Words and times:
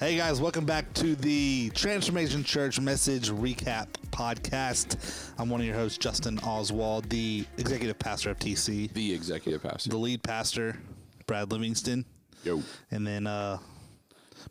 Hey 0.00 0.16
guys, 0.16 0.40
welcome 0.40 0.64
back 0.64 0.92
to 0.94 1.14
the 1.14 1.70
Transformation 1.70 2.42
Church 2.42 2.80
Message 2.80 3.30
Recap 3.30 3.86
Podcast. 4.10 5.30
I'm 5.38 5.48
one 5.48 5.60
of 5.60 5.66
your 5.68 5.76
hosts, 5.76 5.96
Justin 5.96 6.40
Oswald, 6.40 7.08
the 7.10 7.46
executive 7.58 7.96
pastor 7.96 8.30
of 8.32 8.40
TC, 8.40 8.92
The 8.92 9.14
executive 9.14 9.62
pastor. 9.62 9.88
the 9.90 9.98
lead 9.98 10.20
pastor, 10.24 10.78
Brad 11.28 11.52
Livingston, 11.52 12.04
Yo. 12.42 12.60
and 12.90 13.06
then 13.06 13.28
uh, 13.28 13.58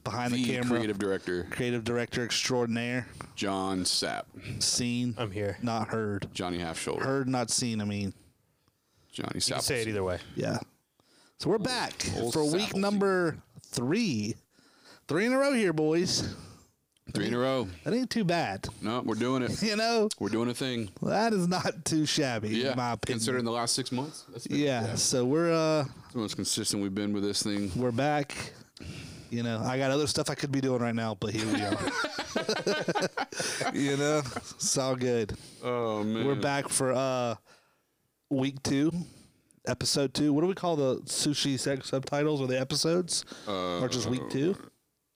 behind 0.05 0.33
the, 0.33 0.41
The 0.41 0.53
camera, 0.53 0.77
creative 0.77 0.97
director, 0.97 1.45
creative 1.49 1.83
director 1.83 2.23
extraordinaire, 2.23 3.05
John 3.35 3.81
Sapp. 3.81 4.23
seen, 4.63 5.13
I'm 5.17 5.31
here. 5.31 5.57
not 5.61 5.89
heard, 5.89 6.29
Johnny 6.33 6.59
Half 6.59 6.79
Shoulder. 6.79 7.03
heard, 7.03 7.27
not 7.27 7.49
seen. 7.49 7.81
I 7.81 7.83
mean, 7.83 8.13
Johnny 9.11 9.31
You 9.35 9.41
can 9.41 9.57
Sapp. 9.57 9.61
say 9.63 9.81
it 9.81 9.89
either 9.89 10.05
way. 10.05 10.19
yeah. 10.37 10.59
So 11.39 11.49
we're 11.49 11.57
back 11.57 11.93
old 12.17 12.33
for 12.33 12.43
week 12.43 12.75
number 12.75 13.37
three, 13.67 14.35
three 15.07 15.25
in 15.25 15.31
a 15.31 15.37
row 15.37 15.53
here, 15.53 15.71
boys. 15.71 16.35
Three 17.13 17.27
in 17.27 17.33
a 17.33 17.39
row. 17.39 17.67
That 17.85 17.93
ain't 17.93 18.09
too 18.09 18.25
bad, 18.25 18.67
No, 18.81 19.01
we're 19.05 19.15
doing 19.15 19.43
it. 19.43 19.63
you 19.63 19.77
know. 19.77 20.09
We're 20.19 20.27
doing 20.29 20.49
a 20.49 20.53
thing. 20.53 20.89
That 21.01 21.31
is 21.31 21.47
not 21.47 21.85
too 21.85 22.05
shabby, 22.05 22.49
Yeah. 22.49 22.71
in 22.71 22.77
my 22.77 22.91
opinion. 22.91 23.19
Considering 23.19 23.45
the 23.45 23.51
last 23.51 23.73
six 23.73 23.89
months. 23.91 24.25
Yeah, 24.49 24.95
so 24.95 25.23
we're 25.23 25.53
uh 25.53 25.85
It's 26.03 26.13
the 26.13 26.19
most 26.19 26.35
consistent 26.35 26.83
we've 26.83 26.93
been 26.93 27.13
with 27.13 27.23
this 27.23 27.41
thing. 27.41 27.71
we're 27.73 27.91
back. 27.93 28.35
You 29.29 29.43
know, 29.43 29.61
I 29.63 29.77
got 29.77 29.91
other 29.91 30.07
stuff 30.07 30.29
I 30.29 30.35
could 30.35 30.51
be 30.51 30.59
doing 30.59 30.81
right 30.81 30.93
now, 30.93 31.15
but 31.17 31.29
here 31.33 31.45
we 31.45 31.61
are. 31.61 31.77
you 33.73 33.95
know, 33.95 34.23
it's 34.35 34.77
all 34.77 34.95
good. 34.97 35.37
Oh, 35.63 36.03
man. 36.03 36.27
We're 36.27 36.35
back 36.35 36.67
for 36.67 36.91
uh 36.91 37.35
week 38.29 38.61
two, 38.61 38.91
episode 39.69 40.13
two. 40.13 40.33
What 40.33 40.41
do 40.41 40.47
we 40.47 40.55
call 40.55 40.75
the 40.75 40.97
sushi 41.01 41.59
sex 41.59 41.89
subtitles 41.89 42.41
or 42.41 42.47
the 42.47 42.59
episodes? 42.59 43.23
or 43.47 43.87
just 43.89 44.07
week 44.09 44.27
two? 44.29 44.55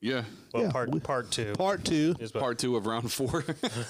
Yeah. 0.01 0.23
Well, 0.53 0.63
Yeah, 0.63 0.71
part 0.71 0.91
we- 0.91 0.99
part 0.99 1.31
two. 1.31 1.53
Part 1.53 1.85
two. 1.85 2.15
is 2.19 2.31
Part 2.33 2.59
two 2.59 2.75
of 2.75 2.85
round 2.85 3.11
four. 3.11 3.43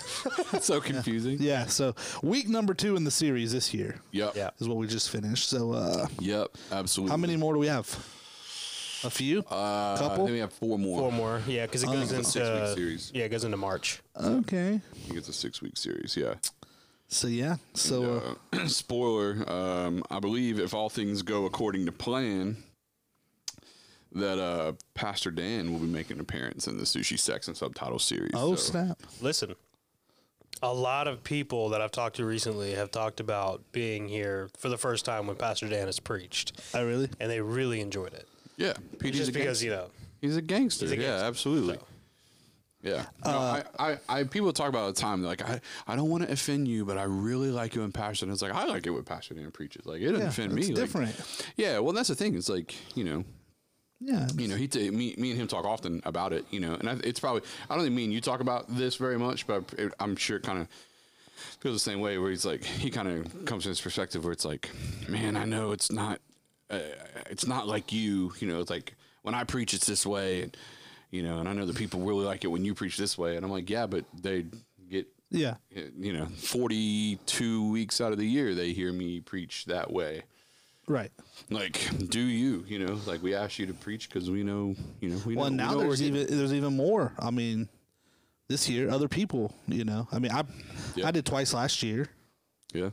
so 0.61 0.80
confusing. 0.80 1.38
Yeah, 1.39 1.66
so 1.66 1.95
week 2.22 2.47
number 2.47 2.73
two 2.75 2.95
in 2.95 3.03
the 3.03 3.09
series 3.11 3.52
this 3.52 3.73
year 3.73 4.00
Yep. 4.11 4.36
Yeah. 4.36 4.50
is 4.59 4.67
what 4.67 4.78
we 4.78 4.86
just 4.88 5.09
finished. 5.09 5.50
So 5.50 5.72
uh 5.73 6.08
Yep. 6.20 6.50
Absolutely. 6.72 7.11
how 7.11 7.17
many 7.17 7.36
more 7.36 7.53
do 7.53 7.59
we 7.59 7.67
have? 7.67 7.88
A 9.05 9.09
few? 9.09 9.39
Uh, 9.39 9.98
Couple? 9.98 10.11
I 10.11 10.16
think 10.16 10.30
we 10.30 10.39
have 10.39 10.53
four 10.53 10.80
more. 10.80 11.00
Four 11.00 11.11
more. 11.11 11.42
Yeah, 11.45 11.66
because 11.66 11.83
it 11.83 11.88
goes 11.88 12.03
it's 12.03 12.11
a 12.14 12.16
into 12.17 12.30
six-week 12.30 12.77
series. 12.77 13.11
yeah, 13.14 13.25
it 13.25 13.30
goes 13.30 13.44
into 13.44 13.58
March. 13.58 14.02
Okay. 14.16 14.75
I 14.75 14.98
think 15.00 15.17
it's 15.17 15.27
a 15.27 15.33
six 15.33 15.61
week 15.61 15.75
series. 15.75 16.16
Yeah. 16.16 16.36
So 17.14 17.28
yeah. 17.28 17.58
So 17.73 18.38
uh, 18.53 18.58
uh, 18.64 18.67
spoiler, 18.67 19.44
um, 19.50 20.03
I 20.09 20.19
believe 20.19 20.59
if 20.59 20.73
all 20.73 20.89
things 20.89 21.22
go 21.22 21.45
according 21.45 21.86
to 21.86 21.92
plan, 21.92 22.58
that 24.14 24.39
uh, 24.39 24.73
Pastor 24.95 25.31
Dan 25.31 25.72
will 25.72 25.80
be 25.80 25.88
making 25.88 26.17
an 26.17 26.22
appearance 26.22 26.67
in 26.67 26.78
the 26.78 26.83
Sushi 26.83 27.17
Sex 27.20 27.47
and 27.47 27.55
Subtitle 27.58 28.00
series. 28.00 28.31
oh 28.33 28.55
So, 28.55 28.72
snap. 28.72 29.03
Listen, 29.22 29.55
a 30.61 30.73
lot 30.73 31.08
of 31.08 31.23
people 31.23 31.70
that 31.70 31.81
I've 31.81 31.92
talked 31.92 32.16
to 32.17 32.25
recently 32.25 32.73
have 32.73 32.89
talked 32.92 33.20
about 33.20 33.61
being 33.72 34.08
here 34.08 34.50
for 34.58 34.70
the 34.70 34.77
first 34.77 35.05
time 35.05 35.27
when 35.27 35.36
Pastor 35.36 35.67
Dan 35.67 35.86
has 35.88 36.00
preached, 36.00 36.59
I 36.73 36.81
really? 36.81 37.09
and 37.20 37.30
they 37.30 37.42
really 37.42 37.80
enjoyed 37.81 38.14
it. 38.14 38.27
Yeah, 38.58 38.73
PD's 38.98 39.17
Just 39.17 39.33
because 39.33 39.61
gangster. 39.61 39.66
you 39.66 39.72
know, 39.72 39.89
he's 40.22 40.38
a 40.38 40.42
gangster. 40.42 40.86
He's 40.86 40.94
a 40.94 41.02
Yeah, 41.02 41.23
absolutely. 41.25 41.75
So. 41.75 41.86
Yeah. 42.84 43.06
No, 43.26 43.31
Uh, 43.31 43.64
I, 43.80 43.92
I, 43.94 43.98
I, 44.09 44.23
people 44.26 44.52
talk 44.53 44.67
about 44.70 44.80
it 44.80 44.81
all 44.81 44.92
the 44.94 45.00
time. 45.02 45.22
They're 45.22 45.30
like, 45.30 45.50
I, 45.50 45.62
I 45.88 45.95
don't 45.95 46.09
want 46.09 46.23
to 46.28 46.31
offend 46.31 46.67
you, 46.67 46.84
but 46.86 46.98
I 46.98 47.03
really 47.03 47.50
like 47.50 47.76
you 47.76 47.81
in 47.84 47.92
passion. 47.94 48.30
It's 48.30 48.42
like, 48.42 48.53
I 48.53 48.66
like 48.66 48.86
it 48.86 48.89
when 48.92 49.03
Pastor 49.03 49.34
Dan 49.34 49.50
preaches. 49.52 49.86
Like, 49.86 50.02
it 50.02 50.08
doesn't 50.12 50.20
Yeah, 50.22 50.28
offend 50.28 50.58
it's 50.59 50.67
me. 50.67 50.76
Like, 50.76 50.84
different. 50.84 51.45
yeah, 51.56 51.80
well, 51.80 51.94
that's 51.94 52.09
the 52.09 52.16
thing. 52.16 52.36
It's 52.36 52.50
like, 52.50 52.76
you 52.95 53.06
know, 53.06 53.23
Yeah. 54.02 54.28
you 54.36 54.50
know, 54.50 54.58
he 54.58 54.67
t- 54.67 54.92
me 54.92 55.16
me 55.17 55.31
and 55.31 55.39
him 55.39 55.48
talk 55.48 55.64
often 55.66 56.02
about 56.06 56.34
it. 56.34 56.44
You 56.52 56.59
know, 56.59 56.73
and 56.73 56.89
I, 56.89 56.94
it's 57.06 57.22
probably 57.22 57.44
I 57.70 57.76
don't 57.76 57.86
think 57.86 57.95
me 57.95 58.04
and 58.04 58.11
you 58.14 58.20
talk 58.20 58.42
about 58.42 58.66
this 58.76 58.98
very 58.98 59.17
much, 59.17 59.48
but 59.48 59.64
it, 59.77 59.93
I'm 60.02 60.17
sure 60.17 60.36
it 60.38 60.43
kind 60.43 60.60
of 60.60 60.67
feels 61.61 61.76
the 61.77 61.89
same 61.92 62.02
way. 62.02 62.17
Where 62.17 62.32
he's 62.32 62.45
like, 62.45 62.66
he 62.66 62.89
kind 62.89 63.08
of 63.08 63.45
comes 63.45 63.64
from 63.64 63.72
this 63.72 63.80
perspective 63.82 64.26
where 64.26 64.33
it's 64.33 64.43
like, 64.45 64.70
man, 65.08 65.38
I 65.38 65.45
know 65.45 65.72
it's 65.72 65.89
not, 65.89 66.20
uh, 66.70 66.80
it's 67.30 67.48
not 67.48 67.66
like 67.66 67.93
you. 67.93 68.33
You 68.39 68.48
know, 68.49 68.60
it's 68.60 68.70
like 68.70 68.95
when 69.22 69.36
I 69.36 69.45
preach, 69.45 69.73
it's 69.73 69.86
this 69.88 70.05
way, 70.05 70.42
and 70.43 70.58
you 71.13 71.21
know, 71.21 71.37
and 71.39 71.47
I 71.47 71.53
know 71.53 71.65
the 71.65 71.73
people 71.73 71.99
really 72.01 72.25
like 72.25 72.43
it 72.43 72.47
when 72.47 72.65
you 72.65 72.73
preach 72.73 72.97
this 72.97 73.17
way, 73.17 73.35
and 73.35 73.45
I'm 73.45 73.51
like, 73.51 73.69
yeah, 73.69 73.85
but 73.85 74.03
they 74.21 74.45
get. 74.89 75.05
yeah. 75.29 75.55
You 75.69 76.13
know, 76.13 76.25
42 76.37 77.69
weeks 77.71 78.01
out 78.01 78.11
of 78.11 78.17
the 78.17 78.25
year, 78.27 78.53
they 78.55 78.71
hear 78.73 78.91
me 78.91 79.19
preach 79.21 79.65
that 79.65 79.91
way 79.91 80.23
Right. 80.87 81.11
like 81.49 81.79
do 82.09 82.19
you 82.19 82.65
you 82.67 82.77
know 82.85 82.99
like 83.05 83.23
we 83.23 83.33
asked 83.33 83.57
you 83.57 83.65
to 83.67 83.73
preach 83.73 84.09
because 84.09 84.29
we 84.29 84.43
know 84.43 84.75
you 84.99 85.09
know 85.11 85.21
we 85.25 85.33
Well, 85.35 85.49
know, 85.49 85.51
we 85.51 85.69
now 85.71 85.77
we're 85.77 85.83
there's 85.87 86.01
even 86.01 86.27
there's 86.37 86.53
even 86.53 86.75
more. 86.75 87.13
I 87.19 87.31
mean, 87.31 87.69
this 88.49 88.67
year, 88.67 88.89
other 88.89 89.07
people. 89.07 89.53
You 89.67 89.85
know, 89.85 90.07
I 90.11 90.19
mean, 90.19 90.31
I 90.31 90.43
Yeah. 90.95 91.07
I 91.07 91.11
did 91.11 91.25
twice 91.25 91.53
last 91.53 91.83
year 91.83 92.09
yeah 92.73 92.89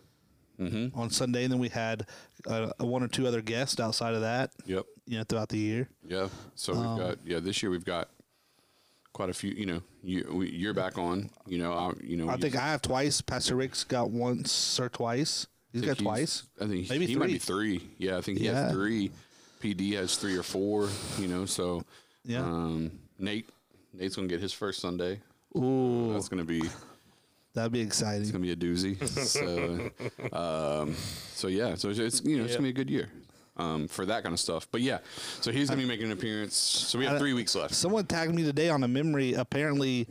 on 0.95 1.09
Sunday, 1.11 1.45
and 1.45 1.53
then 1.53 1.59
we 1.59 1.69
had 1.71 2.07
uh, 2.47 2.71
one 2.79 3.03
or 3.03 3.09
two 3.09 3.27
other 3.27 3.41
guests 3.41 3.81
outside 3.81 4.15
of 4.15 4.21
that. 4.21 4.51
yep 4.67 4.85
You 5.11 5.19
know, 5.19 5.25
throughout 5.25 5.49
the 5.49 5.59
year. 5.59 5.89
yeah 6.07 6.29
so 6.55 6.73
Um, 6.73 6.79
we've 6.97 7.07
got 7.07 7.19
yeah 7.27 7.41
this 7.41 7.61
year 7.65 7.71
we've 7.71 7.85
got 7.85 8.09
quite 9.13 9.29
a 9.29 9.33
few 9.33 9.51
you 9.51 9.67
know 9.67 9.83
you 10.05 10.43
you're 10.43 10.73
back 10.73 10.97
on 10.99 11.31
you 11.49 11.59
know 11.59 11.73
I, 11.73 11.93
you 12.01 12.17
know 12.17 12.29
I 12.29 12.37
think 12.37 12.55
I 12.55 12.61
have 12.69 12.81
twice. 12.81 13.21
Pastor 13.21 13.57
Rick's 13.57 13.83
got 13.83 14.11
once 14.11 14.79
or 14.79 14.89
twice. 14.89 15.49
He's 15.73 15.83
got 15.83 15.99
he's- 15.99 16.03
twice. 16.03 16.43
I 16.61 16.67
think 16.69 16.89
Maybe 16.89 17.07
he 17.07 17.17
might 17.17 17.27
be 17.27 17.39
three. 17.39 17.79
three 17.79 17.91
yeah 17.99 18.19
I 18.19 18.21
think 18.21 18.39
he 18.39 18.45
Yeah. 18.45 18.55
has 18.67 18.73
three 18.73 19.11
PD 19.61 19.95
has 19.95 20.17
three 20.17 20.37
or 20.37 20.45
four 20.45 20.89
you 21.19 21.27
know 21.27 21.45
so 21.45 21.83
Yeah. 22.25 22.45
um 22.45 22.93
Nate 23.19 23.49
Nate's 23.93 24.15
gonna 24.15 24.29
get 24.29 24.41
his 24.41 24.53
first 24.53 24.79
Sunday 24.81 25.19
Ooh, 25.57 26.13
that's 26.13 26.29
gonna 26.29 26.45
be 26.45 26.63
that'd 27.55 27.73
be 27.73 27.81
exciting. 27.81 28.23
It's 28.23 28.31
gonna 28.31 28.43
be 28.45 28.53
a 28.53 28.57
doozy. 28.57 28.95
so, 29.09 29.91
um, 30.39 30.95
so 31.35 31.49
yeah, 31.49 31.75
so 31.75 31.89
it's, 31.91 31.99
it's 31.99 32.23
you 32.25 32.39
know 32.39 32.45
it's 32.45 32.55
gonna 32.55 32.63
be 32.63 32.69
a 32.71 32.73
good 32.85 32.89
year 32.89 33.09
um, 33.61 33.89
for 33.89 34.07
that 34.07 34.23
kind 34.23 34.33
of 34.33 34.41
stuff. 34.41 34.67
But 34.71 34.81
yeah, 34.81 34.99
so 35.41 35.53
he's 35.53 35.69
gonna 35.69 35.83
be 35.83 35.89
making 35.89 36.07
an 36.07 36.13
appearance. 36.13 36.55
So 36.57 36.99
we 36.99 37.05
have 37.07 37.19
three 37.19 37.35
weeks 37.35 37.55
left. 37.55 37.75
Someone 37.75 38.07
tagged 38.07 38.35
me 38.35 38.43
today 38.43 38.71
on 38.71 38.83
a 38.85 38.89
memory. 38.89 39.35
Apparently, 39.35 40.07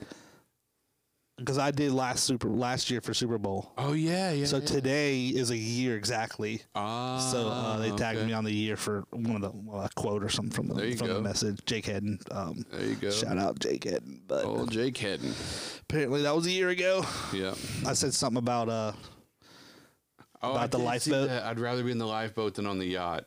because 1.37 1.57
I 1.57 1.71
did 1.71 1.91
last 1.93 2.25
super 2.25 2.49
last 2.49 2.89
year 2.91 2.99
for 3.01 3.13
Super 3.13 3.37
Bowl. 3.37 3.71
Oh 3.77 3.93
yeah, 3.93 4.31
yeah. 4.31 4.45
So 4.45 4.59
today 4.59 5.27
is 5.27 5.51
a 5.51 5.57
year 5.57 5.95
exactly. 5.95 6.61
ah, 6.75 7.17
So 7.31 7.47
uh, 7.47 7.77
they 7.77 7.91
tagged 7.91 8.19
okay. 8.19 8.27
me 8.27 8.33
on 8.33 8.43
the 8.43 8.51
year 8.53 8.75
for 8.75 9.05
one 9.11 9.37
of 9.37 9.41
the 9.41 9.51
well, 9.53 9.83
a 9.85 9.89
quote 9.95 10.23
or 10.23 10.29
something 10.29 10.51
from 10.51 10.67
the 10.67 10.95
from 10.95 11.07
the 11.07 11.21
message. 11.21 11.59
Jake 11.65 11.85
Hedden. 11.85 12.19
Um, 12.31 12.65
There 12.71 12.85
you 12.85 12.95
go. 12.95 13.09
Shout 13.09 13.37
out 13.37 13.59
Jake 13.59 13.85
Hedden. 13.85 14.21
But 14.27 14.45
Oh, 14.45 14.65
Jake 14.65 14.97
Hedden. 14.97 15.33
apparently 15.83 16.21
that 16.23 16.35
was 16.35 16.45
a 16.45 16.51
year 16.51 16.69
ago. 16.69 17.05
Yeah. 17.33 17.53
I 17.85 17.93
said 17.93 18.13
something 18.13 18.37
about 18.39 18.67
uh 18.69 18.91
Oh, 20.41 20.51
About 20.51 20.63
I 20.63 20.67
the 20.67 20.77
lifeboat? 20.77 21.29
I'd 21.29 21.59
rather 21.59 21.83
be 21.83 21.91
in 21.91 21.97
the 21.97 22.07
lifeboat 22.07 22.55
than 22.55 22.65
on 22.65 22.79
the 22.79 22.85
yacht 22.85 23.25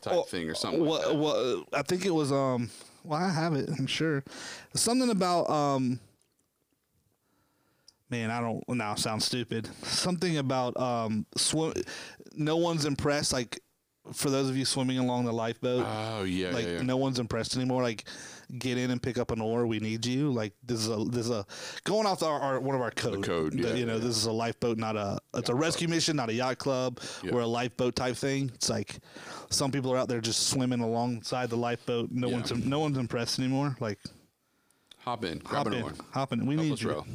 type 0.00 0.14
Oh, 0.14 0.22
thing 0.22 0.48
or 0.48 0.54
something. 0.54 0.84
what, 0.84 1.08
like 1.08 1.16
what 1.18 1.66
I 1.72 1.82
think 1.82 2.04
it 2.06 2.10
was 2.10 2.32
um 2.32 2.70
well 3.04 3.20
I 3.20 3.30
have 3.30 3.54
it 3.54 3.68
I'm 3.78 3.86
sure 3.86 4.24
something 4.74 5.10
about 5.10 5.48
um 5.50 6.00
man 8.10 8.30
I 8.30 8.40
don't 8.40 8.62
now 8.68 8.94
sound 8.94 9.22
stupid 9.22 9.68
something 9.84 10.38
about 10.38 10.76
um 10.78 11.26
swim 11.36 11.72
no 12.34 12.56
one's 12.56 12.84
impressed 12.84 13.32
like 13.32 13.60
for 14.12 14.30
those 14.30 14.48
of 14.50 14.56
you 14.56 14.64
swimming 14.64 14.98
along 14.98 15.24
the 15.26 15.32
lifeboat 15.32 15.86
Oh 15.86 16.24
yeah, 16.24 16.50
like 16.50 16.64
yeah, 16.64 16.72
yeah. 16.74 16.82
no 16.82 16.96
one's 16.96 17.18
impressed 17.18 17.56
anymore 17.56 17.82
like 17.82 18.04
get 18.58 18.76
in 18.78 18.90
and 18.90 19.02
pick 19.02 19.16
up 19.18 19.30
an 19.30 19.40
oar 19.40 19.66
we 19.66 19.78
need 19.78 20.04
you 20.04 20.30
like 20.30 20.52
this 20.64 20.78
is 20.80 20.88
a 20.88 20.96
this 21.10 21.24
is 21.26 21.30
a 21.30 21.46
going 21.84 22.06
off 22.06 22.22
our, 22.22 22.38
our 22.40 22.60
one 22.60 22.74
of 22.74 22.82
our 22.82 22.90
code, 22.90 23.22
code, 23.24 23.52
The- 23.52 23.68
yeah, 23.68 23.74
you 23.74 23.86
know 23.86 23.94
yeah. 23.94 24.00
this 24.00 24.16
is 24.16 24.26
a 24.26 24.32
lifeboat 24.32 24.76
not 24.78 24.96
a 24.96 25.18
it's 25.34 25.48
a 25.48 25.54
rescue 25.54 25.88
mission 25.88 26.16
not 26.16 26.28
a 26.28 26.34
yacht 26.34 26.58
club 26.58 27.00
Yeah. 27.22 27.32
or 27.32 27.40
a 27.40 27.46
lifeboat 27.46 27.96
type 27.96 28.16
thing 28.16 28.50
it's 28.54 28.68
like 28.68 28.98
some 29.50 29.70
people 29.72 29.92
are 29.92 29.96
out 29.98 30.08
there 30.08 30.20
just 30.20 30.48
swimming 30.48 30.80
alongside 30.80 31.48
the 31.50 31.56
lifeboat 31.56 32.10
no 32.10 32.28
Yeah. 32.28 32.34
one's 32.34 32.52
no 32.66 32.80
one's 32.80 32.98
impressed 32.98 33.38
anymore 33.38 33.76
like 33.80 33.98
Hop 34.98 35.24
in, 35.24 35.38
grab 35.38 35.64
hop 35.64 35.66
an 35.66 35.72
in 35.74 35.82
oar. 35.82 35.92
hop 36.12 36.32
in 36.32 36.46
we 36.46 36.54
Help 36.54 36.66
need 36.68 36.80
you 36.80 36.90
row. 36.90 37.06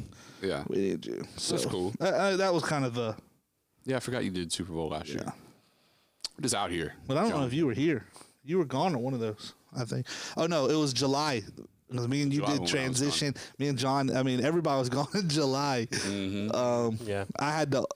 Yeah. 0.42 0.64
we 0.68 0.76
need 0.76 1.06
you 1.06 1.24
so 1.36 1.54
That's 1.56 1.66
cool. 1.66 1.94
uh, 2.00 2.04
uh, 2.04 2.36
that 2.36 2.52
was 2.52 2.62
kind 2.64 2.84
of 2.84 2.94
the 2.94 3.14
Yeah, 3.84 3.96
I 3.96 4.00
forgot 4.00 4.24
you 4.24 4.30
did 4.30 4.52
Super 4.52 4.72
Bowl 4.72 4.88
last 4.90 5.08
year. 5.08 5.22
Yeah. 5.24 5.32
We're 6.36 6.42
just 6.42 6.54
out 6.54 6.70
here. 6.70 6.94
But 7.06 7.16
I 7.16 7.22
don't 7.22 7.40
know 7.40 7.46
if 7.46 7.54
you 7.54 7.66
were 7.66 7.72
here. 7.72 8.04
You 8.48 8.56
were 8.56 8.64
gone 8.64 8.94
at 8.94 9.00
one 9.00 9.12
of 9.12 9.20
those, 9.20 9.52
I 9.76 9.84
think. 9.84 10.06
Oh 10.36 10.46
no, 10.46 10.68
it 10.70 10.74
was 10.74 10.94
July. 10.94 11.42
It 11.90 11.94
was 11.94 12.08
me 12.08 12.22
and 12.22 12.32
you 12.32 12.40
July 12.40 12.52
did 12.52 12.60
when 12.60 12.60
I 12.60 12.62
was 12.62 12.70
transition. 12.70 13.34
Me 13.58 13.68
and 13.68 13.78
John. 13.78 14.14
I 14.16 14.22
mean, 14.22 14.42
everybody 14.42 14.78
was 14.78 14.88
gone 14.98 15.08
in 15.14 15.28
July. 15.28 15.86
Mm-hmm. 15.90 16.54
Um, 16.56 16.98
Yeah. 17.04 17.24
I 17.38 17.52
had 17.52 17.70
to 17.72 17.86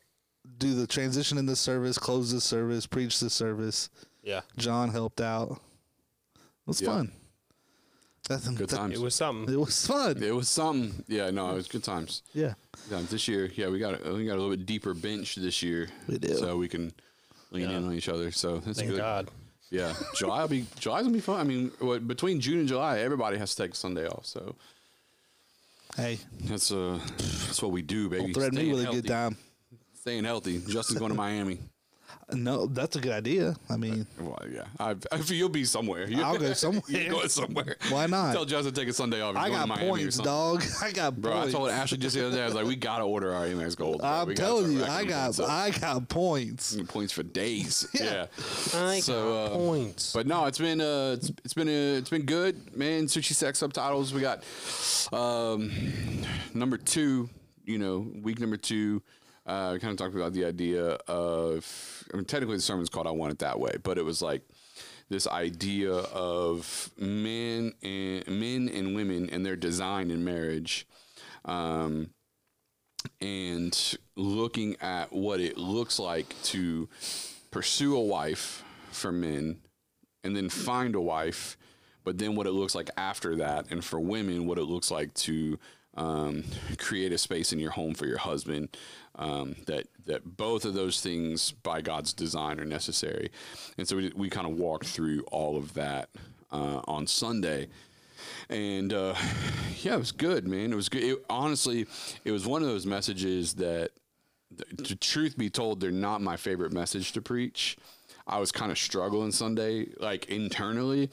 do 0.59 0.75
the 0.75 0.87
transition 0.87 1.39
in 1.39 1.47
the 1.47 1.57
service, 1.57 1.97
close 1.99 2.31
the 2.33 2.41
service, 2.41 2.87
preach 2.87 3.19
the 3.19 3.31
service. 3.31 3.89
Yeah. 4.23 4.43
John 4.59 4.91
helped 4.91 5.23
out. 5.23 5.53
It 5.53 5.59
was 6.67 6.81
Yeah. 6.83 6.89
fun. 6.89 7.13
That's, 8.29 8.47
Good 8.49 8.69
that- 8.69 8.77
times. 8.77 8.95
It 8.95 9.01
was 9.01 9.15
something. 9.15 9.53
It 9.53 9.59
was 9.59 9.87
fun. 9.87 10.23
It 10.23 10.35
was 10.35 10.49
something. 10.51 11.03
Yeah, 11.09 11.31
no, 11.31 11.51
it 11.51 11.55
was 11.55 11.67
good 11.67 11.83
times. 11.83 12.23
Yeah. 12.35 12.55
Good 12.89 12.97
times. 12.97 13.11
This 13.11 13.27
year, 13.27 13.51
yeah, 13.57 13.69
we 13.69 13.79
got 13.79 14.07
a, 14.07 14.13
we 14.13 14.27
got 14.27 14.35
a 14.35 14.41
little 14.41 14.51
bit 14.51 14.65
deeper 14.67 14.93
bench 14.95 15.35
this 15.37 15.63
year. 15.63 15.89
We 16.07 16.19
do. 16.19 16.35
So 16.37 16.57
we 16.59 16.69
can 16.69 16.93
lean 17.51 17.71
in 17.71 17.85
on 17.85 17.93
each 17.95 18.09
other. 18.11 18.31
So 18.31 18.59
that's 18.59 18.79
Thank 18.79 18.91
good. 18.91 18.99
God. 18.99 19.29
Yeah, 19.73 19.95
July 20.15 20.43
will 20.43 20.49
be 20.49 20.67
July's 20.79 21.03
gonna 21.05 21.15
be 21.15 21.21
fun. 21.21 21.41
I 21.41 21.45
mean, 21.45 21.71
what, 21.79 22.07
between 22.07 22.41
June 22.41 22.59
and 22.59 22.69
July, 22.69 22.99
everybody 23.01 23.39
has 23.39 23.55
to 23.55 23.63
take 23.63 23.75
Sunday 23.75 24.07
off. 24.07 24.27
So 24.27 24.55
Hey, 25.97 26.19
that's 26.45 26.71
uh 26.71 26.99
that's 27.17 27.63
what 27.63 27.73
we 27.73 27.81
do, 27.83 28.09
baby. 28.11 28.23
don't 28.25 28.35
threaten 28.35 28.55
me 28.57 28.61
Staying 28.63 28.73
with 28.73 28.81
a 28.81 28.85
healthy. 28.85 29.01
good 29.01 29.09
time. 29.09 29.37
Staying 29.95 30.25
healthy. 30.25 30.61
Justin's 30.69 30.99
going 30.99 31.11
to 31.11 31.17
Miami. 31.17 31.59
No, 32.33 32.67
that's 32.67 32.97
a 32.97 33.01
good 33.01 33.13
idea. 33.13 33.55
I 33.69 33.77
mean, 33.77 34.07
Well, 34.19 34.39
yeah, 34.51 34.65
I, 34.79 34.93
I 35.13 35.17
you'll 35.27 35.49
be 35.51 35.65
somewhere. 35.65 36.09
You- 36.09 36.23
I'll 36.23 36.39
go 36.39 36.53
somewhere. 36.55 36.83
You're 36.89 37.11
going 37.11 37.29
somewhere. 37.29 37.77
Why 37.91 38.07
not? 38.07 38.33
Tell 38.33 38.45
Justin 38.47 38.73
to 38.73 38.81
take 38.81 38.89
a 38.89 38.93
Sunday 38.93 39.21
off. 39.21 39.37
I 39.37 39.49
going 39.49 39.53
got 39.53 39.63
to 39.63 39.67
Miami 39.69 39.85
or 39.87 39.91
points, 39.91 40.17
something. 40.17 40.33
dog. 40.33 40.63
I 40.83 40.93
got 40.93 41.21
Bro, 41.21 41.33
I 41.33 41.35
points. 41.41 41.53
told 41.53 41.71
Ashley 41.71 41.99
just 41.99 42.17
the 42.17 42.27
other 42.27 42.37
day. 42.37 42.43
I 42.43 42.47
was 42.47 42.55
like, 42.55 42.67
we 42.67 42.77
gotta 42.77 43.05
order 43.05 43.33
our 43.35 43.45
Amex 43.47 43.77
Gold. 43.77 43.99
bro. 44.01 44.09
I'm 44.09 44.29
We 44.29 44.35
telling 44.35 44.73
you, 44.73 44.85
I 44.85 45.05
got 45.05 45.25
points. 45.37 45.41
I 45.41 45.71
got 45.71 46.09
points. 46.09 46.77
points 46.89 47.13
for 47.13 47.23
days. 47.23 47.87
Yeah. 47.95 48.27
I 48.75 49.01
So, 49.01 49.33
got 49.33 49.53
uh, 49.53 49.57
points. 49.57 50.13
But 50.13 50.27
no, 50.27 50.47
it's 50.47 50.59
been 50.59 50.81
uh, 50.81 51.17
it's, 51.19 51.31
it's 51.45 51.55
been 51.55 51.69
uh, 51.69 51.99
it's 51.99 52.11
been 52.11 52.23
good, 52.23 52.77
man. 52.77 53.05
Sushi 53.07 53.35
Sex 53.35 53.59
subtitles. 53.59 54.13
We 54.15 54.21
got 54.23 54.43
um, 55.13 55.71
number 56.55 56.77
two. 56.79 57.29
You 57.65 57.79
know, 57.79 58.07
week 58.23 58.41
number 58.41 58.57
two. 58.57 59.03
Uh, 59.45 59.71
we 59.73 59.81
kind 59.81 59.91
of 59.91 59.99
talked 59.99 60.15
about 60.15 60.33
the 60.33 60.45
idea 60.45 60.85
of. 61.09 62.05
I 62.13 62.17
mean, 62.17 62.25
technically, 62.25 62.57
the 62.57 62.63
sermon's 62.63 62.89
called 62.89 63.07
"I 63.07 63.11
Want 63.11 63.33
It 63.33 63.39
That 63.41 63.59
Way," 63.59 63.77
but 63.83 63.99
it 63.99 64.05
was 64.05 64.23
like 64.23 64.43
this 65.09 65.27
idea 65.27 65.93
of 65.93 66.91
men 66.97 67.73
and 67.83 68.27
men 68.29 68.69
and 68.69 68.95
women 68.95 69.29
and 69.31 69.45
their 69.45 69.57
design 69.57 70.11
in 70.11 70.25
marriage. 70.25 70.87
Um, 71.45 72.11
and 73.21 73.99
looking 74.17 74.77
at 74.81 75.13
what 75.13 75.41
it 75.41 75.59
looks 75.59 75.99
like 75.99 76.35
to 76.45 76.89
pursue 77.51 77.97
a 77.97 78.01
wife 78.01 78.65
for 78.93 79.11
men 79.11 79.59
and 80.23 80.37
then 80.37 80.49
find 80.49 80.95
a 80.95 81.01
wife, 81.01 81.57
but 82.05 82.19
then 82.19 82.37
what 82.37 82.47
it 82.47 82.53
looks 82.53 82.75
like 82.75 82.91
after 82.97 83.37
that, 83.37 83.67
and 83.71 83.85
for 83.85 83.99
women, 83.99 84.47
what 84.47 84.59
it 84.59 84.65
looks 84.65 84.91
like 84.91 85.13
to 85.15 85.59
um, 85.95 86.45
create 86.79 87.13
a 87.13 87.19
space 87.19 87.53
in 87.53 87.59
your 87.59 87.73
home 87.73 87.95
for 87.95 88.07
your 88.07 88.19
husband. 88.19 88.77
Um, 89.15 89.57
that 89.67 89.89
that 90.07 90.37
both 90.39 90.65
of 90.65 90.73
those 90.73 91.03
things 91.03 91.53
by 91.53 91.83
God's 91.83 92.15
design 92.15 92.59
are 92.59 92.65
necessary, 92.65 93.31
and 93.77 93.87
so 93.87 93.97
we 93.97 94.13
we 94.17 94.31
kind 94.31 94.47
of 94.47 94.55
walked 94.55 94.87
through 94.87 95.23
all 95.31 95.57
of 95.59 95.75
that 95.75 96.09
uh, 96.51 96.81
on 96.87 97.07
Sunday 97.07 97.69
and 98.49 98.93
uh, 98.93 99.15
yeah, 99.83 99.95
it 99.95 99.99
was 99.99 100.13
good, 100.13 100.47
man. 100.47 100.73
It 100.73 100.77
was 100.77 100.89
good. 100.89 101.03
It, 101.03 101.25
honestly, 101.29 101.87
it 102.25 102.31
was 102.31 102.47
one 102.47 102.63
of 102.63 102.69
those 102.69 102.87
messages 102.87 103.55
that, 103.55 103.91
th- 104.57 104.89
to 104.89 104.97
truth 104.97 105.37
be 105.37 105.51
told, 105.51 105.81
they're 105.81 105.91
not 105.91 106.21
my 106.21 106.37
favorite 106.37 106.73
message 106.73 107.13
to 107.13 107.23
preach. 107.23 107.77
I 108.27 108.39
was 108.39 108.53
kind 108.53 108.71
of 108.71 108.79
struggling 108.79 109.33
Sunday, 109.33 109.89
like 109.99 110.27
internally, 110.27 111.11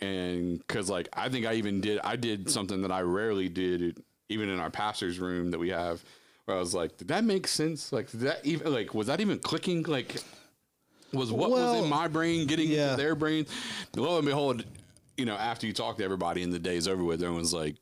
and 0.00 0.58
because 0.58 0.88
like 0.88 1.08
I 1.12 1.28
think 1.28 1.46
I 1.46 1.54
even 1.54 1.80
did 1.80 1.98
I 2.04 2.14
did 2.14 2.48
something 2.48 2.82
that 2.82 2.92
I 2.92 3.00
rarely 3.00 3.48
did, 3.48 4.00
even 4.28 4.48
in 4.48 4.60
our 4.60 4.70
pastor's 4.70 5.18
room 5.18 5.50
that 5.50 5.58
we 5.58 5.70
have, 5.70 6.04
where 6.48 6.56
I 6.56 6.60
was 6.60 6.74
like, 6.74 6.96
did 6.96 7.08
that 7.08 7.24
make 7.24 7.46
sense? 7.46 7.92
Like, 7.92 8.10
did 8.10 8.20
that 8.20 8.40
even 8.44 8.72
like 8.72 8.94
was 8.94 9.08
that 9.08 9.20
even 9.20 9.38
clicking? 9.38 9.82
Like, 9.82 10.16
was 11.12 11.30
what 11.30 11.50
was 11.50 11.82
in 11.82 11.90
my 11.90 12.08
brain 12.08 12.46
getting 12.46 12.70
yeah. 12.70 12.92
into 12.92 13.02
their 13.02 13.14
brain? 13.14 13.46
Lo 13.94 14.16
and 14.16 14.26
behold, 14.26 14.64
you 15.18 15.26
know, 15.26 15.34
after 15.34 15.66
you 15.66 15.74
talk 15.74 15.98
to 15.98 16.04
everybody 16.04 16.42
and 16.42 16.50
the 16.50 16.58
day's 16.58 16.88
over 16.88 17.04
with, 17.04 17.22
everyone's 17.22 17.52
like, 17.52 17.76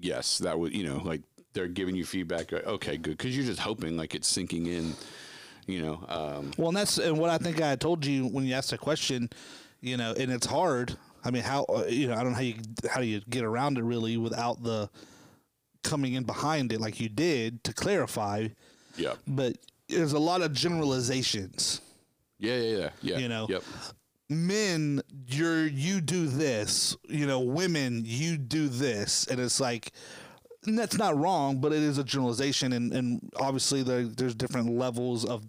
yes, 0.00 0.38
that 0.38 0.58
would, 0.58 0.74
you 0.74 0.82
know, 0.82 0.96
like 1.04 1.22
they're 1.52 1.68
giving 1.68 1.94
you 1.94 2.04
feedback. 2.04 2.52
Okay, 2.52 2.96
good. 2.96 3.16
Cause 3.18 3.36
you're 3.36 3.46
just 3.46 3.60
hoping 3.60 3.96
like 3.96 4.16
it's 4.16 4.26
sinking 4.26 4.66
in, 4.66 4.94
you 5.66 5.82
know. 5.82 6.04
Um, 6.08 6.50
Well, 6.58 6.68
and 6.68 6.76
that's 6.76 6.98
and 6.98 7.18
what 7.18 7.30
I 7.30 7.38
think 7.38 7.62
I 7.62 7.76
told 7.76 8.04
you 8.04 8.26
when 8.26 8.44
you 8.44 8.54
asked 8.54 8.70
the 8.70 8.78
question, 8.78 9.30
you 9.80 9.96
know, 9.96 10.12
and 10.18 10.32
it's 10.32 10.46
hard. 10.46 10.96
I 11.24 11.30
mean, 11.30 11.44
how 11.44 11.66
uh, 11.68 11.84
you 11.88 12.08
know, 12.08 12.14
I 12.14 12.24
don't 12.24 12.30
know 12.30 12.38
how 12.38 12.40
you 12.40 12.56
how 12.90 13.00
do 13.00 13.06
you 13.06 13.20
get 13.30 13.44
around 13.44 13.78
it 13.78 13.84
really 13.84 14.16
without 14.16 14.60
the 14.64 14.90
coming 15.82 16.14
in 16.14 16.24
behind 16.24 16.72
it 16.72 16.80
like 16.80 17.00
you 17.00 17.08
did 17.08 17.62
to 17.64 17.72
clarify, 17.72 18.48
yeah. 18.96 19.14
but 19.26 19.56
there's 19.88 20.12
a 20.12 20.18
lot 20.18 20.42
of 20.42 20.52
generalizations. 20.52 21.80
Yeah. 22.38 22.56
Yeah. 22.56 22.76
Yeah. 22.76 22.90
Yeah. 23.02 23.18
You 23.18 23.28
know, 23.28 23.46
Yep. 23.48 23.62
men 24.28 25.02
you're 25.26 25.66
you 25.66 26.00
do 26.00 26.26
this 26.26 26.96
you 27.08 27.26
know 27.26 27.40
women 27.40 28.02
you 28.04 28.36
do 28.38 28.68
this 28.68 29.26
and 29.26 29.38
it's 29.38 29.60
like 29.60 29.92
and 30.64 30.78
that's 30.78 30.96
not 30.96 31.16
wrong 31.16 31.60
but 31.60 31.72
it 31.72 31.82
is 31.82 31.98
a 31.98 32.04
generalization 32.04 32.72
and, 32.72 32.92
and 32.92 33.30
obviously 33.36 33.82
there, 33.82 34.04
there's 34.04 34.34
different 34.34 34.70
levels 34.70 35.24
of 35.26 35.44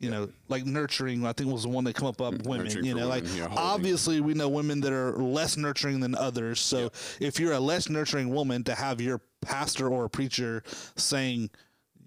you 0.00 0.10
know 0.10 0.28
like 0.48 0.66
nurturing 0.66 1.24
i 1.24 1.32
think 1.32 1.50
was 1.50 1.62
the 1.62 1.68
one 1.68 1.84
that 1.84 1.94
come 1.94 2.08
up 2.08 2.20
up 2.20 2.34
mm-hmm. 2.34 2.48
women 2.48 2.66
Nurturing 2.66 2.84
you 2.84 2.94
know 2.94 3.06
like 3.06 3.24
women, 3.24 3.38
yeah, 3.38 3.48
obviously 3.56 4.20
we 4.20 4.34
know 4.34 4.48
women 4.48 4.80
that 4.80 4.92
are 4.92 5.12
less 5.12 5.56
nurturing 5.56 6.00
than 6.00 6.14
others. 6.14 6.60
So 6.60 6.78
Yep. 6.78 6.92
if 7.20 7.40
you're 7.40 7.52
a 7.52 7.60
less 7.60 7.88
nurturing 7.88 8.28
woman 8.30 8.64
to 8.64 8.74
have 8.74 9.00
your 9.00 9.20
pastor 9.40 9.88
or 9.88 10.04
a 10.06 10.10
preacher 10.10 10.62
saying 10.96 11.50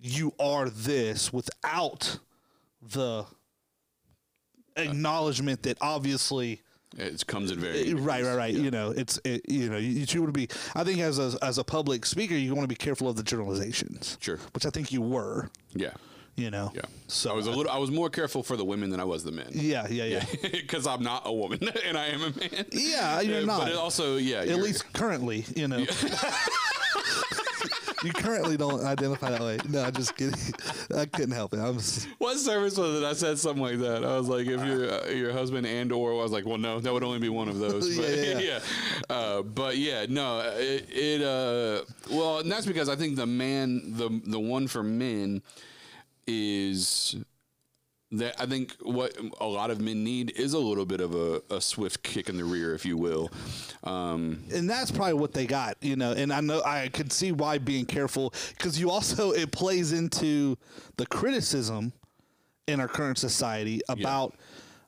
you 0.01 0.33
are 0.39 0.69
this 0.69 1.31
without 1.33 2.19
the 2.81 3.25
acknowledgement 4.75 5.63
that 5.63 5.77
obviously 5.81 6.61
It 6.97 7.25
comes 7.27 7.51
in 7.51 7.59
very 7.59 7.93
right 7.93 8.23
right 8.23 8.35
right. 8.35 8.53
You 8.53 8.71
know 8.71 8.91
it's 8.91 9.19
it, 9.23 9.49
you 9.49 9.69
know 9.69 9.77
you, 9.77 10.05
you 10.07 10.21
want 10.21 10.33
to 10.33 10.39
be 10.39 10.47
i 10.75 10.83
think 10.83 10.99
as 10.99 11.19
a 11.19 11.37
as 11.41 11.57
a 11.57 11.63
public 11.63 12.05
speaker 12.05 12.35
you 12.35 12.53
want 12.53 12.63
to 12.63 12.67
be 12.67 12.75
careful 12.75 13.09
of 13.09 13.15
the 13.15 13.23
generalizations 13.23 14.17
Sure. 14.21 14.39
which 14.53 14.65
i 14.65 14.69
think 14.69 14.91
you 14.91 15.01
were. 15.01 15.49
Yeah. 15.73 15.93
You 16.37 16.49
know 16.51 16.71
Yeah. 16.73 16.81
so 17.07 17.31
I 17.31 17.33
was 17.33 17.47
a 17.47 17.51
little. 17.51 17.71
I 17.71 17.77
was 17.79 17.89
more 17.91 18.09
careful 18.09 18.43
for 18.43 18.55
the 18.55 18.63
women 18.63 18.89
than 18.91 18.99
I 18.99 19.03
was 19.03 19.23
the 19.23 19.31
men. 19.31 19.47
yeah 19.51 19.87
yeah 19.89 20.05
yeah 20.05 20.25
Because 20.51 20.85
I'm 20.87 21.03
not 21.03 21.23
a 21.25 21.33
woman 21.33 21.59
and 21.85 21.97
I 21.97 22.05
am 22.07 22.21
a 22.21 22.29
man. 22.39 22.65
yeah 22.71 23.19
you're 23.21 23.41
Uh, 23.41 23.45
not 23.45 23.59
But 23.61 23.69
it 23.71 23.75
also, 23.75 24.17
yeah. 24.17 24.41
at 24.41 24.59
least 24.61 24.85
currently 24.93 25.43
you 25.55 25.67
know 25.67 25.77
you 28.03 28.13
currently 28.13 28.55
don't 28.57 28.83
identify 28.85 29.31
that 29.31 29.41
way 29.41 29.57
no 29.67 29.81
i'm 29.81 29.91
just 29.93 30.15
kidding 30.15 30.37
i 30.95 31.05
couldn't 31.05 31.31
help 31.31 31.51
it 31.53 31.59
I 31.59 31.69
was. 31.71 32.05
What 32.19 32.37
service 32.37 32.77
was 32.77 33.01
it? 33.01 33.03
I 33.03 33.13
said 33.13 33.39
something 33.39 33.63
like 33.63 33.79
that. 33.79 34.03
I 34.05 34.17
was 34.17 34.27
like, 34.27 34.45
if 34.47 34.63
your 34.63 34.81
uh, 34.91 35.07
your 35.07 35.31
husband 35.33 35.65
and 35.65 35.91
or 35.91 36.11
I 36.13 36.15
was 36.23 36.31
like, 36.31 36.45
well, 36.45 36.57
no, 36.59 36.79
that 36.79 36.93
would 36.93 37.03
only 37.03 37.19
be 37.19 37.29
one 37.29 37.47
of 37.49 37.57
those. 37.59 37.97
But, 37.97 38.07
Yeah, 38.09 38.15
yeah, 38.23 38.39
yeah, 38.39 38.59
Uh, 39.09 39.41
but 39.41 39.77
yeah, 39.77 40.05
no, 40.07 40.39
it, 40.55 40.85
it 40.89 41.21
uh, 41.23 41.83
well, 42.11 42.39
and 42.39 42.51
that's 42.51 42.65
because 42.65 42.87
I 42.89 42.95
think 42.95 43.15
the 43.15 43.25
man, 43.25 43.93
the 43.97 44.09
the 44.25 44.39
one 44.39 44.67
for 44.67 44.83
men, 44.83 45.41
is 46.27 47.15
that 48.11 48.39
I 48.39 48.45
think 48.45 48.75
what 48.81 49.17
a 49.39 49.45
lot 49.45 49.69
of 49.69 49.81
men 49.81 50.03
need 50.03 50.31
is 50.37 50.53
a 50.53 50.59
little 50.59 50.85
bit 50.85 51.01
of 51.01 51.13
a, 51.13 51.41
a 51.49 51.59
swift 51.59 52.03
kick 52.03 52.29
in 52.29 52.37
the 52.37 52.45
rear, 52.45 52.73
if 52.73 52.85
you 52.85 52.97
will. 52.97 53.29
Um, 53.83 54.43
and 54.53 54.69
that's 54.69 54.91
probably 54.91 55.15
what 55.15 55.33
they 55.33 55.45
got, 55.45 55.75
you 55.81 55.95
know. 55.95 56.13
And 56.13 56.31
I 56.31 56.39
know 56.39 56.61
I 56.63 56.87
could 56.89 57.11
see 57.11 57.31
why 57.31 57.57
being 57.57 57.85
careful 57.85 58.33
because 58.57 58.79
you 58.79 58.89
also 58.89 59.31
it 59.31 59.51
plays 59.51 59.91
into 59.91 60.57
the 60.95 61.05
criticism 61.05 61.91
in 62.67 62.79
our 62.79 62.87
current 62.87 63.17
society 63.17 63.81
about 63.89 64.35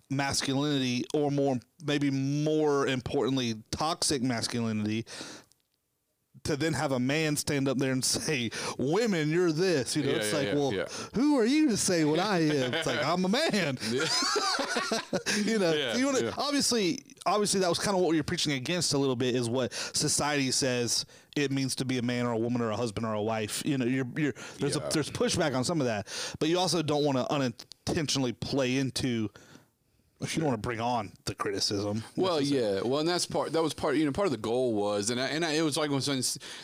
masculinity, 0.09 1.05
or 1.13 1.31
more 1.31 1.59
maybe 1.85 2.09
more 2.09 2.87
importantly, 2.87 3.55
toxic 3.71 4.21
masculinity. 4.21 5.05
To 6.49 6.57
then 6.57 6.73
have 6.73 6.93
a 6.93 6.99
man 6.99 7.35
stand 7.35 7.67
up 7.67 7.77
there 7.77 7.91
and 7.91 8.03
say, 8.03 8.49
"Women, 8.79 9.29
you're 9.29 9.51
this," 9.51 9.95
you 9.95 10.01
know, 10.01 10.09
Yeah, 10.09 10.15
it's 10.15 10.31
yeah, 10.31 10.39
like, 10.39 10.47
yeah, 10.47 10.55
well, 10.55 10.87
who 11.13 11.37
are 11.37 11.45
you 11.45 11.69
to 11.69 11.77
say 11.77 12.05
what 12.05 12.19
I 12.19 12.39
am? 12.39 12.73
It's 12.73 12.87
like 12.87 13.05
I'm 13.05 13.23
a 13.23 13.29
man. 13.29 13.77
you 15.45 15.59
know, 15.59 15.93
you 15.95 16.07
wanna, 16.07 16.33
obviously, 16.39 17.03
obviously, 17.27 17.59
that 17.59 17.69
was 17.69 17.77
kind 17.77 17.95
of 17.95 18.01
what 18.01 18.15
you're 18.15 18.23
preaching 18.23 18.53
against 18.53 18.95
a 18.95 18.97
little 18.97 19.15
bit 19.15 19.35
is 19.35 19.47
what 19.47 19.71
society 19.73 20.49
says 20.49 21.05
it 21.35 21.51
means 21.51 21.75
to 21.75 21.85
be 21.85 21.99
a 21.99 22.01
man 22.01 22.25
or 22.25 22.31
a 22.31 22.37
woman 22.37 22.63
or 22.63 22.71
a 22.71 22.75
husband 22.75 23.05
or 23.05 23.13
a 23.13 23.21
wife. 23.21 23.61
You 23.63 23.77
know, 23.77 23.85
you're, 23.85 24.07
you're 24.17 24.33
there's 24.57 24.75
a 24.75 24.79
there's 24.91 25.11
pushback 25.11 25.55
on 25.55 25.63
some 25.63 25.79
of 25.81 25.85
that, 25.85 26.07
but 26.39 26.49
you 26.49 26.57
also 26.57 26.81
don't 26.81 27.05
want 27.05 27.19
to 27.19 27.31
unintentionally 27.31 28.33
play 28.33 28.77
into. 28.77 29.29
You 30.21 30.27
don't 30.41 30.45
want 30.47 30.57
to 30.57 30.67
bring 30.67 30.81
on 30.81 31.11
the 31.25 31.33
criticism. 31.35 32.03
Well, 32.17 32.41
yeah. 32.41 32.81
Well, 32.83 32.99
and 32.99 33.07
that's 33.07 33.25
part. 33.25 33.53
That 33.53 33.63
was 33.63 33.73
part. 33.73 33.95
You 33.95 34.05
know, 34.05 34.11
part 34.11 34.25
of 34.25 34.31
the 34.31 34.37
goal 34.37 34.73
was, 34.73 35.09
and 35.11 35.19
I, 35.19 35.27
and 35.27 35.45
I, 35.45 35.53
it 35.53 35.61
was 35.61 35.77
like 35.77 35.89
when 35.91 35.99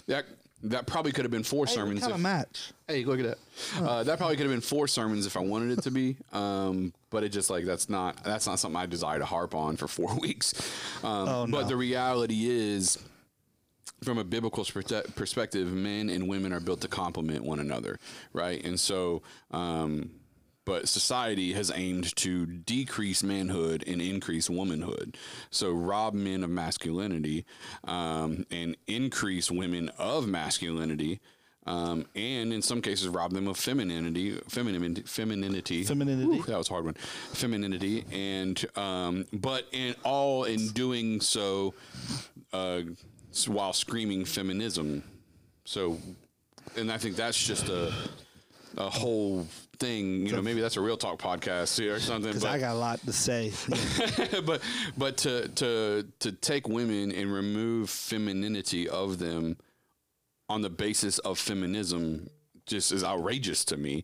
that 0.07 0.25
that 0.63 0.87
probably 0.87 1.11
could 1.11 1.23
have 1.25 1.31
been 1.31 1.43
four 1.43 1.65
sermons. 1.67 2.01
kind 2.01 2.11
if- 2.11 2.15
of 2.15 2.21
match. 2.21 2.71
Hey, 2.87 3.05
look 3.05 3.19
at 3.19 3.25
that. 3.25 3.37
Uh, 3.81 4.03
that 4.03 4.17
probably 4.17 4.35
could 4.35 4.45
have 4.45 4.51
been 4.53 4.61
four 4.61 4.87
sermons 4.87 5.25
if 5.25 5.37
I 5.37 5.39
wanted 5.39 5.77
it 5.77 5.83
to 5.83 5.91
be. 5.91 6.17
Um, 6.33 6.93
but 7.09 7.23
it 7.23 7.29
just 7.29 7.49
like 7.49 7.65
that's 7.65 7.87
not 7.89 8.23
that's 8.23 8.45
not 8.45 8.59
something 8.59 8.79
I 8.79 8.85
desire 8.87 9.19
to 9.19 9.25
harp 9.25 9.55
on 9.55 9.77
for 9.77 9.87
four 9.87 10.13
weeks. 10.19 10.53
Um, 11.03 11.27
Oh, 11.29 11.47
But 11.49 11.67
the 11.69 11.75
reality 11.77 12.47
is, 12.49 12.97
from 14.03 14.17
a 14.17 14.23
biblical 14.23 14.65
perspective, 14.65 15.71
men 15.71 16.09
and 16.09 16.27
women 16.27 16.51
are 16.51 16.59
built 16.59 16.81
to 16.81 16.87
complement 16.89 17.43
one 17.45 17.59
another, 17.59 17.99
right? 18.33 18.61
And 18.65 18.77
so, 18.79 19.21
um, 19.51 20.11
but 20.65 20.89
society 20.89 21.53
has 21.53 21.71
aimed 21.73 22.15
to 22.17 22.45
decrease 22.45 23.23
manhood 23.23 23.83
and 23.87 24.01
increase 24.01 24.49
womanhood. 24.49 25.15
So 25.51 25.71
rob 25.71 26.13
men 26.13 26.43
of 26.43 26.49
masculinity 26.49 27.45
um, 27.83 28.45
and 28.51 28.75
increase 28.87 29.51
women 29.51 29.89
of 29.97 30.27
masculinity. 30.27 31.21
Um, 31.67 32.05
and 32.15 32.53
in 32.53 32.61
some 32.61 32.81
cases, 32.81 33.07
rob 33.07 33.33
them 33.33 33.47
of 33.47 33.57
femininity, 33.57 34.39
femininity, 34.47 35.01
femininity. 35.01 35.83
Femininity. 35.83 36.39
Ooh, 36.39 36.43
that 36.43 36.57
was 36.57 36.69
a 36.69 36.73
hard 36.73 36.85
one. 36.85 36.93
Femininity, 37.33 38.05
and 38.11 38.63
um, 38.77 39.25
but 39.33 39.65
in 39.71 39.95
all 40.03 40.43
in 40.43 40.67
doing 40.69 41.21
so, 41.21 41.73
uh, 42.53 42.81
while 43.47 43.73
screaming 43.73 44.25
feminism. 44.25 45.03
So, 45.63 45.97
and 46.77 46.91
I 46.91 46.99
think 46.99 47.15
that's 47.15 47.43
just 47.43 47.67
a 47.69 47.91
a 48.77 48.89
whole 48.89 49.47
thing. 49.79 50.25
You 50.25 50.33
know, 50.33 50.41
maybe 50.41 50.61
that's 50.61 50.77
a 50.77 50.81
real 50.81 50.97
talk 50.97 51.19
podcast 51.19 51.79
or 51.91 51.99
something. 51.99 52.31
Because 52.31 52.45
I 52.45 52.59
got 52.59 52.75
a 52.75 52.79
lot 52.79 52.99
to 53.01 53.13
say. 53.13 53.51
but 54.45 54.61
but 54.97 55.17
to 55.17 55.47
to 55.49 56.07
to 56.19 56.31
take 56.31 56.67
women 56.67 57.11
and 57.11 57.31
remove 57.31 57.89
femininity 57.89 58.89
of 58.89 59.19
them 59.19 59.57
on 60.49 60.61
the 60.61 60.69
basis 60.69 61.19
of 61.19 61.39
feminism 61.39 62.29
just 62.65 62.91
is 62.91 63.03
outrageous 63.03 63.65
to 63.65 63.77
me. 63.77 64.03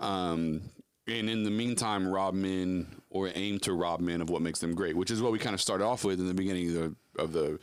Um, 0.00 0.62
and 1.06 1.28
in 1.28 1.42
the 1.42 1.50
meantime, 1.50 2.06
rob 2.06 2.34
men 2.34 2.86
or 3.10 3.30
aim 3.34 3.58
to 3.60 3.72
rob 3.72 4.00
men 4.00 4.20
of 4.20 4.30
what 4.30 4.42
makes 4.42 4.60
them 4.60 4.74
great, 4.74 4.96
which 4.96 5.10
is 5.10 5.20
what 5.20 5.32
we 5.32 5.38
kind 5.38 5.54
of 5.54 5.60
started 5.60 5.84
off 5.84 6.04
with 6.04 6.20
in 6.20 6.26
the 6.26 6.34
beginning 6.34 6.68
of 6.68 6.74
the, 6.74 7.22
of 7.22 7.32
the 7.32 7.58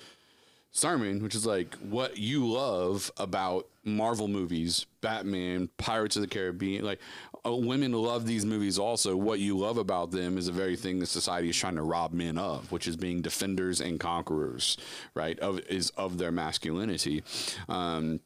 sermon, 0.71 1.23
which 1.23 1.35
is 1.35 1.45
like 1.45 1.75
what 1.75 2.17
you 2.17 2.47
love 2.47 3.11
about 3.17 3.67
Marvel 3.83 4.27
movies, 4.27 4.85
Batman, 5.01 5.69
Pirates 5.77 6.15
of 6.15 6.21
the 6.21 6.27
Caribbean. 6.27 6.85
Like 6.85 6.99
uh, 7.45 7.55
women 7.55 7.91
love 7.91 8.25
these 8.25 8.45
movies 8.45 8.77
also. 8.77 9.15
What 9.15 9.39
you 9.39 9.57
love 9.57 9.77
about 9.77 10.11
them 10.11 10.37
is 10.37 10.45
the 10.45 10.51
very 10.51 10.75
thing 10.75 10.99
that 10.99 11.07
society 11.07 11.49
is 11.49 11.57
trying 11.57 11.75
to 11.75 11.83
rob 11.83 12.13
men 12.13 12.37
of, 12.37 12.71
which 12.71 12.87
is 12.87 12.95
being 12.95 13.21
defenders 13.21 13.81
and 13.81 13.99
conquerors, 13.99 14.77
right? 15.15 15.39
Of 15.39 15.59
is 15.69 15.89
of 15.91 16.17
their 16.17 16.31
masculinity. 16.31 17.23
Um, 17.67 18.19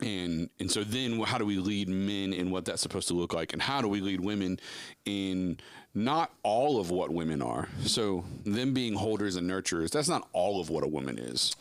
and 0.00 0.50
and 0.58 0.70
so 0.70 0.84
then 0.84 1.20
how 1.20 1.38
do 1.38 1.46
we 1.46 1.58
lead 1.58 1.88
men 1.88 2.32
in 2.32 2.50
what 2.50 2.64
that's 2.64 2.82
supposed 2.82 3.08
to 3.08 3.14
look 3.14 3.32
like 3.32 3.52
and 3.52 3.62
how 3.62 3.80
do 3.80 3.88
we 3.88 4.00
lead 4.00 4.20
women 4.20 4.58
in 5.04 5.58
not 5.94 6.32
all 6.42 6.80
of 6.80 6.90
what 6.90 7.12
women 7.12 7.42
are. 7.42 7.68
So 7.84 8.24
them 8.44 8.72
being 8.72 8.94
holders 8.94 9.36
and 9.36 9.48
nurturers 9.48 9.90
that's 9.90 10.08
not 10.08 10.28
all 10.32 10.60
of 10.60 10.70
what 10.70 10.84
a 10.84 10.88
woman 10.88 11.18
is 11.18 11.54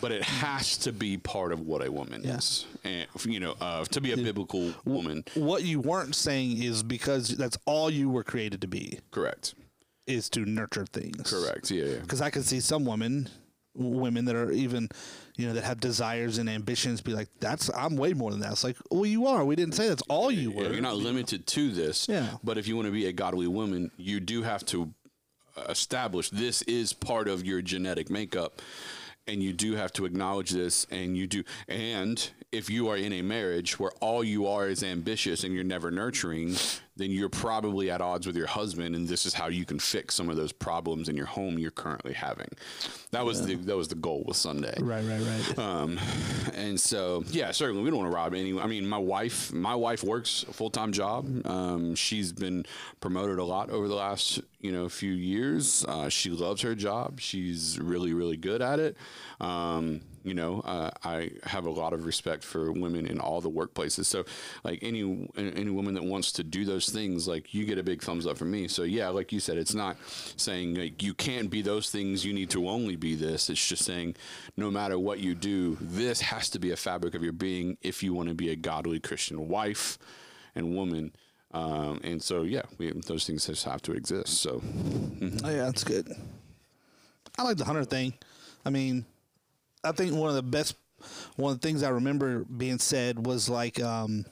but 0.00 0.12
it 0.12 0.22
has 0.22 0.76
to 0.78 0.92
be 0.92 1.16
part 1.16 1.52
of 1.52 1.60
what 1.60 1.84
a 1.84 1.90
woman 1.90 2.24
is. 2.24 2.66
And 2.84 3.06
you 3.24 3.40
know 3.40 3.54
uh, 3.60 3.84
to 3.84 4.00
be 4.00 4.12
a 4.12 4.16
biblical 4.16 4.72
woman. 4.84 5.24
what 5.34 5.64
you 5.64 5.80
weren't 5.80 6.14
saying 6.14 6.62
is 6.62 6.82
because 6.82 7.28
that's 7.28 7.58
all 7.66 7.90
you 7.90 8.08
were 8.08 8.24
created 8.24 8.60
to 8.62 8.68
be. 8.68 9.00
Correct. 9.10 9.54
Is 10.06 10.28
to 10.30 10.44
nurture 10.44 10.86
things. 10.86 11.30
correct. 11.30 11.70
Yeah 11.70 11.84
yeah. 11.84 11.98
Because 11.98 12.20
I 12.20 12.30
can 12.30 12.42
see 12.42 12.60
some 12.60 12.84
women, 12.84 13.28
women 13.74 14.24
that 14.26 14.34
are 14.34 14.50
even, 14.50 14.88
you 15.36 15.46
know, 15.46 15.54
that 15.54 15.64
have 15.64 15.80
desires 15.80 16.38
and 16.38 16.48
ambitions, 16.48 17.00
be 17.00 17.12
like, 17.12 17.28
"That's 17.40 17.70
I'm 17.74 17.96
way 17.96 18.12
more 18.12 18.30
than 18.30 18.40
that." 18.40 18.52
It's 18.52 18.64
like, 18.64 18.76
well, 18.90 19.06
you 19.06 19.26
are. 19.26 19.44
We 19.44 19.56
didn't 19.56 19.74
say 19.74 19.88
that's 19.88 20.02
all 20.08 20.30
you 20.30 20.50
were. 20.50 20.70
you're 20.72 20.80
not 20.80 20.96
limited 20.96 21.46
to 21.48 21.70
this. 21.70 22.08
Yeah. 22.08 22.36
But 22.44 22.58
if 22.58 22.66
you 22.68 22.76
want 22.76 22.86
to 22.86 22.92
be 22.92 23.06
a 23.06 23.12
godly 23.12 23.46
woman, 23.46 23.90
you 23.96 24.20
do 24.20 24.42
have 24.42 24.64
to 24.66 24.92
uh, 25.56 25.62
establish 25.68 26.30
this 26.30 26.62
is 26.62 26.92
part 26.92 27.28
of 27.28 27.44
your 27.44 27.62
genetic 27.62 28.10
makeup. 28.10 28.60
And 29.28 29.40
you 29.40 29.52
do 29.52 29.76
have 29.76 29.92
to 29.92 30.04
acknowledge 30.04 30.50
this, 30.50 30.84
and 30.90 31.16
you 31.16 31.28
do. 31.28 31.44
And 31.68 32.28
if 32.52 32.68
you 32.68 32.88
are 32.88 32.96
in 32.98 33.14
a 33.14 33.22
marriage 33.22 33.80
where 33.80 33.90
all 34.00 34.22
you 34.22 34.46
are 34.46 34.68
is 34.68 34.84
ambitious 34.84 35.42
and 35.42 35.54
you're 35.54 35.64
never 35.64 35.90
nurturing, 35.90 36.54
then 36.96 37.10
you're 37.10 37.30
probably 37.30 37.90
at 37.90 38.02
odds 38.02 38.26
with 38.26 38.36
your 38.36 38.46
husband, 38.46 38.94
and 38.94 39.08
this 39.08 39.24
is 39.24 39.32
how 39.32 39.48
you 39.48 39.64
can 39.64 39.78
fix 39.78 40.14
some 40.14 40.28
of 40.28 40.36
those 40.36 40.52
problems 40.52 41.08
in 41.08 41.16
your 41.16 41.26
home 41.26 41.58
you're 41.58 41.70
currently 41.70 42.12
having. 42.12 42.48
That 43.10 43.24
was 43.24 43.46
the 43.46 43.54
that 43.54 43.76
was 43.76 43.88
the 43.88 43.94
goal 43.94 44.24
with 44.26 44.36
Sunday. 44.36 44.74
Right, 44.80 45.02
right, 45.04 45.20
right. 45.20 45.58
Um, 45.58 45.98
and 46.54 46.78
so, 46.78 47.24
yeah, 47.28 47.50
certainly 47.52 47.82
we 47.82 47.88
don't 47.88 48.00
want 48.00 48.10
to 48.10 48.14
rob 48.14 48.34
anyone. 48.34 48.62
I 48.62 48.66
mean, 48.66 48.86
my 48.86 48.98
wife, 48.98 49.50
my 49.52 49.74
wife 49.74 50.04
works 50.04 50.44
a 50.46 50.52
full 50.52 50.70
time 50.70 50.92
job. 50.92 51.46
Um, 51.46 51.94
she's 51.94 52.32
been 52.32 52.66
promoted 53.00 53.38
a 53.38 53.44
lot 53.44 53.70
over 53.70 53.88
the 53.88 53.94
last, 53.94 54.40
you 54.60 54.72
know, 54.72 54.90
few 54.90 55.12
years. 55.12 55.86
Uh, 55.88 56.10
she 56.10 56.28
loves 56.28 56.60
her 56.60 56.74
job. 56.74 57.18
She's 57.18 57.80
really, 57.80 58.12
really 58.12 58.36
good 58.36 58.60
at 58.60 58.78
it. 58.78 58.98
Um, 59.40 60.02
you 60.24 60.34
know, 60.34 60.60
uh, 60.60 60.90
I 61.04 61.30
have 61.44 61.66
a 61.66 61.70
lot 61.70 61.92
of 61.92 62.04
respect 62.04 62.44
for 62.44 62.72
women 62.72 63.06
in 63.06 63.18
all 63.18 63.40
the 63.40 63.50
workplaces. 63.50 64.04
So, 64.06 64.24
like 64.64 64.78
any 64.82 65.28
any 65.36 65.70
woman 65.70 65.94
that 65.94 66.04
wants 66.04 66.32
to 66.32 66.44
do 66.44 66.64
those 66.64 66.88
things, 66.88 67.26
like 67.28 67.52
you 67.54 67.64
get 67.64 67.78
a 67.78 67.82
big 67.82 68.02
thumbs 68.02 68.26
up 68.26 68.38
from 68.38 68.50
me. 68.50 68.68
So, 68.68 68.82
yeah, 68.82 69.08
like 69.08 69.32
you 69.32 69.40
said, 69.40 69.56
it's 69.56 69.74
not 69.74 69.96
saying 70.36 70.74
like 70.74 71.02
you 71.02 71.14
can't 71.14 71.50
be 71.50 71.62
those 71.62 71.90
things. 71.90 72.24
You 72.24 72.32
need 72.32 72.50
to 72.50 72.68
only 72.68 72.96
be 72.96 73.14
this. 73.14 73.50
It's 73.50 73.66
just 73.66 73.84
saying, 73.84 74.16
no 74.56 74.70
matter 74.70 74.98
what 74.98 75.18
you 75.18 75.34
do, 75.34 75.76
this 75.80 76.20
has 76.20 76.48
to 76.50 76.58
be 76.58 76.70
a 76.70 76.76
fabric 76.76 77.14
of 77.14 77.22
your 77.22 77.32
being 77.32 77.76
if 77.82 78.02
you 78.02 78.14
want 78.14 78.28
to 78.28 78.34
be 78.34 78.50
a 78.50 78.56
godly 78.56 79.00
Christian 79.00 79.48
wife 79.48 79.98
and 80.54 80.74
woman. 80.74 81.12
Um, 81.54 82.00
and 82.02 82.22
so, 82.22 82.42
yeah, 82.42 82.62
we, 82.78 82.92
those 82.92 83.26
things 83.26 83.46
just 83.46 83.64
have 83.64 83.82
to 83.82 83.92
exist. 83.92 84.40
So, 84.40 84.62
Oh, 85.44 85.50
yeah, 85.50 85.64
that's 85.64 85.84
good. 85.84 86.10
I 87.38 87.42
like 87.42 87.56
the 87.56 87.64
hunter 87.64 87.84
thing. 87.84 88.14
I 88.64 88.70
mean, 88.70 89.04
I 89.84 89.92
think 89.92 90.14
one 90.14 90.28
of 90.28 90.36
the 90.36 90.42
best, 90.42 90.76
one 91.36 91.52
of 91.52 91.60
the 91.60 91.66
things 91.66 91.82
I 91.82 91.88
remember 91.90 92.44
being 92.44 92.78
said 92.78 93.26
was 93.26 93.48
like, 93.48 93.80
um, 93.82 94.24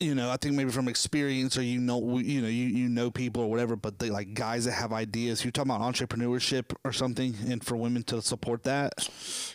you 0.00 0.14
know, 0.14 0.30
I 0.30 0.36
think 0.36 0.54
maybe 0.54 0.70
from 0.70 0.86
experience 0.86 1.58
or 1.58 1.62
you 1.62 1.80
know, 1.80 2.18
you 2.18 2.40
know, 2.40 2.46
you, 2.48 2.66
you 2.66 2.88
know 2.88 3.10
people 3.10 3.42
or 3.42 3.50
whatever, 3.50 3.74
but 3.74 3.98
they 3.98 4.10
like 4.10 4.32
guys 4.32 4.64
that 4.66 4.72
have 4.72 4.92
ideas. 4.92 5.44
You're 5.44 5.50
talking 5.50 5.72
about 5.72 5.92
entrepreneurship 5.92 6.72
or 6.84 6.92
something, 6.92 7.34
and 7.48 7.64
for 7.64 7.76
women 7.76 8.04
to 8.04 8.22
support 8.22 8.62
that, 8.64 9.08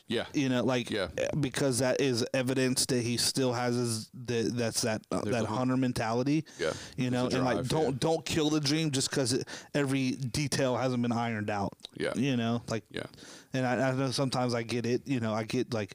yeah, 0.08 0.26
you 0.34 0.50
know, 0.50 0.64
like 0.64 0.90
Yeah. 0.92 1.08
because 1.40 1.80
that 1.80 2.02
is 2.02 2.26
evidence 2.34 2.86
that 2.88 3.02
he 3.02 3.16
still 3.16 3.54
has 3.54 3.76
his 3.76 4.10
the, 4.14 4.52
that's 4.54 4.82
that 4.82 5.02
uh, 5.12 5.22
that 5.22 5.46
hunter 5.46 5.78
mentality. 5.78 6.44
Yeah. 6.60 6.74
you 6.98 7.10
know, 7.10 7.28
a 7.28 7.30
and 7.36 7.46
like 7.46 7.68
don't 7.68 7.84
yeah. 7.86 7.98
don't 8.00 8.26
kill 8.26 8.50
the 8.50 8.60
dream 8.60 8.92
just 8.92 9.10
because 9.10 9.42
every 9.74 10.12
detail 10.12 10.76
hasn't 10.76 11.02
been 11.02 11.14
ironed 11.14 11.50
out. 11.50 11.74
Yeah. 11.96 12.12
you 12.16 12.36
know, 12.36 12.62
like 12.68 12.84
Yeah. 12.92 13.04
and 13.54 13.66
I, 13.66 13.90
I 13.90 13.92
know 13.94 14.12
sometimes 14.12 14.54
I 14.54 14.64
get 14.64 14.86
it. 14.86 15.08
You 15.08 15.22
know, 15.22 15.34
I 15.34 15.44
get 15.44 15.74
like. 15.74 15.94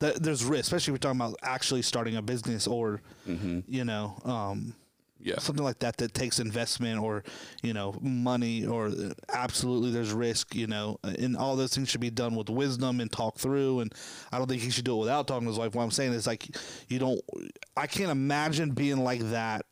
Th- 0.00 0.16
There's 0.16 0.44
risk, 0.44 0.62
especially 0.64 0.92
if 0.92 0.94
we're 0.94 0.98
talking 0.98 1.20
about 1.20 1.36
actually 1.42 1.82
starting 1.82 2.16
a 2.16 2.22
business 2.22 2.66
or, 2.66 3.02
mm-hmm. 3.28 3.60
you 3.66 3.84
know, 3.84 4.18
um, 4.24 4.74
yeah. 5.20 5.38
something 5.38 5.64
like 5.64 5.78
that 5.80 5.96
that 5.96 6.14
takes 6.14 6.38
investment 6.38 7.00
or 7.02 7.24
you 7.62 7.72
know 7.74 7.94
money 8.00 8.64
or 8.64 8.86
uh, 8.86 9.12
absolutely 9.32 9.90
there's 9.90 10.12
risk 10.12 10.54
you 10.54 10.66
know 10.66 10.98
uh, 11.02 11.12
and 11.18 11.36
all 11.36 11.56
those 11.56 11.74
things 11.74 11.88
should 11.88 12.00
be 12.00 12.10
done 12.10 12.36
with 12.36 12.48
wisdom 12.48 13.00
and 13.00 13.10
talk 13.10 13.36
through 13.36 13.80
and 13.80 13.92
i 14.30 14.38
don't 14.38 14.46
think 14.48 14.62
he 14.62 14.70
should 14.70 14.84
do 14.84 14.94
it 14.94 15.00
without 15.00 15.26
talking 15.26 15.42
to 15.44 15.48
his 15.50 15.58
wife 15.58 15.74
what 15.74 15.82
i'm 15.82 15.90
saying 15.90 16.12
is 16.12 16.26
like 16.26 16.46
you 16.88 16.98
don't 17.00 17.20
i 17.76 17.86
can't 17.86 18.10
imagine 18.10 18.70
being 18.70 19.02
like 19.02 19.20
that 19.30 19.66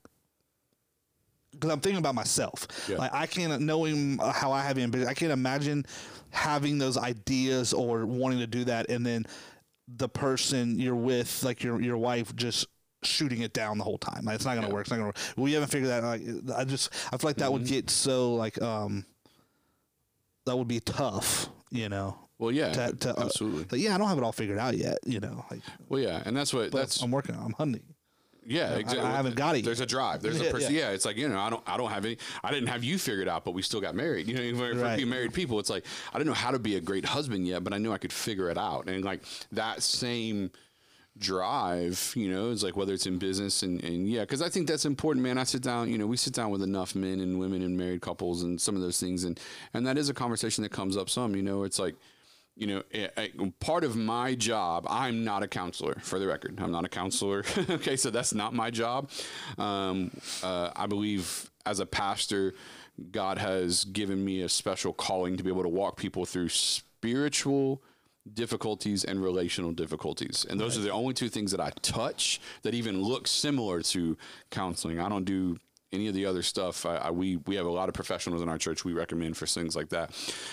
because 1.52 1.70
i'm 1.70 1.80
thinking 1.80 1.98
about 2.00 2.14
myself 2.14 2.66
Yeah. 2.88 2.96
like 2.96 3.14
i 3.14 3.26
can't 3.26 3.62
knowing 3.62 4.18
how 4.18 4.52
i 4.52 4.62
have 4.62 4.78
ambition 4.78 5.06
i 5.06 5.14
can't 5.14 5.32
imagine 5.32 5.86
having 6.30 6.78
those 6.78 6.98
ideas 6.98 7.72
or 7.72 8.04
wanting 8.04 8.40
to 8.40 8.46
do 8.48 8.64
that 8.64 8.90
and 8.90 9.06
then 9.06 9.24
the 9.88 10.08
person 10.08 10.78
you're 10.78 10.94
with 10.96 11.42
like 11.44 11.62
your 11.62 11.80
your 11.80 11.96
wife 11.98 12.34
just 12.36 12.66
shooting 13.02 13.42
it 13.42 13.52
down 13.52 13.78
the 13.78 13.84
whole 13.84 13.98
time 13.98 14.24
like, 14.24 14.34
it's 14.34 14.44
not 14.44 14.54
gonna 14.56 14.66
Yeah. 14.66 14.72
work 14.72 14.82
it's 14.82 14.90
not 14.90 14.96
gonna 14.96 15.06
work 15.08 15.18
we 15.36 15.52
haven't 15.52 15.68
figured 15.70 15.90
that 15.90 16.02
out 16.02 16.20
like, 16.20 16.58
i 16.58 16.64
just 16.64 16.92
i 17.12 17.16
feel 17.16 17.28
like 17.28 17.36
that 17.36 17.44
Mm-hmm. 17.44 17.52
would 17.52 17.66
get 17.66 17.90
so 17.90 18.34
like 18.34 18.60
um 18.60 19.04
that 20.46 20.56
would 20.56 20.68
be 20.68 20.80
tough 20.80 21.48
you 21.70 21.88
know 21.88 22.16
Well, 22.38 22.50
yeah, 22.52 22.72
to, 22.72 22.92
to, 22.96 23.16
uh, 23.18 23.24
absolutely. 23.24 23.64
like, 23.70 23.80
yeah 23.80 23.94
i 23.94 23.98
don't 23.98 24.08
have 24.08 24.18
it 24.18 24.24
all 24.24 24.32
figured 24.32 24.58
out 24.58 24.76
yet 24.76 24.98
you 25.04 25.20
know 25.20 25.44
like 25.50 25.60
well, 25.88 26.00
yeah, 26.00 26.22
and 26.24 26.36
that's 26.36 26.52
what 26.52 26.72
that's 26.72 27.02
i'm 27.02 27.10
working 27.10 27.34
on 27.34 27.44
i'm 27.44 27.52
hunting 27.52 27.82
Yeah, 28.46 28.74
exactly. 28.74 29.06
I 29.06 29.16
haven't 29.16 29.34
got 29.36 29.56
it 29.56 29.64
There's 29.64 29.80
a 29.80 29.86
drive. 29.86 30.22
There's 30.22 30.40
Yeah, 30.40 30.48
a 30.48 30.52
person. 30.52 30.72
yeah. 30.74 30.80
Yeah. 30.80 30.90
it's 30.90 31.04
like 31.04 31.16
you 31.16 31.28
know, 31.28 31.38
I 31.38 31.50
don't, 31.50 31.62
I 31.66 31.76
don't 31.76 31.90
have 31.90 32.04
any. 32.04 32.18
I 32.44 32.50
didn't 32.52 32.68
have 32.68 32.84
you 32.84 32.98
figured 32.98 33.28
out, 33.28 33.44
but 33.44 33.52
we 33.52 33.62
still 33.62 33.80
got 33.80 33.94
married. 33.94 34.28
You 34.28 34.34
know, 34.52 34.58
for, 34.58 34.74
for 34.74 34.80
Right. 34.84 34.96
being 34.96 35.08
married 35.08 35.34
people, 35.34 35.58
it's 35.58 35.70
like 35.70 35.84
I 36.12 36.18
didn't 36.18 36.28
know 36.28 36.34
how 36.34 36.50
to 36.50 36.58
be 36.58 36.76
a 36.76 36.80
great 36.80 37.04
husband 37.04 37.46
yet, 37.46 37.64
but 37.64 37.72
I 37.72 37.78
knew 37.78 37.92
I 37.92 37.98
could 37.98 38.12
figure 38.12 38.48
it 38.50 38.58
out. 38.58 38.88
And 38.88 39.04
like 39.04 39.22
that 39.52 39.82
same 39.82 40.50
drive, 41.18 42.12
you 42.14 42.28
know, 42.30 42.50
it's 42.50 42.62
like 42.62 42.76
whether 42.76 42.92
it's 42.92 43.06
in 43.06 43.18
business 43.18 43.62
and, 43.62 43.82
and 43.82 44.06
yeah, 44.06 44.20
because 44.20 44.42
I 44.42 44.48
think 44.48 44.68
that's 44.68 44.84
important, 44.84 45.22
man. 45.22 45.38
I 45.38 45.44
sit 45.44 45.62
down, 45.62 45.90
you 45.90 45.98
know, 45.98 46.06
we 46.06 46.16
sit 46.16 46.34
down 46.34 46.50
with 46.50 46.62
enough 46.62 46.94
men 46.94 47.20
and 47.20 47.38
women 47.38 47.62
and 47.62 47.76
married 47.76 48.02
couples 48.02 48.42
and 48.42 48.60
some 48.60 48.76
of 48.76 48.82
those 48.82 49.00
things, 49.00 49.24
and 49.24 49.40
and 49.72 49.86
that 49.86 49.96
is 49.98 50.08
a 50.08 50.14
conversation 50.14 50.62
that 50.62 50.70
comes 50.72 50.96
up 50.96 51.08
some. 51.08 51.34
You 51.34 51.42
know, 51.42 51.64
it's 51.64 51.78
like 51.78 51.94
you 52.56 52.66
know, 52.66 52.82
eh, 52.92 53.08
eh, 53.16 53.28
part 53.60 53.84
of 53.84 53.96
my 53.96 54.34
job, 54.34 54.86
I'm 54.88 55.24
not 55.24 55.42
a 55.42 55.48
counselor, 55.48 55.96
for 56.00 56.18
the 56.18 56.26
record. 56.26 56.58
I'm 56.58 56.72
not 56.72 56.84
a 56.84 56.88
counselor. 56.88 57.44
okay, 57.70 57.96
so 57.96 58.10
that's 58.10 58.32
not 58.32 58.54
my 58.54 58.70
job. 58.70 59.10
Um, 59.58 60.10
uh, 60.42 60.70
I 60.74 60.86
believe 60.86 61.50
as 61.66 61.80
a 61.80 61.86
pastor, 61.86 62.54
God 63.10 63.38
has 63.38 63.84
given 63.84 64.24
me 64.24 64.42
a 64.42 64.48
special 64.48 64.94
calling 64.94 65.36
to 65.36 65.44
be 65.44 65.50
able 65.50 65.64
to 65.64 65.68
walk 65.68 65.96
people 65.96 66.24
through 66.24 66.48
spiritual 66.48 67.82
difficulties 68.32 69.04
and 69.04 69.22
relational 69.22 69.72
difficulties. 69.72 70.46
And 70.48 70.58
those 70.58 70.78
are 70.78 70.80
the 70.80 70.90
only 70.90 71.14
two 71.14 71.28
things 71.28 71.50
that 71.50 71.60
I 71.60 71.70
touch 71.82 72.40
that 72.62 72.74
even 72.74 73.02
look 73.02 73.28
similar 73.28 73.82
to 73.82 74.16
counseling. 74.50 74.98
I 74.98 75.08
don't 75.08 75.24
do 75.24 75.58
any 75.92 76.08
of 76.08 76.14
the 76.14 76.26
other 76.26 76.42
stuff. 76.42 76.86
I, 76.86 76.96
I, 76.96 77.10
we 77.10 77.36
we 77.36 77.56
have 77.56 77.66
a 77.66 77.70
lot 77.70 77.88
of 77.88 77.94
professionals 77.94 78.42
in 78.42 78.48
our 78.48 78.58
church 78.58 78.84
we 78.84 78.92
recommend 78.92 79.36
for 79.36 79.46
things 79.46 79.76
like 79.76 79.90
that. 79.90 80.10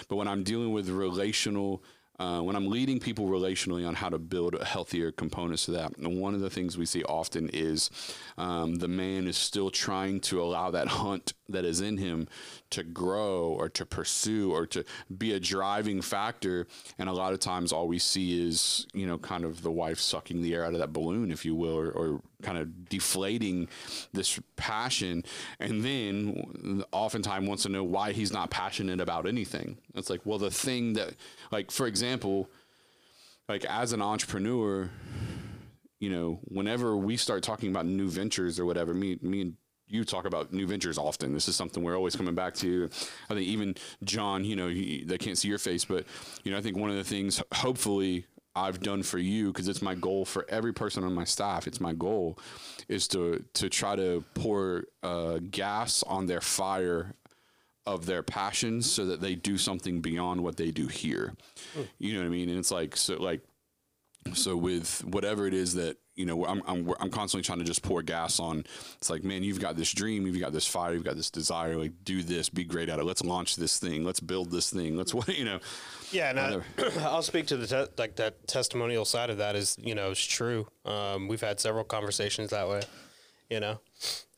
But 0.10 0.16
when 0.18 0.28
I'm 0.28 0.44
dealing 0.44 0.72
with 0.72 0.90
relational 0.90 1.84
uh, 2.20 2.42
when 2.42 2.56
I'm 2.56 2.70
leading 2.70 3.00
people 3.00 3.28
relationally 3.28 3.88
on 3.88 3.96
how 3.96 4.10
to 4.10 4.20
build 4.20 4.62
healthier 4.62 5.12
components 5.12 5.66
to 5.66 5.72
that, 5.72 5.98
one 5.98 6.36
of 6.36 6.42
the 6.42 6.50
things 6.50 6.78
we 6.78 6.86
see 6.86 7.04
often 7.04 7.50
is 7.52 7.90
um, 8.38 8.75
the 8.75 8.88
man 8.88 9.28
is 9.28 9.36
still 9.36 9.72
trying 9.72 10.20
to 10.22 10.42
allow 10.42 10.70
that 10.72 10.88
hunt 10.88 11.34
that 11.50 11.66
is 11.66 11.82
in 11.82 11.98
him 11.98 12.28
to 12.74 12.84
grow 12.84 13.56
or 13.58 13.70
to 13.70 13.86
pursue 13.86 14.51
or 14.51 14.65
to 14.68 14.84
be 15.18 15.34
a 15.34 15.39
driving 15.39 16.01
factor. 16.01 16.68
And 16.98 17.10
a 17.10 17.13
lot 17.13 17.34
of 17.34 17.39
times, 17.39 17.72
all 17.72 17.88
we 17.88 18.00
see 18.00 18.48
is, 18.48 18.88
you 18.94 19.08
know, 19.08 19.18
kind 19.18 19.46
of 19.46 19.62
the 19.62 19.72
wife 19.72 20.00
sucking 20.00 20.42
the 20.42 20.53
air 20.53 20.65
out 20.65 20.74
of 20.74 20.80
that 20.80 20.94
balloon, 20.94 21.32
if 21.32 21.46
you 21.46 21.56
will, 21.56 21.77
or, 21.77 21.92
or 21.92 22.22
kind 22.42 22.58
of 22.58 22.89
deflating 22.89 23.68
this 24.12 24.39
passion. 24.56 25.24
And 25.60 25.84
then 25.84 26.84
oftentimes 26.92 27.48
wants 27.48 27.63
to 27.63 27.70
know 27.70 27.84
why 27.84 28.12
he's 28.12 28.34
not 28.34 28.50
passionate 28.50 29.00
about 29.00 29.27
anything. 29.27 29.77
It's 29.96 30.10
like, 30.10 30.22
well, 30.25 30.39
the 30.39 30.51
thing 30.51 30.94
that, 30.94 31.15
like, 31.51 31.72
for 31.72 31.88
example, 31.88 32.50
like 33.48 33.65
as 33.65 33.94
an 33.94 34.01
entrepreneur, 34.01 34.89
you 36.00 36.10
know, 36.10 36.39
whenever 36.46 36.98
we 36.98 37.18
start 37.18 37.44
talking 37.44 37.70
about 37.70 37.86
new 37.86 38.10
ventures 38.10 38.60
or 38.60 38.65
whatever, 38.65 38.94
me, 38.94 39.20
me 39.22 39.42
and 39.42 39.53
you 39.88 40.04
talk 40.04 40.25
about 40.25 40.54
new 40.54 40.68
ventures 40.68 40.98
often. 40.98 41.34
This 41.34 41.48
is 41.48 41.56
something 41.56 41.84
we're 41.84 41.96
always 41.96 42.16
coming 42.16 42.36
back 42.36 42.54
to. 42.56 42.90
I 43.30 43.34
think 43.34 43.48
even 43.48 43.75
John, 44.04 44.44
you 44.44 44.56
know, 44.56 44.68
he, 44.68 45.04
they 45.06 45.18
can't 45.18 45.38
see 45.38 45.48
your 45.48 45.60
face, 45.60 45.86
but 45.86 46.06
you 46.44 46.52
know, 46.52 46.58
I 46.58 46.62
think 46.62 46.78
one 46.78 46.90
of 46.90 46.96
the 46.96 47.04
things, 47.04 47.42
hopefully, 47.54 48.25
I've 48.56 48.82
done 48.82 49.02
for 49.02 49.18
you 49.18 49.48
because 49.48 49.68
it's 49.68 49.82
my 49.82 49.96
goal 49.96 50.25
for 50.25 50.46
every 50.48 50.74
person 50.74 51.04
on 51.04 51.13
my 51.13 51.24
staff. 51.24 51.66
It's 51.66 51.82
my 51.82 51.94
goal 51.94 52.38
is 52.88 53.08
to 53.10 53.44
to 53.54 53.70
try 53.70 53.96
to 53.96 54.24
pour 54.36 54.84
uh, 55.02 55.40
gas 55.50 56.04
on 56.04 56.28
their 56.28 56.42
fire 56.42 57.16
of 57.86 58.06
their 58.06 58.24
passions 58.24 58.90
so 58.90 59.06
that 59.06 59.22
they 59.22 59.36
do 59.36 59.58
something 59.58 60.02
beyond 60.02 60.42
what 60.42 60.58
they 60.58 60.72
do 60.72 60.88
here. 60.88 61.34
Mm. 61.75 61.88
You 61.98 62.13
know 62.13 62.20
what 62.20 62.25
I 62.28 62.30
mean? 62.30 62.50
And 62.50 62.60
it's 62.60 62.72
like 62.72 62.96
so 62.96 63.16
like 63.16 63.42
so 64.34 64.56
with 64.56 65.03
whatever 65.06 65.48
it 65.48 65.53
is 65.53 65.74
that 65.75 65.98
you 66.15 66.25
know 66.25 66.46
I'm, 66.46 66.62
I'm 66.68 66.94
I'm 67.00 67.10
constantly 67.10 67.44
trying 67.44 67.60
to 67.60 67.65
just 67.65 67.82
pour 67.82 68.01
gas 68.01 68.39
on 68.39 68.63
it's 68.96 69.10
like 69.10 69.24
man 69.24 69.44
you've 69.44 69.60
got 69.60 69.75
this 69.75 69.92
dream 69.92 70.25
you've 70.25 70.39
got 70.39 70.53
this 70.53 70.68
fire 70.68 70.94
you've 70.94 71.03
got 71.03 71.15
this 71.15 71.30
desire 71.30 71.75
like 71.77 71.92
do 72.03 72.22
this 72.22 72.50
be 72.50 72.63
great 72.63 72.89
at 72.89 73.00
it 73.00 73.03
let's 73.03 73.24
launch 73.24 73.56
this 73.56 73.80
thing 73.80 74.03
let's 74.03 74.20
build 74.20 74.51
this 74.51 74.70
thing 74.70 74.96
let's 74.96 75.13
what 75.13 75.27
you 75.38 75.46
know 75.46 75.60
yeah 76.12 76.30
and 76.30 76.39
I, 76.39 76.62
I'll 77.01 77.24
speak 77.24 77.48
to 77.48 77.58
the 77.58 77.68
te- 77.68 77.94
like 77.98 78.15
that 78.18 78.48
testimonial 78.48 79.06
side 79.06 79.30
of 79.30 79.38
that 79.38 79.56
is 79.56 79.77
you 79.80 79.96
know 79.96 80.12
it's 80.12 80.24
true 80.24 80.68
um, 80.86 81.27
we've 81.27 81.42
had 81.42 81.60
several 81.60 81.84
conversations 81.84 82.51
that 82.51 82.68
way 82.68 82.82
you 83.50 83.60
know 83.60 83.80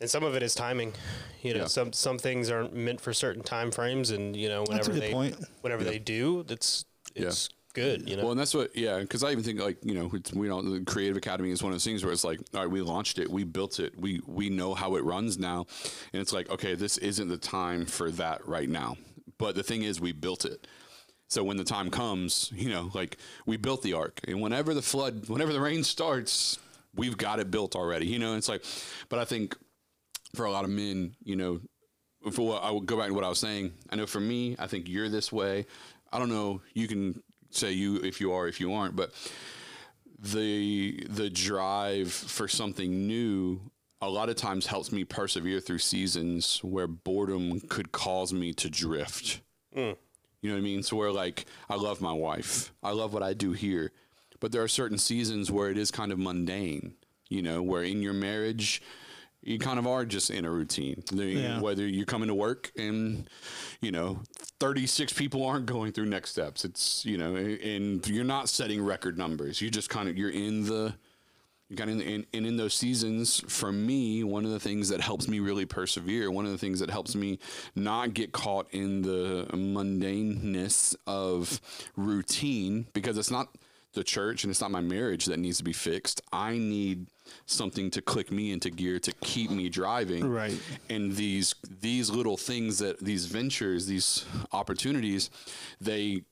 and 0.02 0.10
some 0.10 0.24
of 0.24 0.36
it 0.36 0.44
is 0.44 0.56
timing 0.56 0.94
you 1.42 1.54
know 1.54 1.62
yeah. 1.62 1.68
some 1.68 1.94
some 1.94 2.18
things 2.18 2.50
aren't 2.50 2.74
meant 2.74 3.00
for 3.02 3.14
certain 3.14 3.44
time 3.44 3.72
frames 3.72 4.12
and 4.12 4.36
you 4.36 4.50
know 4.50 4.64
whenever 4.64 4.92
they 4.92 5.12
point. 5.12 5.36
whenever 5.62 5.84
yeah. 5.84 5.92
they 5.92 6.00
do 6.00 6.44
that's 6.44 6.86
it's 7.16 7.50
yeah 7.50 7.55
good. 7.76 8.10
You 8.10 8.18
know. 8.18 8.24
Well, 8.24 8.32
and 8.32 8.40
that's 8.40 8.54
what, 8.54 8.76
yeah, 8.76 9.00
because 9.00 9.24
I 9.24 9.32
even 9.32 9.44
think 9.44 9.60
like 9.60 9.78
you 9.84 9.94
know, 9.94 10.12
we 10.34 10.48
know 10.48 10.62
the 10.62 10.84
Creative 10.84 11.18
Academy 11.18 11.52
is 11.52 11.62
one 11.62 11.72
of 11.72 11.76
those 11.76 11.84
things 11.84 12.04
where 12.04 12.12
it's 12.12 12.24
like, 12.24 12.40
all 12.54 12.62
right, 12.62 12.70
we 12.70 12.82
launched 12.82 13.20
it, 13.20 13.30
we 13.30 13.44
built 13.44 13.80
it, 13.80 14.00
we 14.00 14.22
we 14.26 14.50
know 14.50 14.74
how 14.74 14.96
it 14.96 15.04
runs 15.04 15.38
now, 15.38 15.68
and 16.14 16.22
it's 16.22 16.34
like, 16.34 16.50
okay, 16.50 16.74
this 16.74 16.98
isn't 16.98 17.28
the 17.28 17.38
time 17.38 17.86
for 17.86 18.10
that 18.12 18.48
right 18.48 18.70
now. 18.70 18.98
But 19.38 19.56
the 19.56 19.64
thing 19.64 19.84
is, 19.84 20.02
we 20.02 20.12
built 20.12 20.46
it. 20.46 20.66
So 21.28 21.44
when 21.44 21.58
the 21.58 21.64
time 21.64 21.90
comes, 21.92 22.52
you 22.56 22.70
know, 22.70 22.90
like 22.94 23.18
we 23.46 23.58
built 23.58 23.82
the 23.84 23.94
ark, 23.94 24.22
and 24.28 24.42
whenever 24.42 24.74
the 24.74 24.82
flood, 24.82 25.30
whenever 25.30 25.54
the 25.54 25.62
rain 25.62 25.84
starts, 25.84 26.58
we've 26.96 27.18
got 27.18 27.40
it 27.40 27.52
built 27.52 27.76
already. 27.76 28.08
You 28.08 28.20
know, 28.20 28.36
it's 28.36 28.50
like, 28.50 28.64
but 29.10 29.20
I 29.20 29.26
think 29.26 29.56
for 30.34 30.46
a 30.46 30.52
lot 30.52 30.64
of 30.64 30.70
men, 30.70 31.16
you 31.24 31.36
know, 31.36 31.62
for 32.32 32.48
what 32.48 32.64
I 32.64 32.72
would 32.72 32.86
go 32.86 32.98
back 32.98 33.08
to 33.08 33.14
what 33.14 33.24
I 33.24 33.30
was 33.30 33.40
saying. 33.40 33.74
I 33.90 33.96
know 33.96 34.06
for 34.06 34.20
me, 34.20 34.56
I 34.58 34.68
think 34.68 34.88
you're 34.90 35.10
this 35.10 35.32
way. 35.32 35.66
I 36.12 36.20
don't 36.20 36.30
know. 36.30 36.62
You 36.74 36.88
can 36.88 37.22
say 37.56 37.72
you 37.72 37.98
if 37.98 38.20
you 38.20 38.32
are 38.32 38.48
if 38.48 38.60
you 38.60 38.74
aren't 38.74 38.96
but 38.96 39.12
the 40.20 41.06
the 41.10 41.30
drive 41.30 42.12
for 42.12 42.48
something 42.48 43.08
new 43.08 43.60
a 44.02 44.10
lot 44.10 44.30
of 44.30 44.36
times 44.36 44.68
helps 44.68 44.92
me 44.92 45.04
persevere 45.04 45.60
through 45.60 45.80
seasons 45.80 46.60
where 46.64 46.88
boredom 46.88 47.60
could 47.62 47.92
cause 47.92 48.34
me 48.34 48.54
to 48.54 48.70
drift. 48.70 49.42
Mm. 49.76 49.96
you 50.42 50.50
know 50.50 50.56
what 50.56 50.60
i 50.60 50.64
mean? 50.64 50.84
So 50.84 50.96
where 50.98 51.12
like 51.12 51.46
i 51.70 51.76
love 51.76 52.02
my 52.02 52.14
wife. 52.14 52.74
I 52.84 52.92
love 52.92 53.14
what 53.14 53.24
i 53.24 53.34
do 53.34 53.52
here. 53.52 53.92
But 54.40 54.52
there 54.52 54.62
are 54.62 54.68
certain 54.68 54.98
seasons 54.98 55.50
where 55.50 55.70
it 55.70 55.78
is 55.78 55.92
kind 55.92 56.12
of 56.12 56.20
mundane 56.20 56.96
you 57.30 57.42
know 57.42 57.62
where 57.62 57.84
in 57.84 58.02
your 58.02 58.14
marriage 58.14 58.82
you 59.46 59.60
kind 59.60 59.78
of 59.80 59.88
are 59.88 60.06
just 60.06 60.32
in 60.32 60.44
a 60.44 60.50
routine. 60.50 61.04
Yeah. 61.12 61.62
Whether 61.62 61.88
you're 61.88 62.06
coming 62.06 62.28
to 62.28 62.36
work 62.36 62.72
and 62.78 63.30
you 63.80 63.92
know 63.92 64.20
36 64.60 65.14
people 65.14 65.46
aren't 65.46 65.68
going 65.68 65.92
through 65.92 66.08
next 66.08 66.32
steps, 66.32 66.66
it's 66.66 67.06
you 67.06 67.18
know, 67.18 67.36
and 67.36 68.06
you're 68.08 68.24
not 68.24 68.50
setting 68.50 68.84
record 68.84 69.18
numbers. 69.18 69.62
You 69.62 69.70
just 69.70 69.90
kind 69.90 70.10
of 70.10 70.18
you're 70.18 70.32
in 70.32 70.66
the 70.66 70.96
you 71.70 71.76
kind 71.76 71.90
of 71.90 72.00
in, 72.02 72.26
and 72.34 72.46
in 72.46 72.58
those 72.58 72.74
seasons 72.74 73.44
for 73.48 73.72
me 73.72 74.24
one 74.24 74.46
of 74.46 74.52
the 74.52 74.60
things 74.60 74.90
that 74.90 75.02
helps 75.02 75.28
me 75.28 75.40
really 75.40 75.66
persevere 75.66 76.30
one 76.30 76.46
of 76.46 76.52
the 76.52 76.60
things 76.60 76.80
that 76.80 76.92
helps 76.92 77.16
me 77.16 77.40
not 77.74 78.14
get 78.14 78.32
caught 78.32 78.68
in 78.72 79.02
the 79.02 79.48
mundaneness 79.52 80.96
of 81.08 81.60
routine 81.96 82.86
because 82.94 83.18
it's 83.18 83.32
not 83.32 83.50
the 83.96 84.04
church 84.04 84.44
and 84.44 84.52
it's 84.52 84.62
not 84.62 84.72
my 84.72 84.82
marriage 84.82 85.26
that 85.26 85.40
needs 85.40 85.58
to 85.58 85.64
be 85.64 85.74
fixed 85.74 86.22
i 86.32 86.58
need 86.58 87.08
something 87.46 87.90
to 87.92 88.02
click 88.02 88.32
me 88.32 88.52
into 88.52 88.70
gear 88.70 89.00
to 89.00 89.12
keep 89.22 89.52
me 89.52 89.70
driving. 89.70 90.30
Right. 90.30 90.60
And 90.90 91.16
these 91.16 91.56
these 91.82 92.10
little 92.10 92.38
things 92.38 92.80
that 92.80 93.00
these 93.00 93.26
ventures, 93.26 93.88
these 93.88 94.26
opportunities, 94.52 95.30
they 95.80 96.24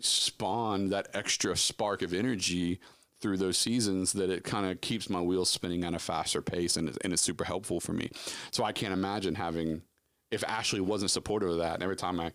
spawn 0.00 0.88
that 0.90 1.08
extra 1.14 1.56
spark 1.56 2.02
of 2.02 2.12
energy 2.12 2.80
through 3.20 3.36
those 3.36 3.56
seasons 3.56 4.12
that 4.12 4.28
it 4.28 4.44
kind 4.44 4.66
of 4.66 4.80
keeps 4.80 5.08
my 5.08 5.20
wheels 5.20 5.48
spinning 5.48 5.84
at 5.84 5.94
a 5.94 5.98
faster 5.98 6.42
pace 6.42 6.76
and, 6.76 6.96
and 7.02 7.12
it's 7.12 7.22
super 7.22 7.44
helpful 7.44 7.80
for 7.80 7.92
me. 7.92 8.10
So 8.50 8.64
I 8.64 8.72
can't 8.72 8.92
imagine 8.92 9.34
having 9.34 9.82
if 10.30 10.44
Ashley 10.44 10.80
wasn't 10.80 11.10
supportive 11.10 11.50
of 11.50 11.58
that 11.58 11.74
and 11.74 11.82
every 11.82 11.96
time 11.96 12.18
I 12.20 12.32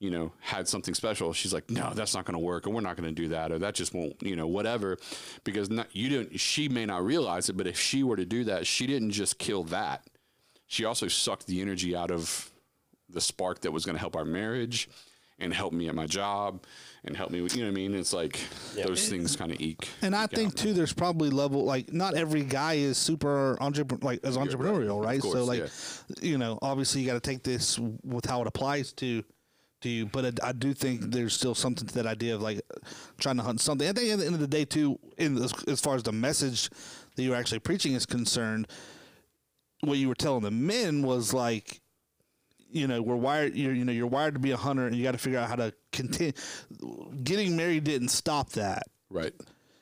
you 0.00 0.10
know, 0.10 0.32
had 0.40 0.66
something 0.66 0.94
special, 0.94 1.32
she's 1.32 1.52
like, 1.52 1.70
no, 1.70 1.92
that's 1.94 2.14
not 2.14 2.24
going 2.24 2.32
to 2.32 2.44
work, 2.44 2.66
or 2.66 2.70
we're 2.70 2.80
not 2.80 2.96
going 2.96 3.08
to 3.08 3.22
do 3.22 3.28
that, 3.28 3.52
or 3.52 3.58
that 3.58 3.74
just 3.74 3.94
won't, 3.94 4.16
you 4.22 4.34
know, 4.34 4.46
whatever, 4.46 4.98
because 5.44 5.70
not, 5.70 5.94
you 5.94 6.08
didn't. 6.08 6.40
She 6.40 6.68
may 6.68 6.86
not 6.86 7.04
realize 7.04 7.48
it, 7.48 7.56
but 7.56 7.66
if 7.66 7.78
she 7.78 8.02
were 8.02 8.16
to 8.16 8.24
do 8.24 8.44
that, 8.44 8.66
she 8.66 8.86
didn't 8.86 9.10
just 9.10 9.38
kill 9.38 9.62
that. 9.64 10.04
She 10.66 10.84
also 10.84 11.06
sucked 11.06 11.46
the 11.46 11.60
energy 11.60 11.94
out 11.94 12.10
of 12.10 12.50
the 13.08 13.20
spark 13.20 13.60
that 13.60 13.72
was 13.72 13.84
going 13.84 13.94
to 13.94 14.00
help 14.00 14.16
our 14.16 14.24
marriage, 14.24 14.88
and 15.38 15.54
help 15.54 15.72
me 15.72 15.88
at 15.88 15.94
my 15.94 16.06
job, 16.06 16.64
and 17.04 17.16
help 17.16 17.30
me 17.30 17.40
with, 17.40 17.56
you 17.56 17.62
know 17.62 17.68
what 17.68 17.72
I 17.72 17.76
mean? 17.76 17.94
It's 17.94 18.12
like 18.12 18.38
yep. 18.74 18.86
those 18.86 19.08
things 19.08 19.36
kind 19.36 19.50
of 19.50 19.60
eke. 19.60 19.88
And 20.02 20.14
I 20.14 20.26
think 20.26 20.54
too, 20.54 20.74
there's 20.74 20.92
probably 20.92 21.30
level 21.30 21.64
like 21.64 21.92
not 21.92 22.14
every 22.14 22.42
guy 22.42 22.74
is 22.74 22.98
super 22.98 23.56
entrepreneur 23.60 24.04
like 24.04 24.20
as 24.22 24.36
entrepreneurial, 24.36 25.02
right? 25.02 25.20
Course, 25.20 25.32
so 25.32 25.44
like, 25.44 25.60
yeah. 25.60 26.14
you 26.20 26.36
know, 26.36 26.58
obviously 26.60 27.00
you 27.00 27.06
got 27.06 27.14
to 27.14 27.20
take 27.20 27.42
this 27.42 27.78
with 28.04 28.26
how 28.26 28.42
it 28.42 28.48
applies 28.48 28.92
to 28.94 29.24
to 29.80 29.88
you. 29.88 30.06
But 30.06 30.42
I, 30.42 30.48
I, 30.48 30.52
do 30.52 30.72
think 30.74 31.12
there's 31.12 31.34
still 31.34 31.54
something 31.54 31.86
to 31.88 31.94
that 31.94 32.06
idea 32.06 32.34
of 32.34 32.42
like 32.42 32.60
trying 33.18 33.36
to 33.36 33.42
hunt 33.42 33.60
something. 33.60 33.88
I 33.88 33.92
think 33.92 34.12
at 34.12 34.18
the 34.18 34.26
end 34.26 34.34
of 34.34 34.40
the 34.40 34.46
day, 34.46 34.64
too, 34.64 34.98
in 35.18 35.36
as, 35.42 35.52
as 35.66 35.80
far 35.80 35.94
as 35.96 36.02
the 36.02 36.12
message 36.12 36.70
that 37.16 37.22
you're 37.22 37.36
actually 37.36 37.60
preaching 37.60 37.94
is 37.94 38.06
concerned, 38.06 38.68
what 39.80 39.98
you 39.98 40.08
were 40.08 40.14
telling 40.14 40.42
the 40.42 40.50
men 40.50 41.02
was 41.02 41.32
like, 41.32 41.80
you 42.70 42.86
know, 42.86 43.02
we're 43.02 43.16
wired. 43.16 43.56
You're, 43.56 43.74
you 43.74 43.84
know, 43.84 43.92
you're 43.92 44.06
wired 44.06 44.34
to 44.34 44.40
be 44.40 44.52
a 44.52 44.56
hunter, 44.56 44.86
and 44.86 44.94
you 44.94 45.02
got 45.02 45.12
to 45.12 45.18
figure 45.18 45.38
out 45.38 45.48
how 45.48 45.56
to 45.56 45.74
continue. 45.92 46.32
Getting 47.24 47.56
married 47.56 47.84
didn't 47.84 48.08
stop 48.08 48.50
that. 48.50 48.84
Right 49.10 49.34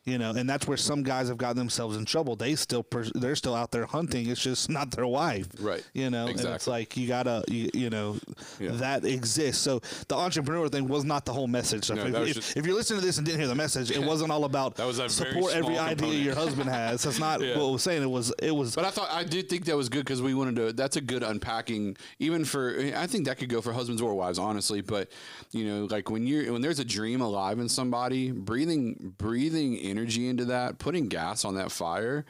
you 0.09 0.19
know, 0.19 0.31
and 0.31 0.49
that's 0.49 0.67
where 0.67 0.77
some 0.77 1.03
guys 1.03 1.29
have 1.29 1.37
gotten 1.37 1.57
themselves 1.57 1.97
in 1.97 2.05
trouble. 2.05 2.35
They 2.35 2.55
still 2.55 2.83
pers- 2.83 3.13
they're 3.15 3.37
still 3.37 3.55
out 3.55 3.71
there 3.71 3.87
hunting. 3.87 4.29
It's 4.29 4.43
just 4.43 4.71
not 4.79 4.91
their 4.91 5.07
wife, 5.07 5.47
right? 5.61 5.85
You 5.93 6.11
know, 6.11 6.27
exactly. 6.27 6.47
and 6.47 6.55
it's 6.55 6.67
like 6.67 6.97
you 6.97 7.07
gotta, 7.07 7.45
you, 7.49 7.71
you 7.75 7.91
know, 7.91 8.17
yeah. 8.59 8.71
that 8.73 9.05
exists. 9.05 9.63
So 9.63 9.81
the 10.09 10.17
entrepreneur 10.17 10.69
thing 10.69 10.89
was 10.89 11.05
not 11.05 11.25
the 11.25 11.33
whole 11.33 11.47
message. 11.47 11.85
So 11.85 11.95
no, 11.95 12.07
if, 12.07 12.15
if, 12.15 12.35
just, 12.35 12.57
if, 12.57 12.67
you're 12.67 12.75
listening 12.75 13.01
to 13.01 13.07
this 13.07 13.19
and 13.19 13.27
didn't 13.27 13.41
hear 13.41 13.49
the 13.49 13.55
message, 13.55 13.91
it 13.91 14.03
wasn't 14.05 14.31
all 14.31 14.45
about 14.45 14.77
that 14.77 14.87
was 14.87 14.97
support 15.13 15.55
every 15.55 15.75
component. 15.75 16.03
idea 16.03 16.15
your 16.15 16.35
husband 16.35 16.71
has. 16.71 17.03
That's 17.03 17.19
not 17.19 17.41
yeah. 17.43 17.59
what 17.59 17.71
was 17.71 17.83
saying. 17.83 18.03
It 18.03 18.11
was 18.11 18.33
it 18.43 18.53
was. 18.53 18.75
But 18.75 18.85
I 18.85 18.91
thought 18.91 19.11
I 19.11 19.25
did 19.25 19.49
think 19.49 19.67
that 19.67 19.77
was 19.77 19.89
good 19.89 20.05
because 20.05 20.23
we 20.23 20.35
wanted 20.35 20.57
to. 20.57 20.73
That's 20.73 20.97
a 20.97 21.01
good 21.01 21.23
unpacking, 21.23 21.97
even 22.19 22.45
for. 22.45 22.79
I 22.97 23.07
think 23.07 23.27
that 23.27 23.39
could 23.39 23.49
go 23.49 23.61
for 23.61 23.73
husbands 23.73 24.01
or 24.01 24.15
wives, 24.15 24.39
honestly. 24.39 24.81
But 24.81 25.09
you 25.53 25.67
know, 25.67 25.85
like 25.91 26.11
when 26.11 26.27
you're 26.27 26.53
when 26.53 26.63
there's 26.63 26.79
a 26.79 26.85
dream 26.85 27.21
alive 27.21 27.59
in 27.59 27.69
somebody, 27.69 28.31
breathing 28.31 29.15
breathing 29.19 29.77
energy 29.99 30.29
into 30.29 30.47
that 30.47 30.79
putting 30.79 31.09
gas 31.09 31.45
on 31.45 31.57
that 31.57 31.71
fire, 31.71 32.25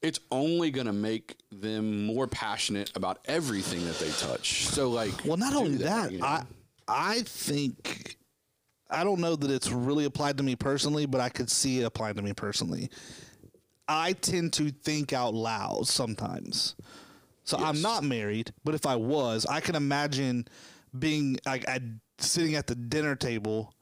it's 0.00 0.20
only 0.30 0.70
going 0.70 0.86
to 0.86 0.92
make 0.92 1.36
them 1.50 2.06
more 2.06 2.26
passionate 2.26 2.90
about 2.96 3.18
everything 3.26 3.84
that 3.86 3.98
they 3.98 4.10
touch. 4.10 4.66
So, 4.66 4.90
like, 4.90 5.12
well, 5.24 5.36
not 5.36 5.54
only 5.54 5.76
that, 5.78 6.04
that 6.04 6.12
you 6.12 6.18
know? 6.18 6.26
I 6.26 6.44
I 6.88 7.22
think 7.22 8.16
I 8.90 9.04
don't 9.04 9.20
know 9.20 9.36
that 9.36 9.50
it's 9.50 9.70
really 9.70 10.04
applied 10.04 10.36
to 10.38 10.42
me 10.42 10.56
personally, 10.56 11.06
but 11.06 11.20
I 11.20 11.28
could 11.28 11.50
see 11.50 11.80
it 11.80 11.84
applied 11.84 12.16
to 12.16 12.22
me 12.22 12.32
personally. 12.32 12.90
I 13.88 14.12
tend 14.12 14.52
to 14.54 14.70
think 14.70 15.12
out 15.12 15.34
loud 15.34 15.86
sometimes. 15.86 16.76
So 17.44 17.58
yes. 17.58 17.68
I'm 17.68 17.82
not 17.82 18.04
married, 18.04 18.52
but 18.64 18.74
if 18.74 18.86
I 18.86 18.96
was, 18.96 19.46
I 19.46 19.60
can 19.60 19.74
imagine 19.74 20.46
being 20.96 21.38
like 21.44 21.66
sitting 22.18 22.54
at 22.54 22.66
the 22.66 22.74
dinner 22.74 23.16
table 23.16 23.74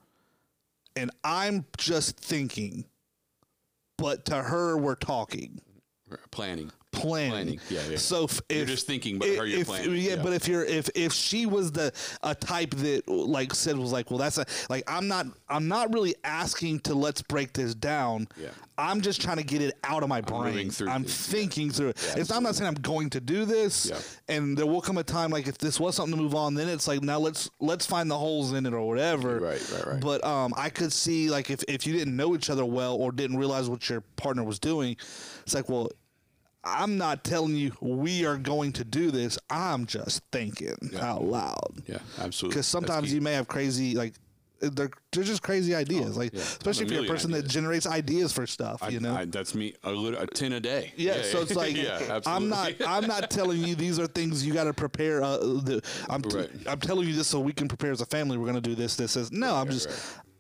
and 0.96 1.11
I'm 1.22 1.66
just 1.76 2.18
thinking, 2.18 2.85
but 4.00 4.24
to 4.24 4.34
her 4.34 4.78
we're 4.78 4.94
talking 4.94 5.60
planning. 6.31 6.70
planning. 6.92 7.31
Planning. 7.31 7.61
Yeah, 7.70 7.81
yeah. 7.90 7.96
So 7.99 8.25
if, 8.25 8.40
You're 8.51 8.64
just 8.66 8.87
thinking, 8.87 9.18
but 9.18 9.29
if, 9.29 9.38
her 9.38 9.46
you're 9.46 9.61
if- 9.61 9.66
planning. 9.68 9.92
Yeah, 9.94 10.16
Yeah. 10.16 10.23
but 10.23 10.33
if 10.33 10.49
you're 10.49 10.64
if 10.64 10.90
if 10.94 11.12
she 11.12 11.46
was 11.46 11.70
the 11.73 11.92
a 12.23 12.35
type 12.35 12.70
that 12.77 13.09
like 13.09 13.55
said 13.55 13.77
was 13.79 13.92
like, 13.92 14.11
well, 14.11 14.18
that's 14.18 14.38
a 14.38 14.46
like 14.68 14.83
I'm 14.90 15.07
not 15.09 15.27
I'm 15.49 15.68
not 15.68 15.92
really 15.94 16.14
asking 16.25 16.81
to 16.81 16.94
let's 16.94 17.23
break 17.23 17.53
this 17.53 17.75
down. 17.75 18.27
Yeah. 18.37 18.49
I'm 18.77 19.03
just 19.03 19.20
trying 19.20 19.37
to 19.37 19.42
get 19.44 19.61
it 19.61 19.75
out 19.85 20.03
of 20.03 20.09
my 20.09 20.20
brain. 20.23 20.70
through 20.70 20.88
I'm 20.88 21.03
things, 21.05 21.29
yeah. 21.29 21.33
thinking 21.38 21.70
through 21.70 21.90
it. 21.90 22.14
it's 22.16 22.31
I'm 22.33 22.42
not 22.42 22.55
saying 22.57 22.66
I'm 22.68 22.75
going 22.83 23.11
to 23.11 23.20
do 23.20 23.44
this. 23.44 23.87
Yeah. 23.87 24.01
And 24.35 24.57
there 24.57 24.66
will 24.66 24.81
come 24.81 24.96
a 24.99 25.05
time 25.05 25.31
like 25.31 25.46
if 25.46 25.59
this 25.59 25.79
was 25.79 25.94
something 25.94 26.16
to 26.16 26.23
move 26.23 26.35
on, 26.35 26.55
then 26.55 26.66
it's 26.68 26.88
like 26.88 27.03
now 27.03 27.18
let's 27.18 27.49
let's 27.61 27.87
find 27.87 28.11
the 28.11 28.18
holes 28.18 28.53
in 28.53 28.66
it 28.66 28.73
or 28.75 28.87
whatever. 28.88 29.38
Right, 29.38 29.70
right, 29.73 29.87
right. 29.87 30.01
But 30.01 30.25
um, 30.25 30.53
I 30.57 30.70
could 30.70 30.92
see 30.92 31.31
like 31.31 31.51
if 31.51 31.62
if 31.68 31.87
you 31.87 31.92
didn't 31.92 32.16
know 32.16 32.35
each 32.35 32.51
other 32.51 32.64
well 32.64 32.96
or 32.96 33.12
didn't 33.12 33.37
realize 33.37 33.68
what 33.68 33.88
your 33.88 34.01
partner 34.16 34.42
was 34.42 34.59
doing, 34.59 34.96
it's 35.44 35.55
like 35.55 35.68
well. 35.68 35.88
I'm 36.62 36.99
not 36.99 37.25
telling 37.25 37.57
you 37.57 37.73
we 37.81 38.27
are 38.27 38.37
going 38.37 38.73
to 38.75 38.85
do 38.85 39.11
this. 39.11 39.38
I'm 39.49 39.87
just 39.87 40.23
thinking 40.31 40.77
out 41.01 41.25
loud. 41.25 41.83
Yeah, 41.87 41.99
absolutely. 42.18 42.55
Because 42.55 42.66
sometimes 42.66 43.12
you 43.12 43.20
may 43.20 43.33
have 43.33 43.49
crazy 43.49 43.94
like 43.94 44.14
they're, 44.61 44.90
they're 45.12 45.25
just 45.25 45.42
crazy 45.42 45.75
ideas. 45.75 46.16
like 46.16 46.33
yeah. 46.33 46.40
especially 46.40 46.87
if 46.87 46.92
A 46.92 46.94
you're 46.94 47.05
a 47.05 47.09
person 47.09 47.31
that 47.33 47.46
generates 47.49 47.87
ideas 47.87 48.33
for 48.33 48.46
stuff. 48.46 48.83
I, 48.83 48.88
you 48.88 49.01
know. 49.01 49.14
I, 49.14 49.25
that's 49.25 49.55
me 49.55 49.75
a 49.85 49.90
little 49.90 50.20
a 50.20 50.27
ten 50.27 50.53
a 50.53 50.61
day. 50.61 50.92
yeah, 50.96 51.23
so 51.23 51.40
it's 51.40 51.55
like 51.55 51.77
yeah. 51.77 52.20
I'm 52.27 52.49
not 52.49 52.75
I'm 52.87 53.07
not 53.07 53.31
telling 53.31 53.59
you 53.64 53.75
these 53.75 53.99
are 53.99 54.07
things 54.07 54.46
you 54.46 54.53
got 54.55 54.64
to 54.64 54.75
prepare. 54.75 55.23
Uh, 55.23 55.37
the, 55.38 55.83
I'm 56.09 56.23
t- 56.23 56.37
Right. 56.37 56.51
I'm 56.66 56.79
telling 56.81 57.09
you 57.09 57.14
this 57.14 57.27
so 57.29 57.40
we 57.40 57.53
can 57.53 57.68
prepare 57.68 57.90
as 57.92 58.01
a 58.01 58.07
family. 58.07 58.37
We're 58.38 58.46
gonna 58.46 58.61
do 58.61 58.75
this, 58.75 58.96
this, 58.96 59.14
this. 59.14 59.31
No, 59.33 59.55
I'm 59.57 59.68
just. 59.70 59.88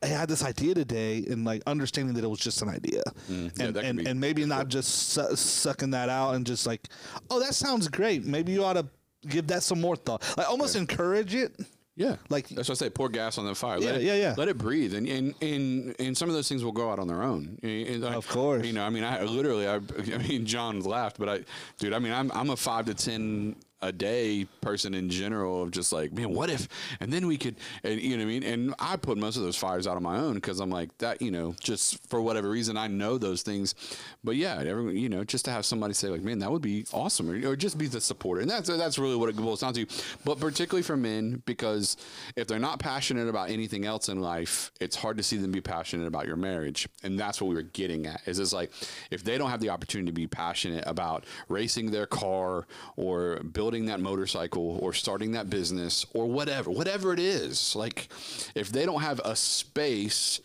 I 0.02 0.06
had 0.06 0.30
this 0.30 0.42
idea 0.42 0.72
today, 0.74 1.26
and 1.28 1.44
like 1.44 1.62
understanding 1.66 2.14
that 2.14 2.24
it 2.24 2.28
was 2.30 2.38
just 2.40 2.62
an 2.62 2.70
idea, 2.70 3.02
Mm, 3.30 3.52
yeah, 3.58 3.64
and 3.66 3.76
and, 3.76 3.98
be 3.98 4.06
and 4.06 4.18
maybe 4.18 4.46
not 4.46 4.68
just 4.68 5.10
su- 5.10 5.36
sucking 5.36 5.90
that 5.90 6.08
out 6.08 6.36
and 6.36 6.46
just 6.46 6.66
like, 6.66 6.88
oh, 7.28 7.38
that 7.40 7.54
sounds 7.54 7.86
great. 7.88 8.24
Maybe 8.24 8.52
you 8.52 8.64
ought 8.64 8.74
to 8.74 8.86
give 9.28 9.48
that 9.48 9.62
some 9.62 9.78
more 9.78 9.96
thought. 9.96 10.22
Like 10.38 10.48
almost 10.48 10.74
encourage 10.74 11.34
it. 11.34 11.54
Yeah, 12.00 12.16
Like- 12.30 12.48
that's 12.48 12.68
what 12.68 12.76
I 12.80 12.86
say. 12.86 12.90
Pour 12.90 13.08
gas 13.10 13.36
on 13.38 13.44
the 13.44 13.54
fire. 13.54 13.78
Yeah, 13.78 13.86
let 13.92 13.94
it, 13.96 14.02
yeah, 14.04 14.14
yeah. 14.14 14.34
Let 14.36 14.48
it 14.48 14.56
breathe, 14.56 14.94
and 14.94 15.06
and 15.06 15.34
and, 15.42 15.94
and 16.00 16.16
some 16.16 16.28
of 16.30 16.34
those 16.34 16.48
things 16.48 16.64
will 16.64 16.72
go 16.72 16.90
out 16.90 16.98
on 16.98 17.06
their 17.08 17.22
own. 17.22 17.58
And- 17.62 17.86
and 17.88 18.04
Of 18.04 18.26
course. 18.28 18.64
You 18.66 18.72
know, 18.72 18.84
I 18.84 18.90
mean, 18.90 19.04
I 19.04 19.22
literally, 19.22 19.66
I, 19.68 19.74
I 19.76 20.18
mean, 20.28 20.46
John 20.46 20.80
laughed, 20.80 21.18
but 21.18 21.28
I, 21.28 21.40
dude, 21.78 21.92
I 21.92 21.98
mean, 21.98 22.12
I'm 22.12 22.30
I'm 22.32 22.48
a 22.50 22.56
five 22.56 22.86
to 22.86 22.94
ten 22.94 23.54
a 23.82 23.92
day 23.92 24.46
person 24.60 24.94
in 24.94 25.08
general 25.08 25.62
of 25.62 25.70
just 25.70 25.92
like, 25.92 26.12
man, 26.12 26.34
what 26.34 26.50
if? 26.50 26.68
And 27.00 27.12
then 27.12 27.26
we 27.26 27.38
could, 27.38 27.56
and 27.82 28.00
you 28.00 28.16
know 28.16 28.24
what 28.24 28.30
I 28.30 28.32
mean. 28.32 28.42
And 28.42 28.74
I 28.78 28.96
put 28.96 29.16
most 29.16 29.36
of 29.36 29.42
those 29.42 29.56
fires 29.56 29.86
out 29.86 29.96
on 29.96 30.02
my 30.02 30.18
own 30.18 30.34
because 30.34 30.60
I'm 30.60 30.70
like 30.70 30.96
that, 30.98 31.22
you 31.22 31.30
know, 31.30 31.54
just 31.60 32.06
for 32.08 32.20
whatever 32.20 32.50
reason, 32.50 32.76
I 32.76 32.88
know 32.88 33.16
those 33.18 33.42
things. 33.42 33.74
But 34.22 34.36
yeah, 34.36 34.56
everyone, 34.58 34.96
you 34.96 35.08
know, 35.08 35.24
just 35.24 35.46
to 35.46 35.50
have 35.50 35.64
somebody 35.64 35.94
say 35.94 36.08
like, 36.08 36.22
man, 36.22 36.38
that 36.40 36.50
would 36.50 36.62
be 36.62 36.84
awesome, 36.92 37.30
or, 37.30 37.50
or 37.50 37.56
just 37.56 37.78
be 37.78 37.86
the 37.86 38.00
supporter, 38.00 38.42
and 38.42 38.50
that's 38.50 38.68
that's 38.68 38.98
really 38.98 39.16
what 39.16 39.28
it 39.28 39.36
boils 39.36 39.60
down 39.60 39.72
to. 39.74 39.86
But 40.24 40.38
particularly 40.38 40.82
for 40.82 40.96
men, 40.96 41.42
because 41.46 41.96
if 42.36 42.46
they're 42.46 42.58
not 42.58 42.78
passionate 42.78 43.28
about 43.28 43.50
anything 43.50 43.86
else 43.86 44.08
in 44.08 44.20
life, 44.20 44.70
it's 44.80 44.96
hard 44.96 45.16
to 45.16 45.22
see 45.22 45.38
them 45.38 45.52
be 45.52 45.60
passionate 45.60 46.06
about 46.06 46.26
your 46.26 46.36
marriage, 46.36 46.88
and 47.02 47.18
that's 47.18 47.40
what 47.40 47.48
we 47.48 47.54
were 47.54 47.62
getting 47.62 48.06
at. 48.06 48.20
Is 48.26 48.38
it's 48.38 48.52
like 48.52 48.70
if 49.10 49.24
they 49.24 49.38
don't 49.38 49.50
have 49.50 49.60
the 49.60 49.70
opportunity 49.70 50.10
to 50.10 50.14
be 50.14 50.26
passionate 50.26 50.84
about 50.86 51.24
racing 51.48 51.90
their 51.90 52.06
car 52.06 52.66
or 52.96 53.40
building 53.40 53.69
that 53.86 54.00
motorcycle 54.00 54.78
or 54.82 54.92
starting 54.92 55.32
that 55.32 55.48
business 55.48 56.06
or 56.14 56.26
whatever, 56.26 56.70
whatever 56.70 57.12
it 57.12 57.20
is, 57.20 57.74
like 57.76 58.08
if 58.54 58.70
they 58.70 58.84
don't 58.84 59.02
have 59.02 59.20
a 59.24 59.36
space 59.36 60.40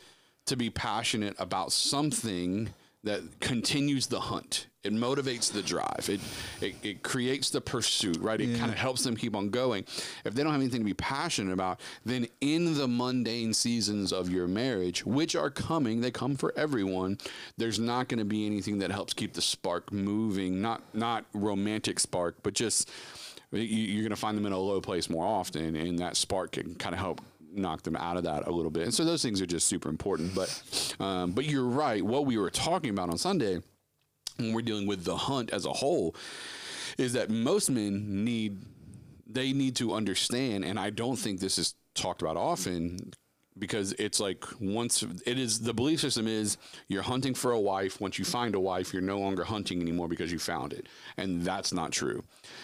to 0.45 0.55
be 0.55 0.69
passionate 0.69 1.35
about 1.39 1.71
something 1.71 2.69
that 3.05 3.39
continues 3.39 4.07
the 4.07 4.19
hunt. 4.19 4.67
It 4.83 4.93
motivates 4.93 5.51
the 5.51 5.63
drive. 5.63 6.07
It 6.09 6.19
it, 6.61 6.75
it 6.83 7.03
creates 7.03 7.49
the 7.49 7.61
pursuit, 7.61 8.17
right? 8.17 8.39
It 8.39 8.59
kind 8.59 8.71
of 8.71 8.77
helps 8.77 9.03
them 9.03 9.15
keep 9.15 9.35
on 9.35 9.49
going. 9.49 9.85
If 10.25 10.35
they 10.35 10.43
don't 10.43 10.51
have 10.51 10.61
anything 10.61 10.81
to 10.81 10.85
be 10.85 10.93
passionate 10.93 11.53
about, 11.53 11.79
then 12.03 12.27
in 12.41 12.75
the 12.75 12.87
mundane 12.87 13.53
seasons 13.53 14.13
of 14.13 14.29
your 14.29 14.47
marriage, 14.47 15.03
which 15.05 15.35
are 15.35 15.49
coming, 15.49 16.01
they 16.01 16.11
come 16.11 16.35
for 16.35 16.53
everyone. 16.55 17.17
There's 17.57 17.79
not 17.79 18.09
going 18.09 18.19
to 18.19 18.25
be 18.25 18.45
anything 18.45 18.77
that 18.79 18.91
helps 18.91 19.13
keep 19.13 19.33
the 19.33 19.41
spark 19.41 19.91
moving. 19.91 20.61
Not 20.61 20.83
not 20.93 21.25
romantic 21.33 21.99
spark, 21.99 22.35
but 22.43 22.53
just 22.53 22.91
you're 23.51 24.01
going 24.01 24.09
to 24.09 24.15
find 24.15 24.37
them 24.37 24.45
in 24.45 24.51
a 24.51 24.57
low 24.57 24.81
place 24.81 25.09
more 25.09 25.25
often, 25.25 25.75
and 25.75 25.99
that 25.99 26.17
spark 26.17 26.53
can 26.53 26.75
kind 26.75 26.93
of 26.93 26.99
help 26.99 27.21
knock 27.55 27.83
them 27.83 27.95
out 27.95 28.17
of 28.17 28.23
that 28.23 28.47
a 28.47 28.51
little 28.51 28.71
bit. 28.71 28.83
And 28.83 28.93
so 28.93 29.03
those 29.03 29.21
things 29.21 29.41
are 29.41 29.45
just 29.45 29.67
super 29.67 29.89
important. 29.89 30.35
But 30.35 30.95
um, 30.99 31.31
but 31.31 31.45
you're 31.45 31.63
right. 31.65 32.03
What 32.03 32.25
we 32.25 32.37
were 32.37 32.49
talking 32.49 32.89
about 32.89 33.09
on 33.09 33.17
Sunday, 33.17 33.61
when 34.37 34.53
we're 34.53 34.61
dealing 34.61 34.87
with 34.87 35.03
the 35.03 35.17
hunt 35.17 35.51
as 35.51 35.65
a 35.65 35.73
whole, 35.73 36.15
is 36.97 37.13
that 37.13 37.29
most 37.29 37.69
men 37.69 38.23
need 38.23 38.59
they 39.27 39.53
need 39.53 39.75
to 39.77 39.93
understand, 39.93 40.63
and 40.63 40.79
I 40.79 40.89
don't 40.89 41.17
think 41.17 41.39
this 41.39 41.57
is 41.57 41.75
talked 41.93 42.21
about 42.21 42.37
often. 42.37 43.11
Because 43.57 43.93
it's 43.93 44.19
like 44.19 44.43
once 44.59 45.01
it 45.25 45.39
is 45.39 45.61
the 45.61 45.73
belief 45.73 46.01
system 46.01 46.27
is 46.27 46.57
you're 46.89 47.03
hunting 47.03 47.33
for 47.33 47.53
a 47.53 47.59
wife. 47.59 48.01
Once 48.01 48.19
you 48.19 48.25
find 48.25 48.53
a 48.53 48.59
wife, 48.59 48.91
you're 48.91 49.01
no 49.01 49.17
longer 49.17 49.45
hunting 49.45 49.81
anymore 49.81 50.09
because 50.09 50.29
you 50.29 50.39
found 50.39 50.73
it, 50.73 50.87
and 51.15 51.41
that's 51.41 51.71
not 51.71 51.93
true. 51.93 52.21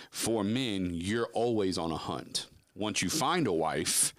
For 0.09 0.43
men, 0.43 0.89
you're 0.91 1.29
always 1.31 1.77
on 1.77 1.93
a 1.93 1.95
hunt. 1.95 2.47
Once 2.75 3.01
you 3.01 3.09
find 3.09 3.47
a 3.47 3.53
wife, 3.53 4.13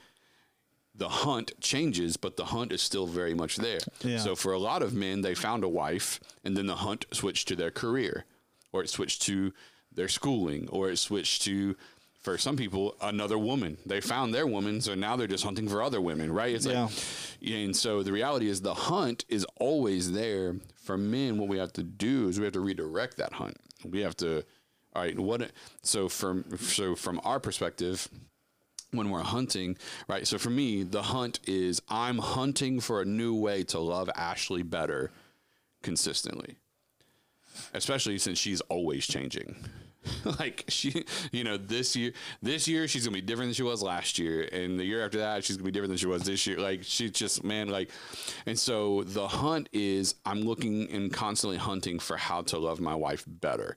the 0.94 1.08
hunt 1.08 1.52
changes, 1.60 2.16
but 2.16 2.36
the 2.36 2.44
hunt 2.46 2.70
is 2.72 2.82
still 2.82 3.06
very 3.06 3.34
much 3.34 3.56
there. 3.56 3.78
Yeah. 4.04 4.18
So 4.18 4.34
for 4.36 4.52
a 4.52 4.58
lot 4.58 4.82
of 4.82 4.92
men, 4.92 5.22
they 5.22 5.34
found 5.34 5.64
a 5.64 5.68
wife, 5.68 6.20
and 6.44 6.56
then 6.56 6.66
the 6.66 6.76
hunt 6.76 7.06
switched 7.12 7.48
to 7.48 7.56
their 7.56 7.70
career, 7.70 8.24
or 8.72 8.82
it 8.82 8.90
switched 8.90 9.22
to 9.22 9.52
their 9.90 10.08
schooling, 10.08 10.68
or 10.68 10.90
it 10.90 10.98
switched 10.98 11.42
to, 11.42 11.76
for 12.20 12.36
some 12.38 12.56
people, 12.56 12.94
another 13.00 13.38
woman. 13.38 13.78
They 13.86 14.00
found 14.02 14.34
their 14.34 14.46
woman, 14.46 14.80
so 14.82 14.94
now 14.94 15.16
they're 15.16 15.26
just 15.26 15.44
hunting 15.44 15.68
for 15.68 15.82
other 15.82 16.00
women, 16.00 16.30
right? 16.30 16.54
It's 16.54 16.66
Yeah. 16.66 16.84
like, 16.84 16.92
and 17.50 17.74
so 17.76 18.02
the 18.02 18.12
reality 18.12 18.48
is 18.48 18.60
the 18.60 18.74
hunt 18.74 19.24
is 19.28 19.46
always 19.58 20.12
there. 20.12 20.56
For 20.76 20.96
men, 20.98 21.38
what 21.38 21.48
we 21.48 21.58
have 21.58 21.72
to 21.74 21.82
do 21.82 22.28
is 22.28 22.38
we 22.38 22.44
have 22.44 22.52
to 22.54 22.60
redirect 22.60 23.16
that 23.16 23.32
hunt. 23.34 23.56
We 23.84 24.00
have 24.00 24.16
to, 24.18 24.42
all 24.94 25.02
right, 25.02 25.18
what? 25.18 25.50
So 25.82 26.08
from 26.08 26.44
so 26.58 26.94
from 26.96 27.20
our 27.24 27.40
perspective, 27.40 28.08
when 28.92 29.10
we're 29.10 29.22
hunting, 29.22 29.76
right? 30.06 30.26
So 30.26 30.38
for 30.38 30.50
me, 30.50 30.82
the 30.82 31.02
hunt 31.02 31.40
is 31.46 31.82
I'm 31.88 32.18
hunting 32.18 32.78
for 32.80 33.00
a 33.00 33.04
new 33.04 33.34
way 33.34 33.64
to 33.64 33.78
love 33.78 34.08
Ashley 34.14 34.62
better 34.62 35.10
consistently. 35.82 36.56
Especially 37.74 38.18
since 38.18 38.38
she's 38.38 38.60
always 38.62 39.06
changing. 39.06 39.56
like 40.38 40.64
she 40.68 41.04
you 41.30 41.44
know, 41.44 41.56
this 41.56 41.94
year 41.96 42.12
this 42.40 42.66
year 42.66 42.88
she's 42.88 43.04
gonna 43.04 43.14
be 43.14 43.20
different 43.20 43.48
than 43.50 43.54
she 43.54 43.62
was 43.62 43.82
last 43.82 44.18
year. 44.18 44.48
And 44.52 44.78
the 44.78 44.84
year 44.84 45.04
after 45.04 45.18
that, 45.18 45.44
she's 45.44 45.56
gonna 45.56 45.64
be 45.66 45.70
different 45.70 45.90
than 45.90 45.98
she 45.98 46.06
was 46.06 46.22
this 46.24 46.46
year. 46.46 46.58
Like 46.58 46.80
she's 46.82 47.12
just 47.12 47.44
man, 47.44 47.68
like 47.68 47.90
and 48.46 48.58
so 48.58 49.02
the 49.04 49.28
hunt 49.28 49.68
is 49.72 50.14
I'm 50.24 50.40
looking 50.42 50.90
and 50.90 51.12
constantly 51.12 51.58
hunting 51.58 51.98
for 51.98 52.16
how 52.16 52.42
to 52.42 52.58
love 52.58 52.80
my 52.80 52.94
wife 52.94 53.24
better. 53.26 53.76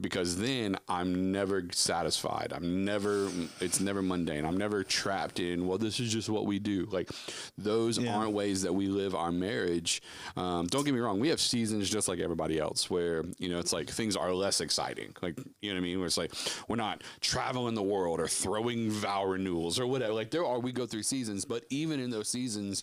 Because 0.00 0.36
then 0.38 0.76
I'm 0.88 1.30
never 1.32 1.64
satisfied. 1.72 2.52
I'm 2.54 2.84
never 2.84 3.30
it's 3.60 3.80
never 3.80 4.02
mundane. 4.02 4.44
I'm 4.44 4.56
never 4.56 4.82
trapped 4.84 5.40
in, 5.40 5.66
well, 5.66 5.78
this 5.78 6.00
is 6.00 6.12
just 6.12 6.28
what 6.28 6.46
we 6.46 6.58
do. 6.58 6.86
Like 6.90 7.10
those 7.56 7.98
Yeah. 7.98 8.14
aren't 8.14 8.32
ways 8.32 8.62
that 8.62 8.72
we 8.74 8.88
live 8.88 9.14
our 9.14 9.32
marriage. 9.32 10.02
Um, 10.36 10.66
don't 10.66 10.84
get 10.84 10.92
me 10.94 11.00
wrong, 11.00 11.20
we 11.20 11.28
have 11.28 11.40
seasons 11.40 11.88
just 11.88 12.08
like 12.08 12.18
everybody 12.18 12.58
else 12.58 12.90
where, 12.90 13.24
you 13.38 13.48
know, 13.48 13.58
it's 13.58 13.72
like 13.72 13.88
things 13.88 14.16
are 14.16 14.32
less 14.34 14.60
exciting. 14.60 15.14
Like, 15.22 15.38
you 15.60 15.70
know 15.70 15.76
what 15.76 15.84
I 15.84 15.88
mean? 15.88 15.98
Where 15.98 16.06
it's 16.06 16.18
like 16.18 16.32
we're 16.68 16.76
not 16.76 17.02
traveling 17.20 17.74
the 17.74 17.82
world 17.82 18.20
or 18.20 18.28
throwing 18.28 18.90
vow 18.90 19.24
renewals 19.24 19.80
or 19.80 19.86
whatever. 19.86 20.12
Like 20.12 20.30
there 20.30 20.44
are 20.44 20.58
we 20.58 20.72
go 20.72 20.86
through 20.86 21.04
seasons, 21.04 21.44
but 21.44 21.64
even 21.70 22.00
in 22.00 22.10
those 22.10 22.28
seasons, 22.28 22.82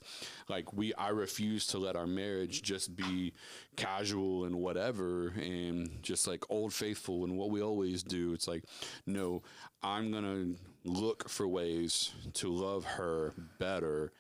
like 0.50 0.74
we 0.74 0.94
I 0.96 1.10
refuse 1.10 1.68
to 1.68 1.78
let 1.78 1.96
our 1.96 2.08
marriage 2.08 2.64
just 2.64 2.96
be 2.96 3.34
casual 3.76 4.46
and 4.46 4.56
whatever 4.56 5.28
and 5.30 6.02
just 6.02 6.28
like 6.28 6.44
old 6.50 6.74
faithful 6.74 7.24
and 7.24 7.38
what 7.38 7.52
we 7.52 7.62
always 7.62 8.02
do. 8.02 8.34
It's 8.34 8.48
like, 8.48 8.64
no, 9.06 9.44
I'm 9.84 10.12
gonna 10.12 10.56
look 10.84 11.30
for 11.30 11.48
ways 11.48 12.12
to 12.34 12.50
love 12.50 12.84
her 12.86 13.34
better 13.60 14.12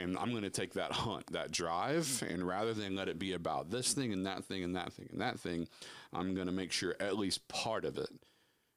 and 0.00 0.16
I'm 0.16 0.30
going 0.30 0.44
to 0.44 0.50
take 0.50 0.74
that 0.74 0.92
hunt, 0.92 1.26
that 1.32 1.50
drive, 1.50 2.24
and 2.26 2.46
rather 2.46 2.72
than 2.72 2.96
let 2.96 3.08
it 3.08 3.18
be 3.18 3.34
about 3.34 3.70
this 3.70 3.92
thing 3.92 4.12
and 4.12 4.24
that 4.26 4.44
thing 4.44 4.64
and 4.64 4.74
that 4.74 4.92
thing 4.92 5.08
and 5.12 5.20
that 5.20 5.38
thing, 5.38 5.68
I'm 6.12 6.34
going 6.34 6.46
to 6.46 6.52
make 6.52 6.72
sure 6.72 6.94
at 7.00 7.16
least 7.16 7.46
part 7.48 7.84
of 7.84 7.98
it, 7.98 8.10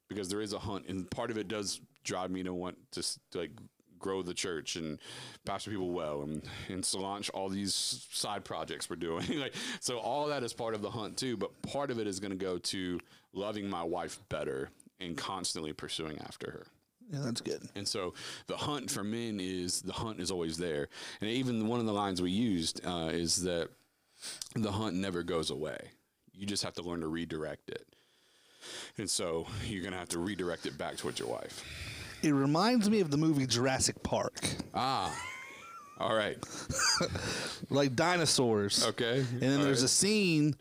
because 0.10 0.30
there 0.30 0.42
is 0.42 0.54
a 0.54 0.60
hunt, 0.60 0.88
and 0.88 1.10
part 1.10 1.32
of 1.32 1.38
it 1.38 1.48
does 1.48 1.82
drive 2.04 2.32
me 2.32 2.44
to 2.44 2.54
want 2.54 2.78
to, 2.92 3.04
like 3.34 3.52
grow 4.00 4.22
the 4.22 4.34
church 4.34 4.76
and 4.76 5.00
pastor 5.46 5.72
people 5.72 5.92
well 5.92 6.24
and 6.24 6.44
and 6.68 6.84
to 6.84 6.98
launch 6.98 7.30
all 7.30 7.48
these 7.48 8.06
side 8.12 8.44
projects 8.44 8.90
we're 8.90 8.98
doing. 8.98 9.26
like 9.40 9.56
so, 9.80 9.98
all 9.98 10.28
that 10.28 10.44
is 10.44 10.54
part 10.54 10.76
of 10.76 10.82
the 10.82 10.92
hunt 10.92 11.18
too. 11.18 11.38
But 11.38 11.60
part 11.62 11.90
of 11.90 12.00
it 12.00 12.06
is 12.06 12.20
going 12.20 12.32
to 12.32 12.38
go 12.38 12.58
to 12.58 13.00
loving 13.32 13.70
my 13.70 13.82
wife 13.82 14.20
better 14.30 14.70
and 15.00 15.18
constantly 15.18 15.74
pursuing 15.74 16.20
after 16.20 16.52
her. 16.52 16.68
Yeah, 17.12 17.20
that's 17.24 17.42
good. 17.42 17.68
And 17.76 17.88
so 17.88 18.14
the 18.48 18.58
hunt 18.58 18.90
for 18.90 19.04
men 19.04 19.40
is 19.40 19.82
the 19.82 19.94
hunt 19.94 20.20
is 20.20 20.32
always 20.32 20.58
there. 20.58 20.90
And 21.22 21.30
even 21.30 21.68
one 21.68 21.80
of 21.80 21.86
the 21.86 21.94
lines 21.94 22.22
we 22.22 22.32
used 22.32 22.86
uh, 22.86 23.10
is 23.12 23.44
that 23.44 23.70
the 24.56 24.72
hunt 24.72 24.96
never 24.96 25.24
goes 25.24 25.50
away. 25.50 25.92
You 26.34 26.46
just 26.46 26.64
have 26.64 26.74
to 26.76 26.82
learn 26.82 27.02
to 27.02 27.08
redirect 27.08 27.70
it. 27.70 27.86
And 28.98 29.10
so 29.10 29.46
you're 29.66 29.82
going 29.82 29.94
to 29.94 30.00
have 30.00 30.10
to 30.10 30.20
redirect 30.20 30.66
it 30.66 30.78
back 30.78 30.98
towards 30.98 31.20
your 31.20 31.28
wife. 31.28 31.64
It 32.22 32.32
reminds 32.32 32.90
me 32.90 33.02
of 33.02 33.12
the 33.12 33.18
movie 33.18 33.46
Jurassic 33.46 34.02
Park, 34.04 34.40
Ah. 34.74 35.14
All 36.00 36.16
right. 36.16 36.38
like 37.70 37.96
dinosaurs. 37.96 38.86
Okay. 38.88 39.20
And 39.20 39.42
then 39.42 39.60
All 39.60 39.66
there's 39.66 39.82
right. 39.82 39.86
a 39.86 39.90
scene, 39.90 40.56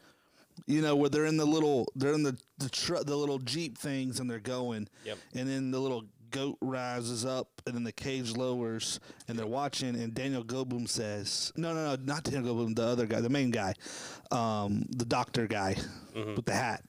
you 0.67 0.83
know, 0.83 0.95
where 0.95 1.09
they're 1.09 1.25
in 1.27 1.37
the 1.37 1.47
little, 1.47 1.87
they're 1.97 2.13
in 2.13 2.23
the 2.23 2.37
the 2.59 2.69
tr- 2.69 3.03
the 3.05 3.17
little 3.17 3.39
jeep 3.39 3.79
things, 3.79 4.21
and 4.21 4.29
they're 4.31 4.39
going. 4.39 4.89
Yep. 5.05 5.19
And 5.35 5.49
then 5.49 5.71
the 5.71 5.81
little 5.81 6.05
goat 6.33 6.59
rises 6.61 7.25
up, 7.25 7.49
and 7.67 7.77
then 7.77 7.85
the 7.85 7.93
cage 7.93 8.33
lowers, 8.37 8.99
and 9.29 9.39
they're 9.39 9.47
watching. 9.47 9.95
And 9.95 10.13
Daniel 10.13 10.43
Goldblum 10.45 10.89
says, 10.89 11.53
"No, 11.57 11.73
no, 11.73 11.95
no, 11.95 12.03
not 12.03 12.25
Daniel 12.25 12.55
Goldblum, 12.55 12.75
the 12.75 12.83
other 12.83 13.07
guy, 13.07 13.21
the 13.21 13.29
main 13.29 13.51
guy, 13.53 13.75
um, 14.33 14.85
the 14.91 15.05
doctor 15.05 15.47
guy 15.47 15.77
with 16.15 16.45
the 16.47 16.53
hat." 16.55 16.83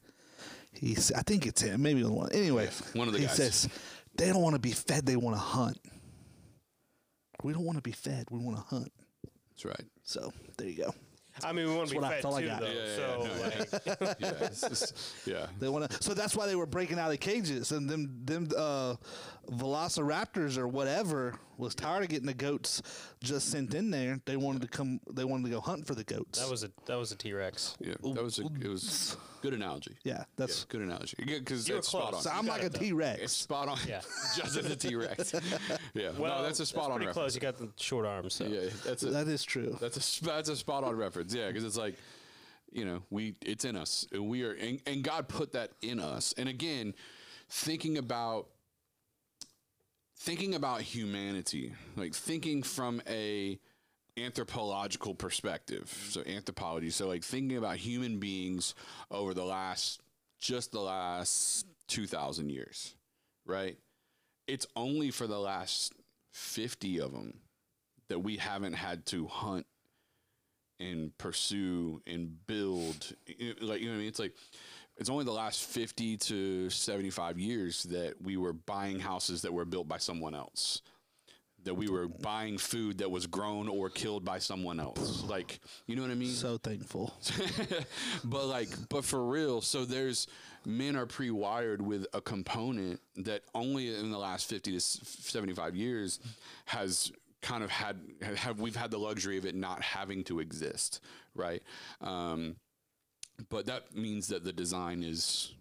He's, 0.71 1.11
I 1.11 1.21
think 1.21 1.45
it's 1.45 1.61
him, 1.61 1.83
maybe 1.83 2.01
the 2.01 2.11
one. 2.11 2.31
Anyway, 2.31 2.65
Yeah, 2.65 2.99
one 2.99 3.07
of 3.07 3.13
the 3.13 3.19
he 3.19 3.25
guys. 3.27 3.35
says, 3.35 3.69
"They 4.17 4.27
don't 4.29 4.41
want 4.41 4.55
to 4.55 4.59
be 4.59 4.71
fed; 4.71 5.05
they 5.05 5.15
want 5.15 5.35
to 5.35 5.41
hunt." 5.41 5.77
We 7.43 7.53
don't 7.53 7.65
want 7.65 7.77
to 7.77 7.83
be 7.83 7.91
fed; 7.91 8.25
we 8.31 8.39
want 8.39 8.57
to 8.57 8.63
hunt. 8.63 8.91
That's 9.51 9.65
right. 9.65 9.85
So 10.03 10.31
there 10.57 10.67
you 10.69 10.77
go. 10.77 10.95
I 11.43 11.51
mean, 11.53 11.67
we 11.67 11.75
want 11.75 11.89
to 11.89 11.95
be 11.95 11.99
what 11.99 12.05
I- 12.11 12.21
fed 12.21 12.23
that's 12.23 12.35
I 12.35 12.41
too, 12.41 12.47
got. 12.47 12.59
though. 12.61 12.67
Yeah, 12.67 12.85
yeah, 12.85 12.95
so, 12.95 13.27
yeah, 13.97 14.05
like, 14.07 14.17
Yeah. 14.19 14.49
just- 14.69 15.27
yeah. 15.27 15.47
They 15.59 15.69
want 15.69 15.89
to. 15.89 16.03
So 16.03 16.13
that's 16.13 16.35
why 16.35 16.45
they 16.47 16.55
were 16.55 16.65
breaking 16.65 16.99
out 16.99 17.11
of 17.11 17.19
cages, 17.19 17.71
and 17.71 17.89
them 17.89 18.21
them 18.25 18.49
uh, 18.57 18.95
Velociraptors 19.51 20.57
or 20.57 20.67
whatever 20.67 21.35
was 21.57 21.73
tired 21.75 22.03
of 22.03 22.09
getting 22.09 22.27
the 22.27 22.33
goats 22.33 22.81
just 23.21 23.49
sent 23.49 23.73
in 23.73 23.89
there. 23.91 24.19
They 24.25 24.37
wanted 24.37 24.61
to 24.63 24.67
come. 24.67 24.99
They 25.11 25.23
wanted 25.23 25.45
to 25.45 25.49
go 25.51 25.61
hunt 25.61 25.87
for 25.87 25.95
the 25.95 26.03
goats. 26.03 26.39
that 26.39 26.49
was 26.49 26.63
a 26.63 26.71
that 26.85 26.95
was 26.95 27.11
a 27.11 27.15
T 27.15 27.33
Rex. 27.33 27.75
Yeah. 27.79 27.93
That 28.13 28.23
was 28.23 28.39
a, 28.39 28.45
it 28.61 28.67
was 28.67 29.17
good 29.43 29.53
analogy. 29.53 29.97
yeah. 30.05 30.23
That's 30.37 30.63
Good 30.63 30.81
analogy. 30.81 31.17
Because 31.25 31.67
You 31.67 31.75
were 31.75 31.81
spot 31.81 32.11
close. 32.11 32.23
so. 32.23 32.31
I'm 32.31 32.45
like 32.47 32.61
got 32.61 32.63
a 32.63 32.65
it, 32.67 32.73
though. 32.73 32.79
T 32.79 32.85
It's 32.87 32.93
Rex. 32.95 33.31
spot 33.33 33.67
on. 33.67 33.77
Yeah. 33.87 33.99
Just 34.37 34.55
as 34.57 34.65
a 34.71 34.75
T 34.75 34.95
Rex. 34.95 35.33
Yeah. 35.93 36.11
Well, 36.17 36.37
no, 36.37 36.43
that's 36.43 36.59
a 36.61 36.65
spot 36.65 36.85
on 36.85 36.91
pretty 36.91 37.07
reference. 37.07 37.13
close. 37.13 37.35
You 37.35 37.41
got 37.41 37.57
the 37.57 37.69
short 37.75 38.05
arms. 38.05 38.33
So. 38.35 38.45
Yeah. 38.45 38.69
That's 38.85 39.03
a, 39.03 39.09
That 39.11 39.27
is 39.27 39.43
true. 39.43 39.77
That's 39.81 39.97
a 40.21 40.23
that's 40.25 40.49
a 40.49 40.55
spot 40.55 40.83
on 40.85 40.95
reference. 40.95 41.35
Yeah, 41.35 41.47
because 41.47 41.65
it's 41.65 41.77
like, 41.77 41.95
you 42.71 42.85
know, 42.85 43.03
we 43.11 43.35
it's 43.41 43.65
in 43.65 43.75
us. 43.75 44.07
And 44.13 44.27
We 44.29 44.43
are, 44.43 44.53
and, 44.53 44.79
and 44.87 45.03
God 45.03 45.27
put 45.27 45.51
that 45.51 45.71
in 45.81 45.99
us. 45.99 46.33
And 46.37 46.47
again, 46.49 46.93
thinking 47.49 47.97
about 47.97 48.47
thinking 50.17 50.55
about 50.55 50.81
humanity, 50.81 51.73
like 51.97 52.13
thinking 52.15 52.63
from 52.63 53.01
a 53.09 53.59
anthropological 54.17 55.15
perspective. 55.15 55.89
So 56.09 56.21
anthropology. 56.25 56.89
So 56.89 57.07
like 57.07 57.23
thinking 57.23 57.57
about 57.57 57.77
human 57.77 58.19
beings 58.19 58.75
over 59.11 59.33
the 59.33 59.45
last 59.45 60.01
just 60.39 60.71
the 60.71 60.81
last 60.81 61.65
two 61.87 62.07
thousand 62.07 62.49
years, 62.49 62.95
right? 63.45 63.77
It's 64.47 64.67
only 64.75 65.11
for 65.11 65.27
the 65.27 65.39
last 65.39 65.93
fifty 66.31 66.99
of 66.99 67.11
them 67.11 67.39
that 68.09 68.19
we 68.19 68.37
haven't 68.37 68.73
had 68.73 69.05
to 69.07 69.27
hunt 69.27 69.65
and 70.79 71.17
pursue 71.17 72.01
and 72.05 72.45
build 72.47 73.15
like 73.61 73.79
you 73.79 73.87
know 73.87 73.93
I 73.93 73.97
mean 73.97 74.07
it's 74.07 74.19
like 74.19 74.33
it's 74.97 75.09
only 75.09 75.25
the 75.25 75.31
last 75.31 75.63
50 75.63 76.17
to 76.17 76.69
75 76.69 77.39
years 77.39 77.83
that 77.83 78.21
we 78.21 78.37
were 78.37 78.53
buying 78.53 78.99
houses 78.99 79.41
that 79.41 79.53
were 79.53 79.65
built 79.65 79.87
by 79.87 79.97
someone 79.97 80.35
else 80.35 80.81
that 81.63 81.73
we 81.73 81.87
were 81.87 82.07
buying 82.07 82.57
food 82.57 82.97
that 82.99 83.09
was 83.09 83.27
grown 83.27 83.67
or 83.67 83.89
killed 83.89 84.25
by 84.25 84.39
someone 84.39 84.79
else. 84.79 85.23
Like 85.23 85.59
you 85.87 85.95
know 85.95 86.01
what 86.01 86.11
I 86.11 86.15
mean? 86.15 86.29
So 86.29 86.57
thankful. 86.57 87.13
but 88.23 88.45
like 88.45 88.69
but 88.89 89.05
for 89.05 89.25
real 89.25 89.61
so 89.61 89.85
there's 89.85 90.27
men 90.65 90.95
are 90.95 91.05
pre-wired 91.05 91.81
with 91.81 92.05
a 92.13 92.21
component 92.21 92.99
that 93.17 93.41
only 93.53 93.95
in 93.95 94.11
the 94.11 94.17
last 94.17 94.49
50 94.49 94.71
to 94.71 94.79
75 94.79 95.75
years 95.75 96.19
has 96.65 97.11
kind 97.41 97.63
of 97.63 97.69
had 97.69 97.99
have 98.21 98.59
we've 98.59 98.75
had 98.75 98.89
the 98.91 98.97
luxury 98.97 99.37
of 99.37 99.45
it 99.45 99.55
not 99.55 99.81
having 99.81 100.23
to 100.23 100.39
exist 100.39 101.01
right? 101.35 101.61
Um 102.01 102.55
but 103.49 103.65
that 103.65 103.95
means 103.95 104.27
that 104.27 104.43
the 104.43 104.53
design 104.53 105.03
is 105.03 105.53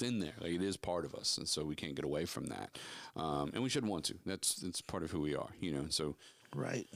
it's 0.00 0.08
in 0.10 0.18
there 0.18 0.32
like 0.40 0.52
it 0.52 0.62
is 0.62 0.76
part 0.76 1.04
of 1.04 1.14
us 1.14 1.38
and 1.38 1.46
so 1.48 1.64
we 1.64 1.74
can't 1.74 1.94
get 1.94 2.04
away 2.04 2.24
from 2.24 2.46
that 2.46 2.78
um 3.16 3.50
and 3.54 3.62
we 3.62 3.68
shouldn't 3.68 3.90
want 3.90 4.04
to 4.04 4.14
that's 4.26 4.56
that's 4.56 4.80
part 4.80 5.02
of 5.02 5.10
who 5.10 5.20
we 5.20 5.34
are 5.34 5.48
you 5.60 5.72
know 5.72 5.84
so 5.88 6.16
Right. 6.52 6.88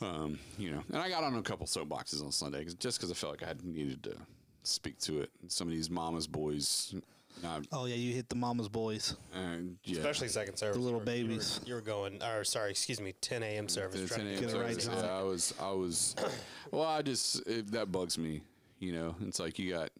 um, 0.00 0.38
you 0.56 0.70
know, 0.70 0.84
and 0.88 0.98
I 0.98 1.08
got 1.08 1.24
on 1.24 1.34
a 1.34 1.42
couple 1.42 1.66
soapboxes 1.66 2.22
on 2.24 2.30
Sunday 2.30 2.62
'cause- 2.62 2.74
just 2.74 2.96
because 2.96 3.10
I 3.10 3.14
felt 3.14 3.32
like 3.32 3.42
I 3.42 3.46
had 3.46 3.64
needed 3.64 4.04
to 4.04 4.16
speak 4.62 5.00
to 5.00 5.20
it. 5.20 5.30
Some 5.48 5.66
of 5.66 5.72
these 5.74 5.90
mama's 5.90 6.28
boys, 6.28 6.94
uh, 7.42 7.60
Oh 7.72 7.86
yeah, 7.86 7.96
you 7.96 8.14
hit 8.14 8.28
the 8.28 8.36
mama's 8.36 8.68
boys. 8.68 9.16
and 9.34 9.78
yeah, 9.82 9.96
Especially 9.98 10.28
second 10.28 10.58
service. 10.58 10.76
The 10.76 10.80
little 10.82 11.00
You 11.00 11.06
were- 11.06 11.12
you 11.12 11.22
were- 11.24 11.28
babies. 11.28 11.60
You 11.66 11.74
were, 11.74 11.80
going, 11.80 12.22
or 12.22 12.44
sorry, 12.44 12.70
excuse 12.70 13.00
me, 13.00 13.12
10 13.20 13.42
a.m. 13.42 13.68
service. 13.68 14.08
10 14.10 14.28
a.m. 14.28 14.40
Get 14.42 14.52
right, 14.54 14.80
service. 14.80 15.02
Yeah, 15.02 15.18
I 15.18 15.22
was, 15.22 15.54
I 15.58 15.72
was, 15.72 16.14
well, 16.70 16.84
I 16.84 17.02
just 17.02 17.44
it, 17.48 17.72
that 17.72 17.90
bugs 17.90 18.16
me. 18.16 18.42
You 18.78 18.92
know, 18.92 19.16
it's 19.22 19.40
like 19.40 19.58
you 19.58 19.72
got 19.72 19.90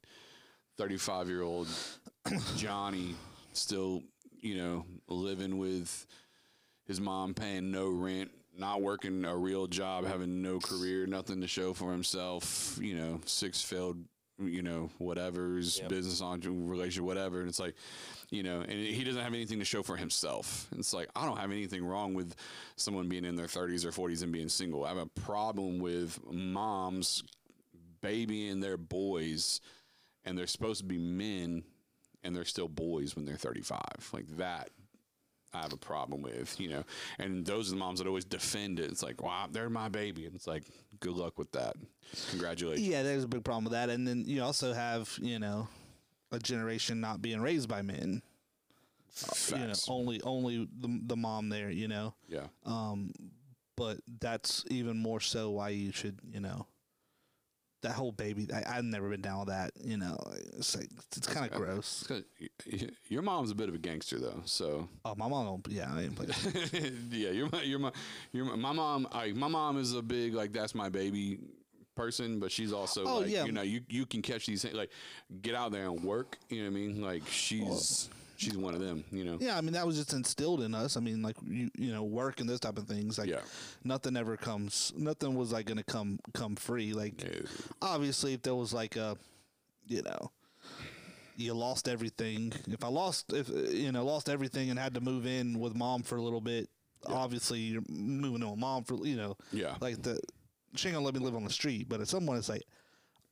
35 0.84 1.28
year 1.28 1.42
old 1.42 1.68
Johnny 2.56 3.14
still, 3.52 4.02
you 4.40 4.56
know, 4.56 4.86
living 5.08 5.58
with 5.58 6.06
his 6.86 6.98
mom 7.02 7.34
paying 7.34 7.70
no 7.70 7.90
rent, 7.90 8.30
not 8.56 8.80
working 8.80 9.26
a 9.26 9.36
real 9.36 9.66
job, 9.66 10.06
having 10.06 10.40
no 10.40 10.58
career, 10.58 11.06
nothing 11.06 11.42
to 11.42 11.46
show 11.46 11.74
for 11.74 11.92
himself, 11.92 12.78
you 12.80 12.94
know, 12.94 13.20
six 13.26 13.60
failed, 13.60 14.02
you 14.38 14.62
know, 14.62 14.88
whatever's 14.96 15.80
Yep. 15.80 15.90
business 15.90 16.22
on 16.22 16.40
relationship, 16.40 17.04
whatever. 17.04 17.40
And 17.40 17.48
it's 17.50 17.60
like, 17.60 17.74
you 18.30 18.42
know, 18.42 18.62
and 18.62 18.72
he 18.72 19.04
doesn't 19.04 19.22
have 19.22 19.34
anything 19.34 19.58
to 19.58 19.66
show 19.66 19.82
for 19.82 19.98
himself. 19.98 20.66
And 20.70 20.80
it's 20.80 20.94
like, 20.94 21.10
I 21.14 21.26
don't 21.26 21.36
have 21.36 21.50
anything 21.52 21.84
wrong 21.84 22.14
with 22.14 22.34
someone 22.76 23.06
being 23.06 23.26
in 23.26 23.36
their 23.36 23.48
30s 23.48 23.84
or 23.84 23.90
40s 23.90 24.22
and 24.22 24.32
being 24.32 24.48
single. 24.48 24.86
I 24.86 24.88
have 24.88 24.96
a 24.96 25.04
problem 25.20 25.78
with 25.78 26.18
moms 26.32 27.22
babying 28.00 28.60
their 28.60 28.78
boys 28.78 29.60
and 30.24 30.36
they're 30.36 30.46
supposed 30.46 30.80
to 30.80 30.86
be 30.86 30.98
men 30.98 31.64
and 32.22 32.34
they're 32.34 32.44
still 32.44 32.68
boys 32.68 33.16
when 33.16 33.24
they're 33.24 33.36
35. 33.36 33.80
Like 34.12 34.26
that 34.36 34.70
I 35.52 35.62
have 35.62 35.72
a 35.72 35.78
problem 35.78 36.22
with, 36.22 36.60
you 36.60 36.68
know. 36.68 36.84
And 37.18 37.44
those 37.44 37.68
are 37.68 37.70
the 37.70 37.76
moms 37.76 37.98
that 37.98 38.06
always 38.06 38.24
defend 38.24 38.78
it. 38.78 38.90
It's 38.90 39.02
like, 39.02 39.22
wow, 39.22 39.48
they're 39.50 39.70
my 39.70 39.88
baby. 39.88 40.26
And 40.26 40.34
it's 40.34 40.46
like, 40.46 40.64
good 41.00 41.14
luck 41.14 41.38
with 41.38 41.50
that. 41.52 41.74
Congratulations. 42.30 42.86
Yeah, 42.86 43.02
there's 43.02 43.24
a 43.24 43.28
big 43.28 43.44
problem 43.44 43.64
with 43.64 43.72
that, 43.72 43.88
and 43.88 44.06
then 44.06 44.24
you 44.26 44.42
also 44.42 44.72
have 44.72 45.16
you 45.20 45.38
know 45.38 45.68
a 46.32 46.38
generation 46.38 47.00
not 47.00 47.22
being 47.22 47.40
raised 47.40 47.68
by 47.68 47.82
men. 47.82 48.22
You 49.50 49.58
know, 49.58 49.72
only 49.88 50.20
only 50.22 50.68
the, 50.78 51.00
the 51.06 51.16
mom 51.16 51.48
there. 51.48 51.70
You 51.70 51.88
know, 51.88 52.14
yeah. 52.28 52.46
Um, 52.64 53.12
but 53.76 53.98
that's 54.20 54.64
even 54.70 54.98
more 54.98 55.20
so 55.20 55.50
why 55.50 55.70
you 55.70 55.92
should 55.92 56.18
you 56.32 56.40
know 56.40 56.66
that 57.82 57.92
whole 57.92 58.12
baby. 58.12 58.46
I, 58.52 58.76
I've 58.78 58.84
never 58.84 59.08
been 59.08 59.20
down 59.22 59.38
with 59.40 59.48
that. 59.48 59.70
You 59.82 59.96
know, 59.96 60.18
it's 60.58 60.76
like 60.76 60.88
it's 61.16 61.26
kind 61.26 61.50
of 61.50 61.56
gross. 61.56 62.00
It's 62.02 62.06
'cause 62.08 62.22
y- 62.40 62.48
y- 62.72 62.88
Your 63.08 63.22
mom's 63.22 63.50
a 63.50 63.54
bit 63.54 63.68
of 63.68 63.74
a 63.74 63.78
gangster, 63.78 64.18
though. 64.18 64.42
So, 64.44 64.88
Oh, 65.04 65.14
my 65.16 65.28
mom. 65.28 65.46
Don't, 65.46 65.68
yeah, 65.74 65.92
I 65.92 66.02
ain't 66.02 66.14
play. 66.16 66.26
that. 66.26 66.92
yeah, 67.10 67.30
your 67.30 67.48
my 67.52 67.62
your 67.62 67.78
my 67.78 67.92
your 68.32 68.56
my 68.56 68.72
mom. 68.72 69.08
I, 69.12 69.32
my 69.32 69.48
mom 69.48 69.78
is 69.78 69.94
a 69.94 70.02
big 70.02 70.34
like 70.34 70.52
that's 70.52 70.74
my 70.74 70.88
baby 70.88 71.38
person, 71.96 72.38
but 72.40 72.50
she's 72.52 72.72
also 72.72 73.04
Oh, 73.04 73.18
like 73.20 73.30
yeah. 73.30 73.44
you 73.44 73.52
know 73.52 73.62
you 73.62 73.80
you 73.88 74.06
can 74.06 74.22
catch 74.22 74.46
these 74.46 74.64
like 74.72 74.90
get 75.42 75.54
out 75.54 75.72
there 75.72 75.86
and 75.88 76.02
work. 76.04 76.38
You 76.48 76.64
know 76.64 76.70
what 76.70 76.76
I 76.76 76.80
mean? 76.80 77.02
Like 77.02 77.26
she's 77.28 78.08
she's 78.40 78.56
one 78.56 78.74
of 78.74 78.80
them. 78.80 79.04
You 79.12 79.24
know. 79.24 79.38
Yeah, 79.40 79.56
I 79.56 79.60
mean 79.60 79.72
that 79.74 79.86
was 79.86 79.96
just 79.96 80.12
instilled 80.12 80.62
in 80.62 80.74
us. 80.74 80.96
I 80.96 81.00
mean, 81.00 81.22
like 81.22 81.36
you, 81.46 81.70
you 81.76 81.92
know, 81.92 82.02
work 82.02 82.40
and 82.40 82.48
those 82.48 82.60
type 82.60 82.78
of 82.78 82.86
things. 82.86 83.18
Like, 83.18 83.28
Yeah. 83.28 83.40
nothing 83.84 84.16
ever 84.16 84.36
comes. 84.36 84.92
Nothing 84.96 85.34
was 85.34 85.52
like 85.52 85.66
gonna 85.66 85.82
come 85.82 86.18
come 86.34 86.56
free. 86.56 86.92
Like, 86.92 87.22
No. 87.22 87.30
obviously, 87.82 88.32
if 88.32 88.42
there 88.42 88.54
was 88.54 88.72
like 88.72 88.96
a, 88.96 89.16
you 89.86 90.02
know, 90.02 90.30
you 91.36 91.54
lost 91.54 91.88
everything. 91.88 92.52
If 92.68 92.82
I 92.84 92.88
lost, 92.88 93.32
if 93.32 93.48
you 93.48 93.92
know, 93.92 94.04
lost 94.04 94.28
everything 94.28 94.70
and 94.70 94.78
had 94.78 94.94
to 94.94 95.00
move 95.00 95.26
in 95.26 95.58
with 95.58 95.74
mom 95.74 96.02
for 96.02 96.16
a 96.16 96.22
little 96.22 96.40
bit, 96.40 96.68
obviously 97.06 97.58
you're 97.60 97.82
moving 97.88 98.42
in 98.42 98.50
with 98.50 98.58
mom 98.58 98.84
for 98.84 98.96
you 99.06 99.16
know, 99.16 99.36
Yeah. 99.52 99.76
like 99.80 100.02
the 100.02 100.18
she 100.76 100.88
ain't 100.88 100.94
gonna 100.94 101.04
let 101.04 101.14
me 101.14 101.20
live 101.20 101.34
on 101.34 101.44
the 101.44 101.50
street. 101.50 101.88
But 101.88 102.00
if 102.00 102.08
someone 102.08 102.36
is 102.36 102.48
like, 102.48 102.62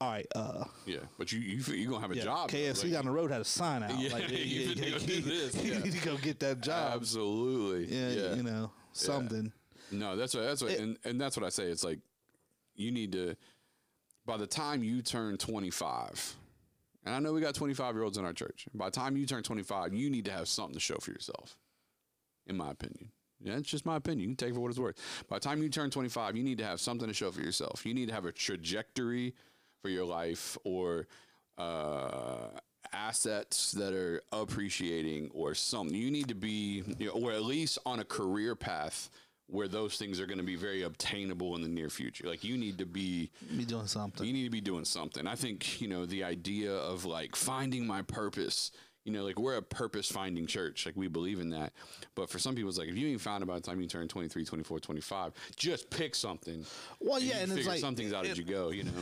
all 0.01 0.11
right, 0.11 0.27
uh, 0.37 0.65
Yeah, 0.87 0.99
but 1.19 1.33
you 1.33 1.41
you 1.41 1.63
you 1.75 1.89
gonna 1.89 2.01
have 2.01 2.13
a 2.13 2.17
yeah, 2.17 2.23
job. 2.25 2.51
KFC 2.51 2.85
like- 2.85 2.93
down 2.93 3.05
the 3.07 3.11
road 3.11 3.31
had 3.31 3.41
a 3.41 3.45
sign 3.45 3.83
out. 3.83 3.91
Yeah, 3.99 4.13
like, 4.13 4.29
you 4.31 4.37
you, 4.37 4.67
need 4.69 4.77
to 4.79 4.91
go 4.93 4.99
do 4.99 5.21
this, 5.23 5.55
you 5.65 5.73
yeah. 5.73 5.79
need 5.81 5.93
to 5.93 6.05
go 6.05 6.17
get 6.19 6.39
that 6.41 6.61
job. 6.61 6.93
Absolutely. 6.95 7.95
yeah, 7.95 8.09
Yeah. 8.11 8.35
you 8.35 8.43
know 8.45 8.71
something. 8.93 9.53
No, 9.91 10.17
that's 10.17 10.35
what 10.35 10.43
that's 10.45 10.63
what 10.63 10.73
It- 10.73 10.81
and, 10.81 10.99
and 11.05 11.21
that's 11.21 11.37
what 11.37 11.45
I 11.45 11.49
say. 11.49 11.65
It's 11.65 11.83
like 11.85 11.99
you 12.77 12.91
need 12.93 13.13
to 13.13 13.35
by 14.25 14.37
the 14.37 14.47
time 14.47 14.85
you 14.85 15.03
turn 15.03 15.37
twenty 15.37 15.71
five, 15.71 16.37
and 17.05 17.15
I 17.15 17.19
know 17.19 17.33
we 17.33 17.41
got 17.41 17.55
twenty 17.57 17.75
five 17.75 17.95
year 17.97 18.05
olds 18.05 18.19
in 18.19 18.25
our 18.25 18.33
church. 18.33 18.67
By 18.75 18.85
the 18.87 18.93
time 18.93 19.17
you 19.17 19.27
turn 19.27 19.43
twenty 19.43 19.63
five, 19.65 19.93
you 19.93 20.11
need 20.11 20.27
to 20.27 20.33
have 20.33 20.47
something 20.47 20.75
to 20.75 20.81
show 20.81 20.99
for 20.99 21.11
yourself. 21.11 21.57
in 22.47 22.57
my 22.57 22.71
opinion. 22.71 23.11
Yeah, 23.41 23.57
it's 23.57 23.69
just 23.69 23.85
my 23.87 23.97
opinion. 23.97 24.21
You 24.21 24.29
can 24.29 24.37
take 24.37 24.51
it 24.51 24.55
for 24.55 24.61
what 24.61 24.71
it's 24.71 24.79
worth. 24.79 24.97
By 25.29 25.37
the 25.37 25.41
time 25.41 25.63
you 25.63 25.69
turn 25.69 25.91
25, 25.91 26.37
you 26.37 26.43
need 26.43 26.59
to 26.59 26.65
have 26.65 26.81
something 26.81 27.07
to 27.07 27.15
show 27.15 27.31
for 27.31 27.41
yourself. 27.41 27.87
You 27.87 27.95
need 27.95 28.09
to 28.09 28.15
have 28.15 28.25
a 28.25 28.33
trajectory 28.33 29.33
for 29.83 29.89
your 29.89 30.05
life 30.05 30.57
or 30.65 31.07
uh, 31.57 32.49
assets 32.93 33.73
that 33.73 33.93
are 33.93 34.23
appreciating 34.33 35.31
or 35.35 35.55
something. 35.55 35.97
You 35.97 36.11
need 36.11 36.29
to 36.29 36.35
be, 36.35 36.83
you 36.99 37.07
know, 37.07 37.13
or 37.13 37.33
at 37.33 37.43
least 37.43 37.79
on 37.85 38.01
a 38.01 38.05
career 38.05 38.55
path 38.55 39.11
where 39.51 39.69
those 39.69 39.97
things 39.97 40.21
are 40.21 40.27
going 40.27 40.39
to 40.39 40.45
be 40.45 40.57
very 40.57 40.83
obtainable 40.83 41.57
in 41.57 41.63
the 41.63 41.69
near 41.69 41.89
future. 41.89 42.27
Like 42.29 42.45
you 42.45 42.59
need 42.59 42.77
to 42.79 42.87
be 42.87 43.31
Be 43.57 43.65
doing 43.65 43.87
something. 43.87 44.27
you 44.27 44.33
need 44.33 44.45
to 44.45 44.51
be 44.51 44.61
doing 44.61 44.85
something. 44.85 45.27
I 45.27 45.37
think, 45.37 45.81
you 45.81 45.89
know, 45.89 46.05
the 46.05 46.23
idea 46.23 46.73
of 46.73 47.05
like 47.07 47.35
finding 47.35 47.87
my 47.87 48.03
purpose, 48.03 48.71
you 49.09 49.15
know, 49.15 49.25
like 49.25 49.39
we're 49.39 49.57
a 49.57 49.63
purpose 49.63 50.13
finding 50.13 50.47
church. 50.47 50.85
Like 50.85 50.95
we 50.95 51.09
believe 51.09 51.41
in 51.41 51.49
that. 51.51 51.73
But 52.15 52.29
for 52.29 52.39
some 52.39 52.55
people, 52.55 52.69
it's 52.69 52.77
like, 52.79 52.89
if 52.89 52.97
you 52.97 53.09
ain't 53.09 53.23
found 53.23 53.43
it 53.43 53.47
by 53.47 53.55
the 53.55 53.63
time 53.63 53.81
you 53.81 53.87
turn 53.89 54.07
23, 54.07 54.45
24, 54.45 54.81
25, 54.81 55.33
just 55.57 55.89
pick 55.89 56.15
something. 56.15 56.63
Well, 57.01 57.19
yeah, 57.19 57.37
you 57.39 57.43
and 57.45 57.59
it's 57.59 57.67
like- 57.67 57.81
something's 57.81 58.13
out 58.13 58.27
as 58.27 58.37
you 58.37 58.45
go, 58.45 58.69
you 58.71 58.85
know? 58.85 58.93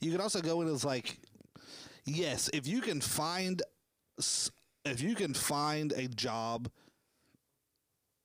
you 0.00 0.12
can 0.12 0.20
also 0.20 0.40
go 0.40 0.60
in 0.60 0.68
as 0.68 0.84
like, 0.84 1.18
yes, 2.04 2.48
if 2.52 2.68
you 2.68 2.80
can 2.80 3.00
find, 3.00 3.60
if 4.84 5.00
you 5.02 5.16
can 5.16 5.34
find 5.34 5.90
a 5.92 6.06
job, 6.06 6.70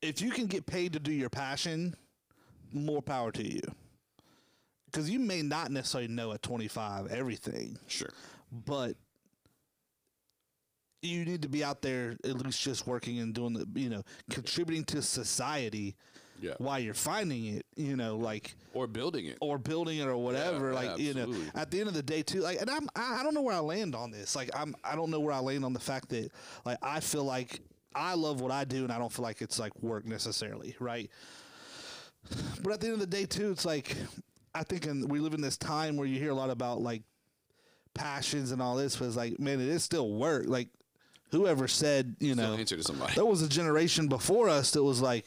if 0.04 0.22
you 0.22 0.30
can 0.30 0.46
get 0.46 0.68
paid 0.68 0.94
to 0.94 1.00
do 1.00 1.12
your 1.12 1.30
passion, 1.32 1.96
more 2.72 3.02
power 3.02 3.32
to 3.32 3.44
you. 3.44 3.62
Because 4.86 5.10
you 5.10 5.18
may 5.18 5.42
not 5.42 5.72
necessarily 5.72 6.08
know 6.08 6.34
at 6.34 6.44
25 6.44 7.08
everything, 7.08 7.80
Sure. 7.88 8.14
but 8.52 8.96
you 11.04 11.26
need 11.26 11.42
to 11.42 11.50
be 11.50 11.64
out 11.64 11.82
there 11.82 12.16
at 12.24 12.38
least 12.38 12.62
just 12.62 12.88
working 12.88 13.20
and 13.20 13.34
doing 13.34 13.54
the, 13.54 13.68
you 13.80 13.90
know, 13.90 14.04
contributing 14.30 14.84
to 14.86 15.02
society 15.02 15.96
Yeah. 16.42 16.54
while 16.58 16.80
you're 16.80 16.94
finding 16.94 17.46
it, 17.46 17.66
you 17.76 17.96
know, 17.96 18.18
like 18.18 18.56
Or 18.74 18.88
building 18.88 19.26
it. 19.28 19.38
or 19.42 19.58
building 19.58 20.00
it 20.00 20.08
or 20.08 20.18
whatever. 20.18 20.70
Yeah, 20.72 20.80
like 20.80 20.98
you 21.00 21.14
know, 21.14 21.34
at 21.56 21.72
the 21.72 21.80
end 21.80 21.90
of 21.90 21.94
the 21.96 22.04
day, 22.04 22.24
too. 22.24 22.40
Like, 22.42 22.60
and 22.62 22.70
I'm 22.70 22.88
I, 22.96 23.20
I 23.20 23.24
don't 23.24 23.34
know 23.34 23.42
where 23.42 23.56
I 23.56 23.60
land 23.60 23.96
on 23.96 24.12
this. 24.12 24.36
Like, 24.36 24.50
I'm 24.56 24.76
I 24.84 24.96
don't 24.96 25.10
know 25.12 25.20
where 25.20 25.34
I 25.34 25.40
land 25.40 25.64
on 25.66 25.74
the 25.74 25.80
fact 25.80 26.10
that 26.10 26.32
like 26.66 26.78
I 26.82 27.00
feel 27.00 27.24
like 27.26 27.60
I 27.96 28.16
love 28.16 28.42
what 28.42 28.52
I 28.52 28.64
do, 28.66 28.84
and 28.84 28.92
I 28.92 28.98
don't 28.98 29.12
feel 29.14 29.24
like 29.24 29.42
it's 29.42 29.60
like 29.60 29.72
work 29.84 30.06
necessarily, 30.06 30.76
right? 30.80 31.10
But 32.64 32.74
at 32.74 32.80
the 32.80 32.88
end 32.88 32.94
of 32.96 33.00
the 33.02 33.08
day, 33.08 33.26
too, 33.26 33.52
it's 33.52 33.66
like 33.66 33.96
I 34.56 34.64
think 34.64 34.86
in, 34.88 35.08
we 35.08 35.20
live 35.20 35.34
in 35.34 35.42
this 35.42 35.58
time 35.58 35.98
where 35.98 36.08
you 36.08 36.18
hear 36.20 36.32
a 36.32 36.36
lot 36.36 36.50
about 36.50 36.82
like 36.82 37.04
passions 37.94 38.52
and 38.52 38.62
all 38.62 38.76
this, 38.76 38.96
but 38.96 39.06
it's 39.06 39.16
like, 39.16 39.40
man, 39.40 39.60
it 39.62 39.68
is 39.68 39.84
still 39.84 40.12
work. 40.14 40.46
Like, 40.48 40.70
whoever 41.34 41.68
said, 41.68 42.16
you 42.22 42.36
know, 42.36 42.54
answer 42.54 42.78
to 42.78 42.84
somebody. 42.84 43.14
there 43.16 43.26
was 43.26 43.42
a 43.42 43.50
generation 43.50 44.08
before 44.08 44.48
us 44.48 44.72
that 44.72 44.84
was 44.84 45.02
like 45.02 45.26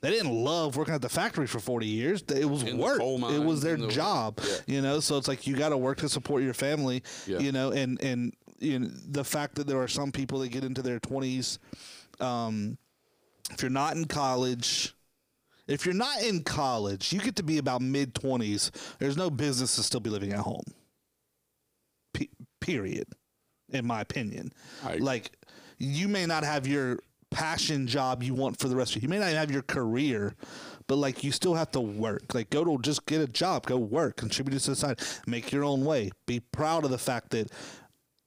they 0.00 0.10
didn't 0.10 0.32
love 0.32 0.76
working 0.76 0.94
at 0.94 1.00
the 1.02 1.08
factory 1.08 1.46
for 1.46 1.58
40 1.60 1.86
years. 1.86 2.22
It 2.28 2.44
was 2.44 2.62
In 2.64 2.76
work. 2.78 2.98
coal 2.98 3.24
it 3.30 3.38
was 3.38 3.60
their 3.62 3.76
the- 3.76 3.88
job 3.88 4.40
Yeah. 4.42 4.56
you 4.66 4.80
know? 4.82 4.98
So 5.00 5.16
it's 5.16 5.28
like 5.28 5.46
you 5.46 5.56
got 5.56 5.68
to 5.70 5.76
work 5.76 5.98
to 5.98 6.08
support 6.08 6.42
your 6.42 6.54
family 6.54 7.02
Yeah. 7.26 7.38
you 7.38 7.52
know? 7.52 7.70
And 7.70 8.02
and 8.02 8.34
you 8.58 8.78
know, 8.78 8.88
the 8.88 9.24
fact 9.24 9.54
that 9.56 9.66
there 9.66 9.80
are 9.80 9.88
some 9.88 10.10
people 10.12 10.38
that 10.40 10.48
get 10.48 10.64
into 10.64 10.82
their 10.82 10.98
20s 11.00 11.58
um, 12.20 12.78
if 13.50 13.60
you're 13.62 13.70
not 13.70 13.94
in 13.96 14.06
college 14.06 14.94
if 15.68 15.84
you're 15.84 15.94
not 15.94 16.22
in 16.22 16.42
college 16.42 17.12
you 17.12 17.20
get 17.20 17.36
to 17.36 17.42
be 17.42 17.58
about 17.58 17.82
mid 17.82 18.14
20s 18.14 18.70
there's 18.98 19.16
no 19.16 19.28
business 19.28 19.76
to 19.76 19.82
still 19.82 20.00
be 20.00 20.08
living 20.10 20.32
at 20.32 20.40
home. 20.40 20.64
P- 22.14 22.30
period 22.60 23.06
in 23.72 23.86
my 23.86 24.00
opinion 24.00 24.52
I- 24.84 24.96
like 24.96 25.32
you 25.78 26.08
may 26.08 26.24
not 26.26 26.44
have 26.44 26.66
your 26.66 26.98
passion 27.30 27.86
job 27.86 28.22
you 28.22 28.32
want 28.34 28.58
for 28.58 28.68
the 28.68 28.76
rest 28.76 28.92
of 28.96 29.02
you. 29.02 29.06
You 29.06 29.10
may 29.10 29.18
not 29.18 29.28
have 29.32 29.50
your 29.50 29.60
career, 29.62 30.34
but 30.86 30.96
like 30.96 31.22
you 31.22 31.32
still 31.32 31.54
have 31.54 31.70
to 31.72 31.80
work. 31.80 32.34
Like 32.34 32.48
go 32.48 32.64
to 32.64 32.78
just 32.80 33.04
get 33.04 33.20
a 33.20 33.26
job, 33.26 33.66
go 33.66 33.76
work, 33.76 34.16
contribute 34.16 34.54
to 34.54 34.60
society, 34.60 35.04
make 35.26 35.52
your 35.52 35.64
own 35.64 35.84
way. 35.84 36.12
Be 36.26 36.40
proud 36.40 36.84
of 36.86 36.90
the 36.92 36.96
fact 36.98 37.30
that 37.30 37.50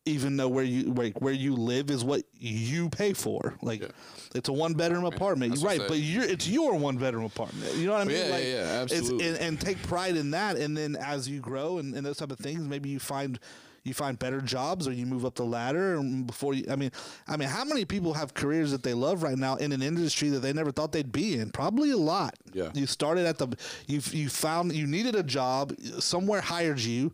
even 0.05 0.37
though 0.37 0.47
where 0.49 0.63
you 0.65 0.91
where, 0.91 1.09
where 1.11 1.33
you 1.33 1.55
live 1.55 1.89
is 1.89 2.03
what 2.03 2.23
you 2.37 2.89
pay 2.89 3.13
for. 3.13 3.55
Like 3.63 3.81
Yeah. 3.81 3.87
it's 4.35 4.49
a 4.49 4.53
one 4.53 4.73
bedroom 4.73 5.05
apartment, 5.05 5.53
that's 5.53 5.63
right? 5.63 5.81
But 5.87 5.99
you're 5.99 6.23
it's 6.25 6.47
your 6.47 6.75
one 6.75 6.97
bedroom 6.97 7.23
apartment. 7.25 7.75
You 7.77 7.87
know 7.87 7.93
what 7.93 8.01
I 8.01 8.05
mean? 8.05 8.17
Yeah, 8.17 8.25
yeah, 8.27 8.31
like, 8.31 8.43
yeah, 8.43 8.83
it's- 8.83 8.91
absolutely. 8.99 9.27
and, 9.29 9.37
and 9.37 9.61
take 9.61 9.81
pride 9.83 10.17
in 10.17 10.31
that. 10.31 10.57
And 10.57 10.75
then 10.77 10.95
as 10.97 11.27
you 11.27 11.39
grow 11.39 11.79
and, 11.79 11.95
and 11.95 12.05
those 12.05 12.17
type 12.17 12.31
of 12.31 12.37
things, 12.39 12.61
maybe 12.67 12.89
you 12.89 12.99
find 12.99 13.39
you 13.83 13.93
find 13.93 14.17
better 14.19 14.41
jobs 14.41 14.87
or 14.87 14.91
you 14.91 15.05
move 15.05 15.25
up 15.25 15.35
the 15.35 15.43
ladder 15.45 15.95
and 15.95 16.27
before 16.27 16.53
you 16.53 16.65
I 16.69 16.75
mean 16.75 16.91
I 17.27 17.37
mean 17.37 17.49
how 17.49 17.63
many 17.65 17.85
people 17.85 18.13
have 18.13 18.33
careers 18.33 18.71
that 18.71 18.83
they 18.83 18.93
love 18.93 19.23
right 19.23 19.37
now 19.37 19.55
in 19.55 19.71
an 19.71 19.81
industry 19.81 20.29
that 20.29 20.39
they 20.39 20.53
never 20.53 20.71
thought 20.71 20.91
they'd 20.91 21.11
be 21.11 21.35
in? 21.39 21.51
Probably 21.51 21.91
a 21.91 21.97
lot. 21.97 22.35
Yeah. 22.53 22.69
you 22.73 22.85
started 22.87 23.25
at 23.25 23.37
the 23.37 23.47
you 23.87 24.01
you 24.11 24.29
found 24.29 24.73
you 24.73 24.85
needed 24.87 25.15
a 25.15 25.23
job. 25.23 25.73
Somewhere 25.99 26.41
hired 26.41 26.79
you. 26.79 27.13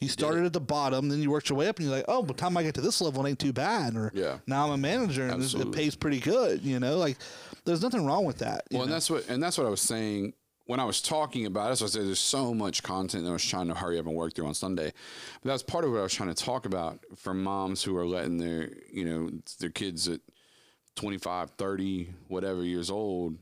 You 0.00 0.08
started 0.08 0.44
at 0.44 0.52
the 0.52 0.60
bottom 0.60 1.08
then 1.08 1.22
you 1.22 1.30
worked 1.30 1.48
your 1.48 1.56
way 1.56 1.66
up 1.68 1.78
and 1.78 1.86
you're 1.88 1.96
like 1.96 2.04
oh 2.08 2.20
by 2.22 2.28
the 2.28 2.34
time 2.34 2.56
I 2.56 2.62
get 2.62 2.74
to 2.74 2.82
this 2.82 3.00
level 3.00 3.24
it 3.24 3.30
ain't 3.30 3.38
too 3.38 3.52
bad 3.54 3.96
or 3.96 4.10
Yeah. 4.14 4.38
now 4.46 4.66
I'm 4.66 4.72
a 4.72 4.76
manager 4.76 5.26
and 5.26 5.40
this, 5.40 5.54
it 5.54 5.72
pays 5.72 5.94
pretty 5.94 6.20
good 6.20 6.62
you 6.62 6.78
know? 6.78 6.98
Like 6.98 7.16
there's 7.64 7.80
nothing 7.80 8.04
wrong 8.04 8.26
with 8.26 8.38
that 8.38 8.64
you 8.70 8.76
Well, 8.78 8.84
and 8.84 8.92
that's 8.92 9.08
what 9.08 9.26
and 9.28 9.42
that's 9.42 9.56
what 9.56 9.66
I 9.66 9.70
was 9.70 9.80
saying 9.80 10.34
when 10.66 10.80
I 10.80 10.84
was 10.84 11.02
talking 11.02 11.46
about 11.46 11.72
it. 11.72 11.76
So 11.76 11.84
I 11.84 11.88
said 11.88 12.06
there's 12.06 12.18
so 12.18 12.54
much 12.54 12.82
content 12.82 13.24
that 13.24 13.30
I 13.30 13.34
was 13.34 13.44
trying 13.44 13.68
to 13.68 13.74
hurry 13.74 13.98
up 13.98 14.06
and 14.06 14.14
work 14.14 14.34
through 14.34 14.46
on 14.46 14.54
Sunday. 14.54 14.92
But 15.42 15.48
that's 15.48 15.62
part 15.62 15.84
of 15.84 15.90
what 15.90 16.00
I 16.00 16.02
was 16.02 16.14
trying 16.14 16.34
to 16.34 16.44
talk 16.44 16.66
about 16.66 17.00
for 17.16 17.34
moms 17.34 17.82
who 17.82 17.96
are 17.96 18.06
letting 18.06 18.38
their 18.38 18.70
you 18.92 19.04
know 19.04 19.30
their 19.60 19.70
kids 19.70 20.08
at 20.08 20.20
25, 20.96 21.50
30, 21.50 22.08
whatever 22.28 22.62
years 22.62 22.90
old 22.90 23.36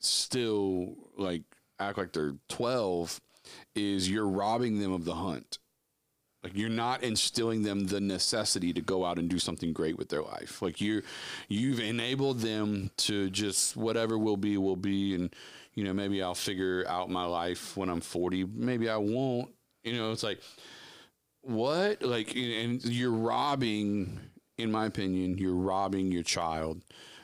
still 0.00 0.94
like 1.16 1.42
act 1.78 1.98
like 1.98 2.12
they're 2.12 2.34
12 2.48 3.20
is 3.74 4.10
you're 4.10 4.28
robbing 4.28 4.80
them 4.80 4.92
of 4.92 5.04
the 5.04 5.14
hunt. 5.14 5.58
Like 6.42 6.56
you're 6.56 6.68
not 6.68 7.02
instilling 7.02 7.62
them 7.62 7.86
the 7.86 8.00
necessity 8.00 8.72
to 8.72 8.80
go 8.80 9.04
out 9.04 9.18
and 9.18 9.28
do 9.28 9.38
something 9.38 9.72
great 9.72 9.98
with 9.98 10.08
their 10.08 10.22
life. 10.22 10.62
Like 10.62 10.80
you, 10.80 11.02
you've 11.48 11.80
enabled 11.80 12.40
them 12.40 12.90
to 12.98 13.30
just 13.30 13.76
whatever 13.76 14.16
will 14.16 14.36
be 14.36 14.56
will 14.56 14.76
be, 14.76 15.14
and 15.14 15.34
you 15.76 15.84
know 15.84 15.92
maybe 15.92 16.20
I'll 16.20 16.34
figure 16.34 16.84
out 16.88 17.08
my 17.08 17.24
life 17.24 17.76
when 17.76 17.88
I'm 17.88 18.00
40. 18.00 18.44
Maybe 18.44 18.88
I 18.88 18.96
won't. 18.96 19.50
You 19.84 19.94
know, 19.94 20.10
it's 20.10 20.24
like 20.24 20.40
what 21.46 22.02
like 22.02 22.34
and 22.34 22.84
you're 22.84 23.12
robbing 23.12 24.18
in 24.58 24.72
my 24.72 24.86
opinion 24.86 25.38
you're 25.38 25.54
robbing 25.54 26.10
your 26.10 26.24
child 26.24 26.82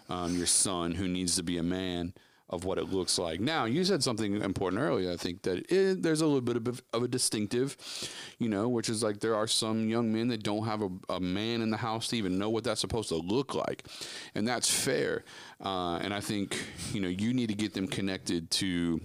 um, 0.08 0.36
your 0.36 0.46
son 0.46 0.92
who 0.92 1.08
needs 1.08 1.34
to 1.34 1.42
be 1.42 1.58
a 1.58 1.62
man 1.62 2.14
of 2.52 2.64
what 2.64 2.78
it 2.78 2.92
looks 2.92 3.18
like. 3.18 3.40
Now 3.40 3.64
you 3.64 3.84
said 3.84 4.02
something 4.02 4.40
important 4.42 4.80
earlier 4.82 5.10
i 5.10 5.16
think 5.16 5.42
that 5.42 5.70
it, 5.72 6.02
there's 6.02 6.20
a 6.20 6.26
little 6.26 6.40
bit 6.40 6.56
of, 6.56 6.82
of 6.92 7.02
a 7.02 7.08
distinctive 7.08 7.76
you 8.38 8.48
know 8.48 8.68
which 8.68 8.88
is 8.88 9.02
like 9.02 9.20
there 9.20 9.34
are 9.34 9.46
some 9.46 9.88
young 9.88 10.12
men 10.12 10.28
that 10.28 10.42
don't 10.42 10.66
have 10.66 10.82
a, 10.82 10.90
a 11.08 11.20
man 11.20 11.62
in 11.62 11.70
the 11.70 11.76
house 11.76 12.08
to 12.08 12.16
even 12.16 12.38
know 12.38 12.50
what 12.50 12.64
that's 12.64 12.80
supposed 12.80 13.08
to 13.08 13.16
look 13.16 13.54
like. 13.54 13.84
And 14.34 14.46
that's 14.46 14.70
fair. 14.70 15.24
Uh, 15.64 15.96
and 15.96 16.12
i 16.12 16.20
think 16.20 16.62
you 16.92 17.00
know 17.00 17.08
you 17.08 17.32
need 17.32 17.48
to 17.48 17.54
get 17.54 17.74
them 17.74 17.88
connected 17.88 18.50
to 18.50 19.00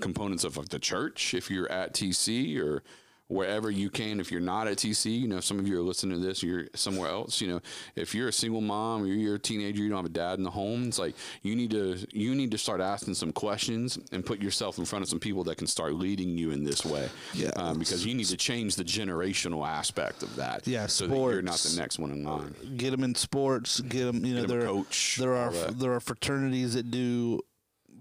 components 0.00 0.44
of, 0.44 0.58
of 0.58 0.68
the 0.68 0.78
church. 0.78 1.34
If 1.34 1.50
you're 1.50 1.70
at 1.70 1.94
TC 1.94 2.60
or 2.60 2.82
wherever 3.30 3.70
you 3.70 3.88
can 3.88 4.18
if 4.20 4.30
you're 4.32 4.40
not 4.40 4.66
at 4.66 4.76
TC 4.76 5.20
you 5.20 5.28
know 5.28 5.40
some 5.40 5.58
of 5.58 5.66
you 5.68 5.78
are 5.78 5.82
listening 5.82 6.20
to 6.20 6.26
this 6.26 6.42
you're 6.42 6.66
somewhere 6.74 7.08
else 7.08 7.40
you 7.40 7.46
know 7.48 7.60
if 7.94 8.14
you're 8.14 8.28
a 8.28 8.32
single 8.32 8.60
mom 8.60 9.02
or 9.02 9.06
you're 9.06 9.36
a 9.36 9.38
teenager 9.38 9.82
you 9.82 9.88
don't 9.88 9.98
have 9.98 10.04
a 10.06 10.08
dad 10.08 10.38
in 10.38 10.44
the 10.44 10.50
home 10.50 10.88
it's 10.88 10.98
like 10.98 11.14
you 11.42 11.54
need 11.54 11.70
to 11.70 11.96
you 12.12 12.34
need 12.34 12.50
to 12.50 12.58
start 12.58 12.80
asking 12.80 13.14
some 13.14 13.32
questions 13.32 13.98
and 14.12 14.26
put 14.26 14.42
yourself 14.42 14.78
in 14.78 14.84
front 14.84 15.02
of 15.04 15.08
some 15.08 15.20
people 15.20 15.44
that 15.44 15.56
can 15.56 15.66
start 15.66 15.94
leading 15.94 16.36
you 16.36 16.50
in 16.50 16.64
this 16.64 16.84
way 16.84 17.08
Yeah. 17.32 17.50
um, 17.56 17.78
because 17.78 18.04
you 18.04 18.14
need 18.14 18.26
to 18.26 18.36
change 18.36 18.74
the 18.76 18.84
generational 18.84 19.66
aspect 19.66 20.22
of 20.24 20.34
that 20.36 20.66
Yeah, 20.66 20.86
so 20.88 21.06
that 21.06 21.14
you're 21.14 21.40
not 21.42 21.58
the 21.58 21.76
next 21.78 21.98
one 21.98 22.10
in 22.10 22.24
line 22.24 22.54
get 22.76 22.90
them 22.90 23.04
in 23.04 23.14
sports. 23.14 23.80
Get 23.80 24.04
them, 24.06 24.24
you 24.24 24.34
know, 24.34 24.40
Get 24.42 24.50
'em 24.50 24.56
a 24.56 24.60
there 24.60 24.68
coach, 24.68 25.16
there 25.20 25.34
are 25.36 25.52
there 25.70 25.92
are 25.94 26.00
fraternities 26.00 26.74
that 26.74 26.90
do 26.90 27.40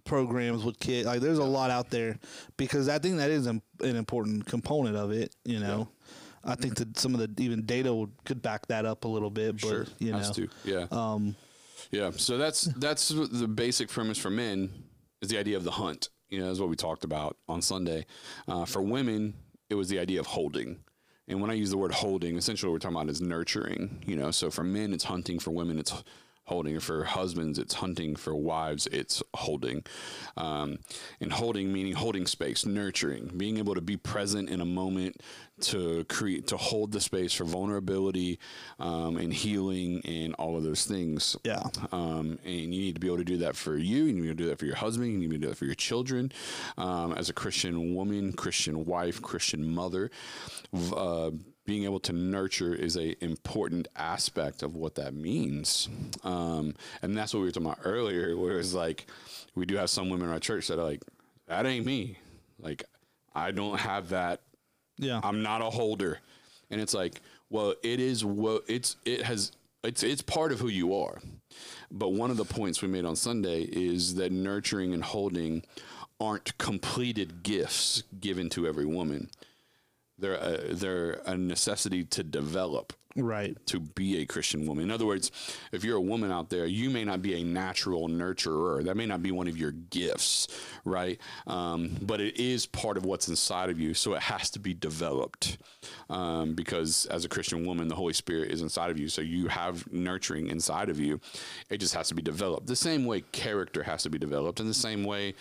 programs 0.03 0.63
with 0.63 0.79
kids. 0.79 1.05
Like, 1.05 1.21
there's 1.21 1.38
a 1.38 1.43
lot 1.43 1.71
out 1.71 1.89
there 1.89 2.17
because 2.57 2.89
I 2.89 2.99
think 2.99 3.17
that 3.17 3.29
is 3.29 3.45
an, 3.47 3.62
an 3.81 3.95
important 3.95 4.45
component 4.45 4.95
of 4.95 5.12
it. 5.12 5.35
You 5.45 5.59
know, 5.59 5.89
I 6.43 6.56
think 6.56 6.75
that 6.75 6.97
some 6.97 7.13
of 7.13 7.19
the 7.19 7.43
even 7.43 7.65
data 7.65 7.93
would, 7.93 8.12
could 8.25 8.41
back 8.41 8.67
that 8.67 8.85
up 8.85 9.06
a 9.06 9.08
little 9.08 9.29
bit. 9.29 9.62
But 9.62 9.67
Sure, 9.67 9.85
you 10.00 10.12
know, 10.12 10.31
to. 10.33 10.50
Yeah. 10.63 10.85
um, 10.91 11.35
Yeah. 11.91 12.12
So 12.12 12.37
that's 12.37 12.63
that's 12.63 13.10
the 13.10 13.47
basic 13.47 13.89
premise 13.89 14.17
for 14.17 14.29
men 14.29 14.71
is 15.21 15.29
the 15.29 15.37
idea 15.37 15.58
of 15.58 15.63
the 15.63 15.71
hunt. 15.71 16.10
You 16.29 16.39
know, 16.39 16.47
that's 16.47 16.60
what 16.60 16.69
we 16.69 16.75
talked 16.75 17.04
about 17.04 17.37
on 17.47 17.62
Sunday. 17.62 18.06
Uh, 18.47 18.65
for 18.65 18.81
women, 18.81 19.33
it 19.69 19.75
was 19.75 19.89
the 19.89 20.00
idea 20.00 20.19
of 20.19 20.27
holding. 20.27 20.79
And 21.27 21.41
when 21.41 21.52
I 21.52 21.54
use 21.54 21.69
the 21.69 21.77
word 21.77 21.91
holding, 21.91 22.37
essentially 22.37 22.69
what 22.69 22.73
we're 22.73 22.79
talking 22.79 22.97
about 22.97 23.10
is 23.10 23.21
nurturing. 23.21 24.04
You 24.06 24.15
know, 24.15 24.31
so 24.31 24.50
for 24.50 24.63
men, 24.63 24.93
it's 24.93 25.04
hunting. 25.04 25.39
For 25.39 25.52
women, 25.52 25.77
it's 25.79 26.04
holding. 26.50 26.79
For 26.79 27.04
husbands, 27.04 27.58
it's 27.58 27.75
hunting. 27.75 28.15
For 28.15 28.35
wives, 28.35 28.87
it's 28.91 29.23
holding. 29.33 29.83
Um, 30.35 30.79
and 31.21 31.31
holding 31.31 31.71
meaning 31.71 31.93
holding 31.93 32.25
space, 32.25 32.65
nurturing, 32.65 33.31
being 33.37 33.58
able 33.58 33.75
to 33.75 33.81
be 33.81 33.97
present 33.97 34.50
in 34.50 34.60
a 34.62 34.65
moment 34.65 35.21
to 35.62 36.06
create, 36.06 36.47
to 36.47 36.58
hold 36.58 36.91
the 36.91 37.02
space 37.02 37.33
for 37.33 37.43
vulnerability 37.43 38.39
um, 38.79 39.17
and 39.17 39.33
healing 39.33 40.02
and 40.06 40.33
all 40.35 40.56
of 40.58 40.63
those 40.63 40.85
things. 40.85 41.35
Yeah. 41.43 41.63
Um, 41.91 42.39
and 42.45 42.73
you 42.73 42.81
need 42.81 42.95
to 42.95 43.00
be 43.00 43.08
able 43.08 43.17
to 43.17 43.23
do 43.23 43.37
that 43.37 43.56
for 43.56 43.77
you. 43.77 44.06
You 44.06 44.13
need 44.13 44.27
to 44.27 44.35
do 44.35 44.45
that 44.47 44.60
for 44.60 44.65
your 44.65 44.75
husband. 44.75 45.12
You 45.12 45.27
need 45.27 45.31
to 45.31 45.37
do 45.37 45.47
that 45.47 45.58
for 45.58 45.65
your 45.65 45.75
children. 45.75 46.31
Um, 46.77 47.13
as 47.13 47.29
a 47.29 47.33
Christian 47.33 47.93
woman, 47.95 48.33
Christian 48.33 48.85
wife, 48.85 49.21
Christian 49.21 49.73
mother, 49.73 50.12
uh, 50.95 51.31
being 51.69 51.83
able 51.83 51.99
to 51.99 52.11
nurture 52.11 52.73
is 52.73 52.97
a 52.97 53.15
important 53.23 53.87
aspect 53.95 54.63
of 54.63 54.75
what 54.75 54.95
that 54.95 55.13
means. 55.13 55.87
Um, 56.23 56.73
and 57.03 57.15
that's 57.15 57.31
what 57.31 57.41
we 57.41 57.45
were 57.45 57.51
talking 57.51 57.67
about 57.67 57.81
earlier, 57.83 58.35
where 58.35 58.57
it's 58.57 58.73
like 58.73 59.05
we 59.53 59.67
do 59.67 59.75
have 59.75 59.91
some 59.91 60.09
women 60.09 60.29
in 60.29 60.33
our 60.33 60.39
church 60.39 60.67
that 60.69 60.79
are 60.79 60.83
like, 60.83 61.03
that 61.45 61.67
ain't 61.67 61.85
me. 61.85 62.17
Like 62.57 62.85
I 63.35 63.51
don't 63.51 63.79
have 63.79 64.09
that. 64.09 64.41
Yeah. 64.97 65.19
I'm 65.21 65.43
not 65.43 65.61
a 65.61 65.65
holder. 65.65 66.17
And 66.71 66.81
it's 66.81 66.95
like, 66.95 67.21
well, 67.51 67.75
it 67.83 67.99
is 67.99 68.25
what 68.25 68.63
it's 68.67 68.95
it 69.05 69.21
has 69.21 69.51
it's 69.83 70.01
it's 70.01 70.23
part 70.23 70.51
of 70.51 70.59
who 70.59 70.69
you 70.69 70.95
are. 70.95 71.21
But 71.91 72.13
one 72.13 72.31
of 72.31 72.37
the 72.37 72.45
points 72.45 72.81
we 72.81 72.87
made 72.87 73.05
on 73.05 73.15
Sunday 73.15 73.61
is 73.61 74.15
that 74.15 74.31
nurturing 74.31 74.91
and 74.95 75.03
holding 75.03 75.61
aren't 76.19 76.57
completed 76.57 77.43
gifts 77.43 78.01
given 78.19 78.49
to 78.49 78.65
every 78.65 78.87
woman 78.87 79.29
they're 80.19 80.35
a, 80.35 80.73
they're 80.73 81.21
a 81.25 81.37
necessity 81.37 82.03
to 82.05 82.23
develop 82.23 82.93
right 83.23 83.55
to 83.67 83.79
be 83.79 84.21
a 84.21 84.25
Christian 84.25 84.65
woman. 84.65 84.85
In 84.85 84.91
other 84.91 85.05
words, 85.05 85.31
if 85.71 85.83
you're 85.83 85.97
a 85.97 86.01
woman 86.01 86.31
out 86.31 86.49
there, 86.49 86.65
you 86.65 86.89
may 86.89 87.03
not 87.03 87.21
be 87.21 87.39
a 87.41 87.43
natural 87.43 88.07
nurturer. 88.07 88.83
That 88.83 88.95
may 88.97 89.05
not 89.05 89.21
be 89.21 89.31
one 89.31 89.47
of 89.47 89.57
your 89.57 89.71
gifts, 89.71 90.47
right? 90.85 91.19
Um, 91.47 91.97
but 92.01 92.21
it 92.21 92.37
is 92.39 92.65
part 92.65 92.97
of 92.97 93.05
what's 93.05 93.27
inside 93.27 93.69
of 93.69 93.79
you. 93.79 93.93
So 93.93 94.13
it 94.13 94.21
has 94.23 94.49
to 94.51 94.59
be 94.59 94.73
developed 94.73 95.57
um, 96.09 96.53
because 96.53 97.05
as 97.07 97.25
a 97.25 97.29
Christian 97.29 97.65
woman, 97.65 97.87
the 97.87 97.95
Holy 97.95 98.13
Spirit 98.13 98.51
is 98.51 98.61
inside 98.61 98.89
of 98.91 98.99
you. 98.99 99.07
So 99.07 99.21
you 99.21 99.47
have 99.47 99.91
nurturing 99.91 100.47
inside 100.47 100.89
of 100.89 100.99
you. 100.99 101.19
It 101.69 101.77
just 101.77 101.93
has 101.93 102.07
to 102.09 102.15
be 102.15 102.21
developed. 102.21 102.67
The 102.67 102.75
same 102.75 103.05
way 103.05 103.21
character 103.31 103.83
has 103.83 104.03
to 104.03 104.09
be 104.09 104.17
developed, 104.17 104.59
in 104.59 104.67
the 104.67 104.73
same 104.73 105.03
way 105.03 105.35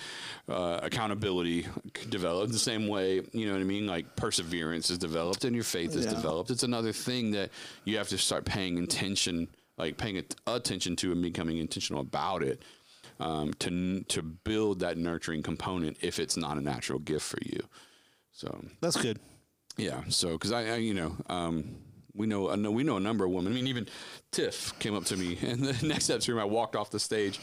uh, 0.48 0.80
accountability 0.82 1.66
developed, 2.08 2.52
the 2.52 2.58
same 2.58 2.88
way, 2.88 3.22
you 3.32 3.46
know 3.46 3.52
what 3.52 3.60
I 3.60 3.64
mean? 3.64 3.86
Like 3.86 4.16
perseverance 4.16 4.90
is 4.90 4.98
developed 4.98 5.44
and 5.44 5.54
your 5.54 5.64
faith 5.64 5.94
is 5.96 6.04
Yeah. 6.04 6.12
developed. 6.14 6.50
It's 6.50 6.62
another 6.62 6.92
thing 6.92 7.32
that 7.32 7.50
you 7.84 7.96
have 7.98 8.08
to 8.08 8.18
start 8.18 8.44
paying 8.44 8.78
attention, 8.78 9.48
like 9.76 9.96
paying 9.96 10.22
attention 10.46 10.96
to 10.96 11.12
and 11.12 11.22
becoming 11.22 11.58
intentional 11.58 12.00
about 12.00 12.42
it. 12.42 12.62
Um, 13.20 13.52
to 13.54 14.02
to 14.02 14.22
build 14.22 14.78
that 14.78 14.96
nurturing 14.96 15.42
component 15.42 15.96
if 16.02 16.20
it's 16.20 16.36
not 16.36 16.56
a 16.56 16.60
natural 16.60 17.00
gift 17.00 17.26
for 17.26 17.38
you, 17.42 17.60
so 18.30 18.64
that's 18.80 18.96
good 18.96 19.18
yeah. 19.78 20.02
So, 20.08 20.32
because 20.32 20.52
I, 20.52 20.64
I, 20.64 20.76
you 20.76 20.92
know, 20.92 21.16
um, 21.28 21.76
we 22.18 22.26
know, 22.26 22.50
I 22.50 22.56
know, 22.56 22.70
we 22.70 22.82
know 22.82 22.96
a 22.96 23.00
number 23.00 23.24
of 23.24 23.30
women. 23.30 23.52
I 23.52 23.54
mean, 23.54 23.68
even 23.68 23.86
Tiff 24.32 24.78
came 24.78 24.94
up 24.94 25.04
to 25.06 25.16
me, 25.16 25.38
and 25.42 25.64
the 25.64 25.86
next 25.86 26.04
steps 26.04 26.28
room, 26.28 26.38
I 26.38 26.44
walked 26.44 26.76
off 26.76 26.90
the 26.90 27.00
stage 27.00 27.40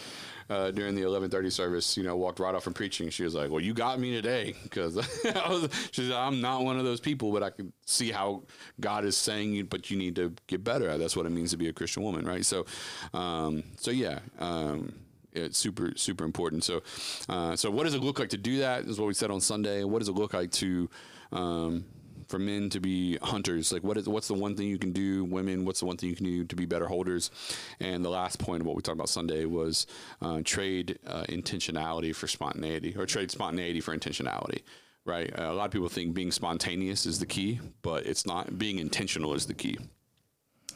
uh, 0.49 0.71
during 0.71 0.93
the 0.93 1.01
11:30 1.01 1.51
service. 1.51 1.97
You 1.97 2.03
know, 2.03 2.15
walked 2.15 2.39
right 2.39 2.53
off 2.53 2.63
from 2.63 2.73
preaching. 2.73 3.09
She 3.09 3.23
was 3.23 3.33
like, 3.33 3.49
"Well, 3.49 3.61
you 3.61 3.73
got 3.73 3.99
me 3.99 4.11
today," 4.11 4.53
because 4.63 4.99
she 5.91 6.03
said, 6.03 6.11
"I'm 6.11 6.41
not 6.41 6.63
one 6.63 6.77
of 6.77 6.83
those 6.83 6.99
people, 6.99 7.31
but 7.31 7.41
I 7.41 7.49
can 7.49 7.73
see 7.85 8.11
how 8.11 8.43
God 8.79 9.05
is 9.05 9.17
saying 9.17 9.53
you, 9.53 9.65
but 9.65 9.89
you 9.89 9.97
need 9.97 10.15
to 10.17 10.33
get 10.47 10.63
better. 10.63 10.97
That's 10.97 11.15
what 11.15 11.25
it 11.25 11.31
means 11.31 11.51
to 11.51 11.57
be 11.57 11.69
a 11.69 11.73
Christian 11.73 12.03
woman, 12.03 12.25
right?" 12.25 12.45
So, 12.45 12.65
um, 13.13 13.63
so 13.77 13.91
yeah. 13.91 14.19
Um, 14.39 14.93
it's 15.33 15.57
super 15.57 15.91
super 15.97 16.23
important. 16.23 16.63
So, 16.63 16.81
uh, 17.27 17.57
so 17.57 17.69
what 17.69 17.83
does 17.83 17.93
it 17.93 18.01
look 18.01 18.19
like 18.19 18.29
to 18.29 18.37
do 18.37 18.59
that? 18.59 18.85
Is 18.85 18.97
what 18.97 19.07
we 19.07 19.13
said 19.13 19.31
on 19.31 19.41
Sunday. 19.41 19.83
What 19.83 19.99
does 19.99 20.07
it 20.07 20.13
look 20.13 20.33
like 20.33 20.49
to 20.51 20.89
um, 21.33 21.83
for 22.27 22.39
men 22.39 22.69
to 22.71 22.79
be 22.79 23.17
hunters? 23.21 23.71
Like, 23.71 23.83
what 23.83 23.97
is 23.97 24.07
what's 24.07 24.27
the 24.27 24.33
one 24.33 24.55
thing 24.55 24.67
you 24.67 24.77
can 24.77 24.91
do? 24.91 25.23
Women, 25.25 25.65
what's 25.65 25.79
the 25.79 25.85
one 25.85 25.97
thing 25.97 26.09
you 26.09 26.15
can 26.15 26.25
do 26.25 26.43
to 26.45 26.55
be 26.55 26.65
better 26.65 26.87
holders? 26.87 27.31
And 27.79 28.03
the 28.03 28.09
last 28.09 28.39
point 28.39 28.61
of 28.61 28.67
what 28.67 28.75
we 28.75 28.81
talked 28.81 28.95
about 28.95 29.09
Sunday 29.09 29.45
was 29.45 29.87
uh, 30.21 30.41
trade 30.43 30.99
uh, 31.07 31.23
intentionality 31.29 32.15
for 32.15 32.27
spontaneity, 32.27 32.95
or 32.97 33.05
trade 33.05 33.31
spontaneity 33.31 33.81
for 33.81 33.95
intentionality. 33.95 34.61
Right? 35.05 35.31
Uh, 35.37 35.51
a 35.51 35.53
lot 35.53 35.65
of 35.65 35.71
people 35.71 35.89
think 35.89 36.15
being 36.15 36.31
spontaneous 36.31 37.05
is 37.05 37.19
the 37.19 37.27
key, 37.27 37.59
but 37.81 38.05
it's 38.05 38.25
not. 38.25 38.57
Being 38.57 38.79
intentional 38.79 39.33
is 39.33 39.45
the 39.45 39.53
key. 39.53 39.77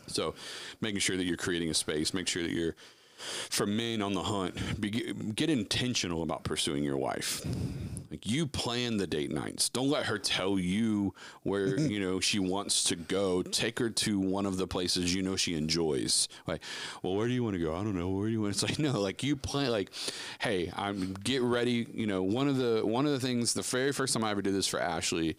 So, 0.08 0.36
making 0.82 1.00
sure 1.00 1.18
that 1.18 1.26
you're 1.26 1.38
creating 1.38 1.70
a 1.70 1.74
space, 1.74 2.14
make 2.14 2.28
sure 2.28 2.43
that 2.43 2.52
you're 2.52 2.76
for 3.50 3.66
men 3.66 4.02
on 4.02 4.14
the 4.14 4.24
hunt, 4.24 4.80
be, 4.80 5.14
get 5.36 5.50
intentional 5.50 6.24
about 6.24 6.44
pursuing 6.44 6.84
your 6.84 6.98
wife. 6.98 7.46
Like 8.12 8.26
you 8.26 8.48
plan 8.48 8.98
the 8.98 9.06
date 9.06 9.32
nights. 9.32 9.70
Don't 9.70 9.90
let 9.90 10.06
her 10.06 10.18
tell 10.18 10.58
you 10.58 11.14
where 11.44 11.80
you 11.80 12.00
know 12.00 12.20
she 12.20 12.40
wants 12.40 12.84
to 12.86 12.96
go. 12.96 13.44
Take 13.44 13.80
her 13.80 13.90
to 13.90 14.20
one 14.20 14.46
of 14.46 14.58
the 14.58 14.68
places 14.68 15.14
you 15.14 15.22
know 15.22 15.36
she 15.36 15.56
enjoys. 15.56 16.28
Like, 16.48 16.62
well, 17.04 17.16
where 17.16 17.28
do 17.28 17.34
you 17.34 17.44
want 17.44 17.56
to 17.56 17.62
go? 17.62 17.76
I 17.76 17.84
don't 17.84 17.96
know. 17.96 18.10
Where 18.10 18.28
do 18.28 18.32
you 18.32 18.42
want? 18.42 18.50
It's 18.60 18.64
like 18.64 18.80
no, 18.80 19.00
like 19.00 19.22
you 19.22 19.36
plan. 19.36 19.70
Like, 19.70 19.92
hey, 20.40 20.72
I'm 20.76 21.14
get 21.14 21.44
ready. 21.44 21.88
You 21.94 22.08
know, 22.08 22.24
one 22.24 22.48
of 22.48 22.58
the 22.58 22.82
one 22.84 23.06
of 23.06 23.12
the 23.12 23.20
things. 23.20 23.54
The 23.54 23.62
very 23.62 23.92
first 23.92 24.14
time 24.14 24.24
I 24.24 24.32
ever 24.32 24.42
did 24.42 24.56
this 24.56 24.68
for 24.68 24.80
Ashley, 24.80 25.38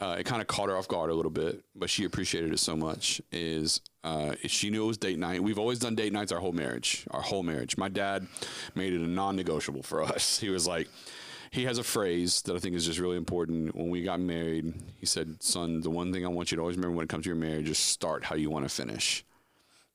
uh, 0.00 0.16
it 0.18 0.24
kind 0.24 0.40
of 0.40 0.46
caught 0.46 0.68
her 0.68 0.76
off 0.76 0.86
guard 0.88 1.10
a 1.10 1.14
little 1.14 1.30
bit, 1.30 1.64
but 1.74 1.90
she 1.90 2.04
appreciated 2.04 2.52
it 2.52 2.58
so 2.58 2.76
much. 2.76 3.20
Is 3.32 3.80
uh, 4.04 4.34
she 4.46 4.70
knew 4.70 4.84
it 4.84 4.86
was 4.86 4.98
date 4.98 5.18
night? 5.18 5.42
We've 5.42 5.58
always 5.58 5.78
done 5.78 5.94
date 5.94 6.12
nights 6.12 6.30
our 6.30 6.38
whole 6.38 6.52
marriage. 6.52 7.06
Our 7.10 7.20
whole 7.20 7.42
marriage. 7.42 7.76
My 7.76 7.88
dad 7.88 8.26
made 8.74 8.92
it 8.92 9.00
a 9.00 9.08
non-negotiable 9.08 9.82
for 9.82 10.02
us. 10.02 10.38
He 10.48 10.50
was 10.50 10.66
like, 10.66 10.88
he 11.50 11.64
has 11.64 11.78
a 11.78 11.84
phrase 11.84 12.42
that 12.42 12.54
I 12.54 12.58
think 12.58 12.76
is 12.76 12.86
just 12.86 12.98
really 12.98 13.16
important. 13.16 13.74
When 13.74 13.90
we 13.90 14.02
got 14.02 14.20
married, 14.20 14.74
he 14.98 15.06
said, 15.06 15.42
"Son, 15.42 15.80
the 15.80 15.90
one 15.90 16.12
thing 16.12 16.24
I 16.24 16.28
want 16.28 16.50
you 16.50 16.56
to 16.56 16.60
always 16.62 16.76
remember 16.76 16.96
when 16.96 17.04
it 17.04 17.08
comes 17.08 17.24
to 17.24 17.30
your 17.30 17.36
marriage 17.36 17.68
is 17.68 17.78
start 17.78 18.24
how 18.24 18.36
you 18.36 18.50
want 18.50 18.68
to 18.68 18.74
finish." 18.74 19.24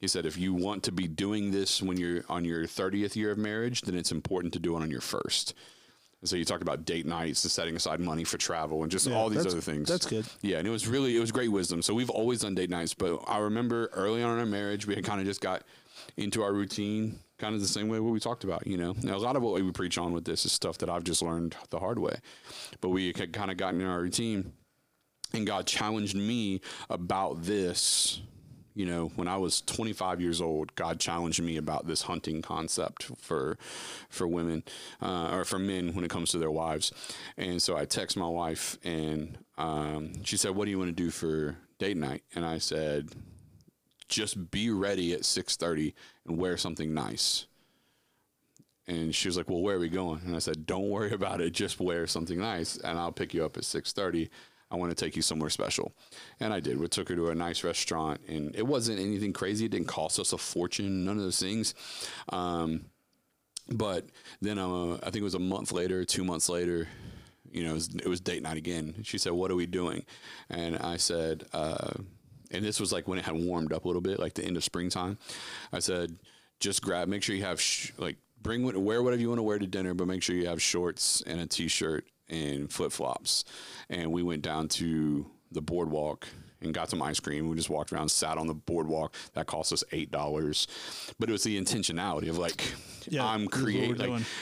He 0.03 0.09
said, 0.09 0.25
if 0.25 0.37
you 0.37 0.53
want 0.53 0.83
to 0.83 0.91
be 0.91 1.07
doing 1.07 1.51
this 1.51 1.81
when 1.81 1.95
you're 1.95 2.25
on 2.27 2.43
your 2.43 2.65
30th 2.65 3.15
year 3.15 3.31
of 3.31 3.37
marriage, 3.37 3.83
then 3.83 3.95
it's 3.95 4.11
important 4.11 4.51
to 4.51 4.59
do 4.59 4.75
it 4.75 4.81
on 4.81 4.91
your 4.91 4.99
first. 4.99 5.53
And 6.23 6.29
so 6.29 6.37
you 6.37 6.45
talked 6.45 6.61
about 6.61 6.85
date 6.85 7.05
nights 7.05 7.43
and 7.43 7.51
setting 7.51 7.75
aside 7.75 7.99
money 7.99 8.23
for 8.23 8.37
travel 8.37 8.81
and 8.81 8.89
just 8.89 9.05
Yeah, 9.07 9.15
all 9.17 9.27
these 9.27 9.45
other 9.45 9.59
things. 9.59 9.89
that's 9.89 10.05
good. 10.05 10.25
Yeah, 10.41 10.57
and 10.59 10.65
it 10.65 10.71
was 10.71 10.87
really 10.87 11.17
it 11.17 11.19
was 11.19 11.33
great 11.33 11.51
wisdom. 11.51 11.81
So 11.81 11.93
we've 11.93 12.09
always 12.09 12.39
done 12.39 12.55
date 12.55 12.69
nights, 12.69 12.93
but 12.93 13.21
I 13.27 13.39
remember 13.39 13.87
early 13.87 14.23
on 14.23 14.31
in 14.31 14.39
our 14.39 14.45
marriage, 14.45 14.87
we 14.87 14.95
had 14.95 15.03
kind 15.03 15.19
of 15.19 15.25
just 15.27 15.41
got 15.41 15.63
into 16.15 16.41
our 16.41 16.53
routine, 16.53 17.19
kind 17.39 17.53
of 17.55 17.59
the 17.59 17.67
same 17.67 17.89
way 17.89 17.99
what 17.99 18.13
we 18.13 18.21
talked 18.21 18.45
about. 18.45 18.65
You 18.65 18.77
know, 18.77 18.95
now 19.03 19.15
a 19.15 19.17
lot 19.17 19.35
of 19.35 19.43
what 19.43 19.61
we 19.61 19.69
preach 19.73 19.97
on 19.97 20.13
with 20.13 20.23
this 20.23 20.45
is 20.45 20.53
stuff 20.53 20.77
that 20.77 20.89
I've 20.89 21.03
just 21.03 21.21
learned 21.21 21.57
the 21.71 21.79
hard 21.79 21.99
way, 21.99 22.15
but 22.79 22.87
we 22.91 23.11
had 23.17 23.33
kind 23.33 23.51
of 23.51 23.57
gotten 23.57 23.81
in 23.81 23.87
our 23.87 23.99
routine, 23.99 24.53
and 25.33 25.45
God 25.45 25.67
challenged 25.67 26.15
me 26.15 26.61
about 26.89 27.43
this. 27.43 28.21
You 28.75 28.87
know, 28.87 29.11
when 29.15 29.27
I 29.27 29.37
was 29.37 29.61
25 29.61 30.19
years 30.19 30.41
old, 30.41 30.73
God 30.75 30.99
challenged 30.99 31.41
me 31.41 31.57
about 31.57 31.85
this 31.85 32.03
hunting 32.03 32.41
concept 32.41 33.03
for 33.17 33.57
for 34.09 34.27
women 34.27 34.63
uh, 35.01 35.29
or 35.31 35.45
for 35.45 35.59
men 35.59 35.93
when 35.93 36.03
it 36.03 36.09
comes 36.09 36.31
to 36.31 36.39
their 36.39 36.51
wives. 36.51 36.91
And 37.37 37.61
so 37.61 37.77
I 37.77 37.85
text 37.85 38.17
my 38.17 38.27
wife, 38.27 38.77
and 38.83 39.37
um, 39.57 40.23
she 40.23 40.37
said, 40.37 40.55
"What 40.55 40.65
do 40.65 40.71
you 40.71 40.79
want 40.79 40.89
to 40.89 41.03
do 41.03 41.11
for 41.11 41.57
date 41.77 41.97
night?" 41.97 42.23
And 42.33 42.45
I 42.45 42.57
said, 42.57 43.09
"Just 44.07 44.49
be 44.49 44.71
ready 44.71 45.13
at 45.13 45.21
6:30 45.21 45.93
and 46.27 46.37
wear 46.37 46.57
something 46.57 46.93
nice." 46.93 47.45
And 48.87 49.13
she 49.13 49.27
was 49.27 49.37
like, 49.37 49.49
"Well, 49.49 49.61
where 49.61 49.75
are 49.75 49.79
we 49.79 49.89
going?" 49.89 50.21
And 50.25 50.35
I 50.35 50.39
said, 50.39 50.65
"Don't 50.65 50.89
worry 50.89 51.11
about 51.13 51.41
it. 51.41 51.53
Just 51.53 51.79
wear 51.79 52.07
something 52.07 52.39
nice, 52.39 52.77
and 52.77 52.97
I'll 52.97 53.11
pick 53.11 53.35
you 53.35 53.45
up 53.45 53.55
at 53.55 53.65
6:30. 53.65 54.29
I 54.73 54.75
want 54.75 54.91
to 54.91 55.05
take 55.05 55.15
you 55.15 55.21
somewhere 55.21 55.49
special." 55.49 55.93
And 56.39 56.53
I 56.53 56.59
did. 56.59 56.79
We 56.79 56.87
took 56.87 57.07
her 57.09 57.15
to 57.15 57.29
a 57.29 57.35
nice 57.35 57.63
restaurant, 57.63 58.21
and 58.27 58.55
it 58.55 58.67
wasn't 58.67 58.99
anything 58.99 59.31
crazy. 59.31 59.65
It 59.65 59.71
didn't 59.71 59.87
cost 59.87 60.19
us 60.19 60.33
a 60.33 60.37
fortune. 60.37 61.05
None 61.05 61.17
of 61.17 61.23
those 61.23 61.39
things. 61.39 61.75
Um, 62.29 62.85
but 63.69 64.07
then 64.41 64.57
uh, 64.57 64.95
I 64.95 65.05
think 65.05 65.17
it 65.17 65.23
was 65.23 65.35
a 65.35 65.39
month 65.39 65.71
later, 65.71 66.03
two 66.03 66.23
months 66.23 66.49
later, 66.49 66.87
you 67.49 67.63
know, 67.63 67.71
it 67.71 67.73
was, 67.73 67.95
it 67.95 68.07
was 68.07 68.19
date 68.19 68.41
night 68.41 68.57
again. 68.57 68.95
She 69.03 69.17
said, 69.17 69.31
"What 69.31 69.51
are 69.51 69.55
we 69.55 69.65
doing?" 69.65 70.05
And 70.49 70.77
I 70.77 70.97
said, 70.97 71.45
uh, 71.53 71.91
and 72.51 72.65
this 72.65 72.79
was 72.79 72.91
like 72.91 73.07
when 73.07 73.19
it 73.19 73.25
had 73.25 73.35
warmed 73.35 73.71
up 73.71 73.85
a 73.85 73.87
little 73.87 74.01
bit, 74.01 74.19
like 74.19 74.33
the 74.33 74.43
end 74.43 74.57
of 74.57 74.63
springtime. 74.63 75.17
I 75.71 75.79
said, 75.79 76.17
"Just 76.59 76.81
grab, 76.81 77.07
make 77.07 77.23
sure 77.23 77.35
you 77.35 77.43
have 77.43 77.61
sh- 77.61 77.91
like 77.97 78.17
bring 78.41 78.63
wear 78.63 79.01
whatever 79.01 79.21
you 79.21 79.29
want 79.29 79.39
to 79.39 79.43
wear 79.43 79.59
to 79.59 79.67
dinner, 79.67 79.93
but 79.93 80.07
make 80.07 80.21
sure 80.21 80.35
you 80.35 80.47
have 80.47 80.61
shorts 80.61 81.23
and 81.25 81.39
a 81.39 81.45
t-shirt 81.45 82.05
and 82.29 82.71
flip 82.71 82.91
flops." 82.91 83.43
And 83.89 84.11
we 84.11 84.23
went 84.23 84.41
down 84.41 84.67
to 84.69 85.29
the 85.51 85.61
boardwalk 85.61 86.27
and 86.63 86.73
got 86.73 86.89
some 86.89 87.01
ice 87.01 87.19
cream. 87.19 87.49
We 87.49 87.55
just 87.55 87.69
walked 87.69 87.91
around, 87.91 88.09
sat 88.09 88.37
on 88.37 88.47
the 88.47 88.53
boardwalk. 88.53 89.13
That 89.33 89.47
cost 89.47 89.73
us 89.73 89.83
eight 89.91 90.11
dollars, 90.11 90.67
but 91.19 91.29
it 91.29 91.31
was 91.31 91.43
the 91.43 91.59
intentionality 91.59 92.29
of 92.29 92.37
like, 92.37 92.63
Yeah, 93.09 93.25
I'm 93.25 93.45
what 93.45 93.55
we're 93.55 93.63
creating. 93.63 93.97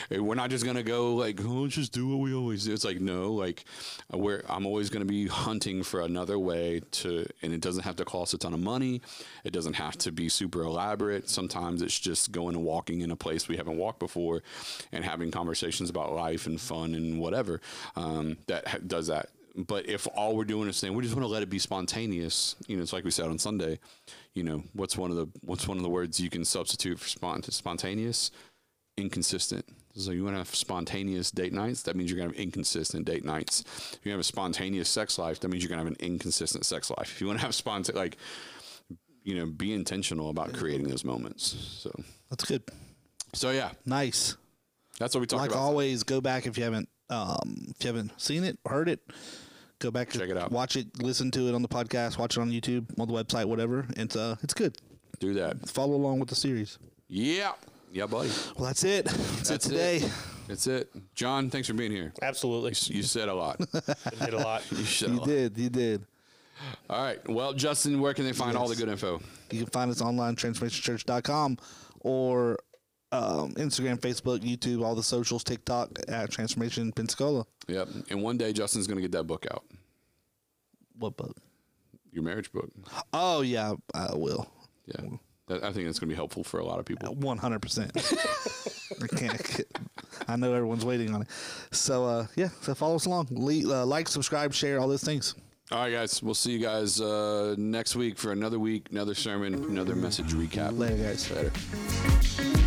Like, 0.09 0.19
we're 0.19 0.36
not 0.36 0.49
just 0.49 0.65
gonna 0.65 0.84
go 0.84 1.15
like, 1.15 1.39
oh, 1.43 1.63
let's 1.63 1.76
just 1.76 1.91
do 1.93 2.07
what 2.07 2.19
we 2.19 2.34
always 2.34 2.65
do. 2.65 2.74
It's 2.74 2.86
like 2.86 3.01
no, 3.01 3.34
like 3.34 3.65
we're 4.11 4.43
I'm 4.47 4.65
always 4.65 4.89
gonna 4.89 5.05
be 5.05 5.28
hunting 5.28 5.84
for 5.84 6.01
another 6.01 6.38
way 6.38 6.82
to, 6.91 7.26
and 7.41 7.53
it 7.53 7.61
doesn't 7.61 7.84
have 7.84 7.95
to 7.97 8.05
cost 8.05 8.34
a 8.34 8.38
ton 8.38 8.53
of 8.53 8.59
money. 8.59 9.01
It 9.43 9.51
doesn't 9.51 9.74
have 9.74 9.97
to 9.99 10.11
be 10.11 10.30
super 10.30 10.61
elaborate. 10.61 11.30
Sometimes 11.30 11.82
it's 11.82 11.99
just 11.99 12.32
going 12.32 12.55
and 12.55 12.63
walking 12.65 13.01
in 13.01 13.11
a 13.11 13.15
place 13.15 13.47
we 13.47 13.57
haven't 13.57 13.78
walked 13.78 13.99
before, 13.99 14.43
and 14.91 15.05
having 15.05 15.32
conversations 15.32 15.89
about 15.89 16.13
life 16.13 16.45
and 16.47 16.59
fun 16.59 16.93
and 16.95 17.19
whatever. 17.19 17.61
Um, 17.95 18.38
that 18.47 18.67
ha- 18.67 18.78
does 18.86 19.07
that. 19.07 19.30
But 19.56 19.88
if 19.89 20.08
all 20.16 20.36
we're 20.36 20.45
doing 20.45 20.70
is 20.70 20.78
saying 20.78 20.93
we 20.93 21.04
just 21.04 21.16
want 21.16 21.26
to 21.26 21.32
let 21.32 21.43
it 21.43 21.49
be 21.49 21.60
spontaneous, 21.60 22.56
you 22.68 22.78
know, 22.78 22.84
it's 22.84 22.93
like 22.93 23.04
we 23.04 23.12
said 23.12 23.26
on 23.26 23.38
Sunday. 23.38 23.80
You 24.34 24.43
know, 24.43 24.64
what's 24.74 24.97
one 24.97 25.12
of 25.12 25.18
the 25.18 25.28
what's 25.41 25.68
one 25.68 25.78
of 25.78 25.84
the 25.84 25.89
words 25.89 26.20
you 26.20 26.30
can 26.30 26.45
substitute 26.45 26.99
for 26.99 27.08
spont- 27.08 27.52
spontaneous? 27.52 28.32
inconsistent. 28.97 29.66
So 29.95 30.12
you 30.12 30.24
want 30.24 30.36
to 30.36 30.39
have 30.39 30.54
spontaneous 30.54 31.32
date 31.32 31.54
nights. 31.54 31.82
That 31.84 31.95
means 31.95 32.12
you're 32.12 32.18
gonna 32.20 32.30
have 32.32 32.39
inconsistent 32.39 33.06
date 33.06 33.26
nights. 33.26 33.64
If 33.93 33.99
you 34.04 34.12
have 34.12 34.20
a 34.20 34.24
spontaneous 34.24 34.89
sex 34.89 35.18
life, 35.18 35.39
that 35.39 35.47
means 35.47 35.64
you're 35.64 35.70
gonna 35.70 35.82
have 35.82 35.91
an 35.91 35.97
inconsistent 35.99 36.66
sex 36.66 36.89
life. 36.91 37.12
If 37.14 37.22
you 37.22 37.28
want 37.28 37.39
to 37.39 37.45
have 37.45 37.56
spontaneous, 37.56 37.97
like, 37.97 38.18
you 39.24 39.36
know, 39.36 39.45
be 39.45 39.74
intentional 39.74 40.30
about 40.30 40.54
creating 40.54 40.88
those 40.88 41.04
moments. 41.04 41.43
So, 41.80 41.91
That's 42.30 42.45
good. 42.45 42.64
so 43.34 43.49
yeah, 43.52 43.72
Nice. 43.86 44.36
that's 44.99 45.16
what 45.16 45.22
we 45.22 45.26
talked 45.28 45.41
like 45.41 45.52
about. 45.52 45.60
Like 45.62 45.68
always, 45.68 46.04
go 46.04 46.22
back 46.22 46.45
if 46.45 46.58
you 46.58 46.64
haven't 46.64 46.88
um, 47.12 47.66
if 47.70 47.84
you 47.84 47.88
haven't 47.88 48.20
seen 48.20 48.43
it, 48.43 48.57
heard 48.66 48.89
it. 48.89 48.99
Go 49.80 49.89
back, 49.91 50.09
Check 50.12 50.30
it 50.30 50.38
out. 50.38 50.51
watch 50.51 50.76
it, 50.76 50.88
listen 51.01 51.32
to 51.32 51.47
it 51.47 51.55
on 51.55 51.62
the 51.64 51.68
podcast, 51.68 52.18
watch 52.20 52.38
it 52.38 52.41
on 52.41 52.51
YouTube, 52.51 52.86
on 52.99 53.07
the 53.07 53.14
website, 53.14 53.45
whatever. 53.45 53.86
It's 53.97 54.16
uh, 54.16 54.36
it's 54.43 54.53
good. 54.53 54.78
Do 55.20 55.34
that. 55.36 55.68
Follow 55.70 55.95
along 55.95 56.20
with 56.20 56.30
the 56.30 56.36
series. 56.36 56.78
Yeah, 57.07 57.53
yeah, 57.91 58.05
buddy. 58.05 58.30
Well, 58.55 58.68
that's 58.68 58.84
it. 58.84 59.05
That's, 59.05 59.49
That's 59.49 59.66
it 59.66 59.70
today. 59.70 59.97
it. 59.97 60.12
That's 60.47 60.68
it. 60.68 60.91
John, 61.16 61.49
thanks 61.49 61.68
for 61.68 61.74
being 61.74 61.91
here. 61.91 62.14
Absolutely. 62.22 62.74
You 62.95 63.03
said 63.03 63.28
a 63.30 63.34
lot. 63.34 63.59
I 64.22 64.26
did 64.26 64.34
a 64.34 64.38
lot. 64.38 64.64
You 64.72 64.84
said 64.84 65.09
a 65.09 65.14
lot. 65.14 65.28
did. 65.28 65.57
You 65.57 65.70
did. 65.70 66.05
All 66.89 67.03
right. 67.03 67.28
Well, 67.28 67.53
Justin, 67.53 67.99
where 68.01 68.14
can 68.14 68.26
they 68.26 68.34
find 68.34 68.55
all 68.55 68.68
the 68.68 68.76
good 68.76 68.89
info? 68.89 69.20
You 69.49 69.59
can 69.64 69.68
find 69.68 69.89
us 69.89 70.01
online, 70.01 70.36
transformationchurch.com 70.36 71.57
or 72.01 72.57
um, 73.12 73.53
Instagram, 73.53 73.99
Facebook, 73.99 74.39
YouTube, 74.39 74.84
all 74.84 74.95
the 74.95 75.03
socials, 75.03 75.43
TikTok 75.43 75.89
at 76.07 76.32
Transformation 76.32 76.91
Pensacola. 76.91 77.45
Yep. 77.68 77.89
And 78.09 78.22
one 78.24 78.38
day, 78.38 78.53
Justin's 78.53 78.88
going 78.88 78.97
to 78.97 79.01
get 79.01 79.12
that 79.12 79.24
book 79.26 79.45
out, 79.51 79.64
What 80.97 81.18
book? 81.18 81.36
your 82.14 82.24
marriage 82.24 82.51
book. 82.51 82.70
Oh, 83.14 83.41
yeah, 83.41 83.74
I 83.93 84.14
will. 84.16 84.51
Yeah. 84.86 85.09
That, 85.47 85.64
I 85.64 85.72
think 85.72 85.86
that's 85.86 85.99
going 85.99 86.07
to 86.09 86.14
be 86.14 86.16
helpful 86.16 86.43
for 86.43 86.59
a 86.59 86.66
lot 86.66 86.80
of 86.80 86.86
people. 86.86 87.14
One 87.16 87.38
hundred 87.38 87.62
percent. 87.62 87.91
I 89.01 89.07
can't. 89.16 89.62
I 90.28 90.36
know 90.36 90.53
everyone's 90.53 90.86
waiting 90.86 91.14
on 91.14 91.22
it. 91.24 91.28
So 91.72 92.05
uh, 92.05 92.28
yeah, 92.36 92.49
so 92.62 92.76
follow 92.76 92.95
us 92.95 93.05
along. 93.05 93.28
Le- 93.32 93.82
uh, 93.82 93.86
like, 93.86 94.07
subscribe, 94.07 94.53
share, 94.53 94.80
all 94.80 94.88
those 94.88 95.03
things. 95.03 95.36
All 95.72 95.80
right, 95.80 95.91
guys. 95.91 96.22
We'll 96.22 96.34
see 96.36 96.51
you 96.51 96.59
guys 96.59 96.99
uh, 97.01 97.55
next 97.57 97.95
week 97.95 98.18
for 98.18 98.32
another 98.34 98.59
week, 98.59 98.88
another 98.91 99.16
sermon, 99.16 99.53
another 99.53 99.95
message 99.95 100.34
recap. 100.34 100.78
Later, 100.78 100.97
guys. 100.97 101.32
Later. 101.32 102.61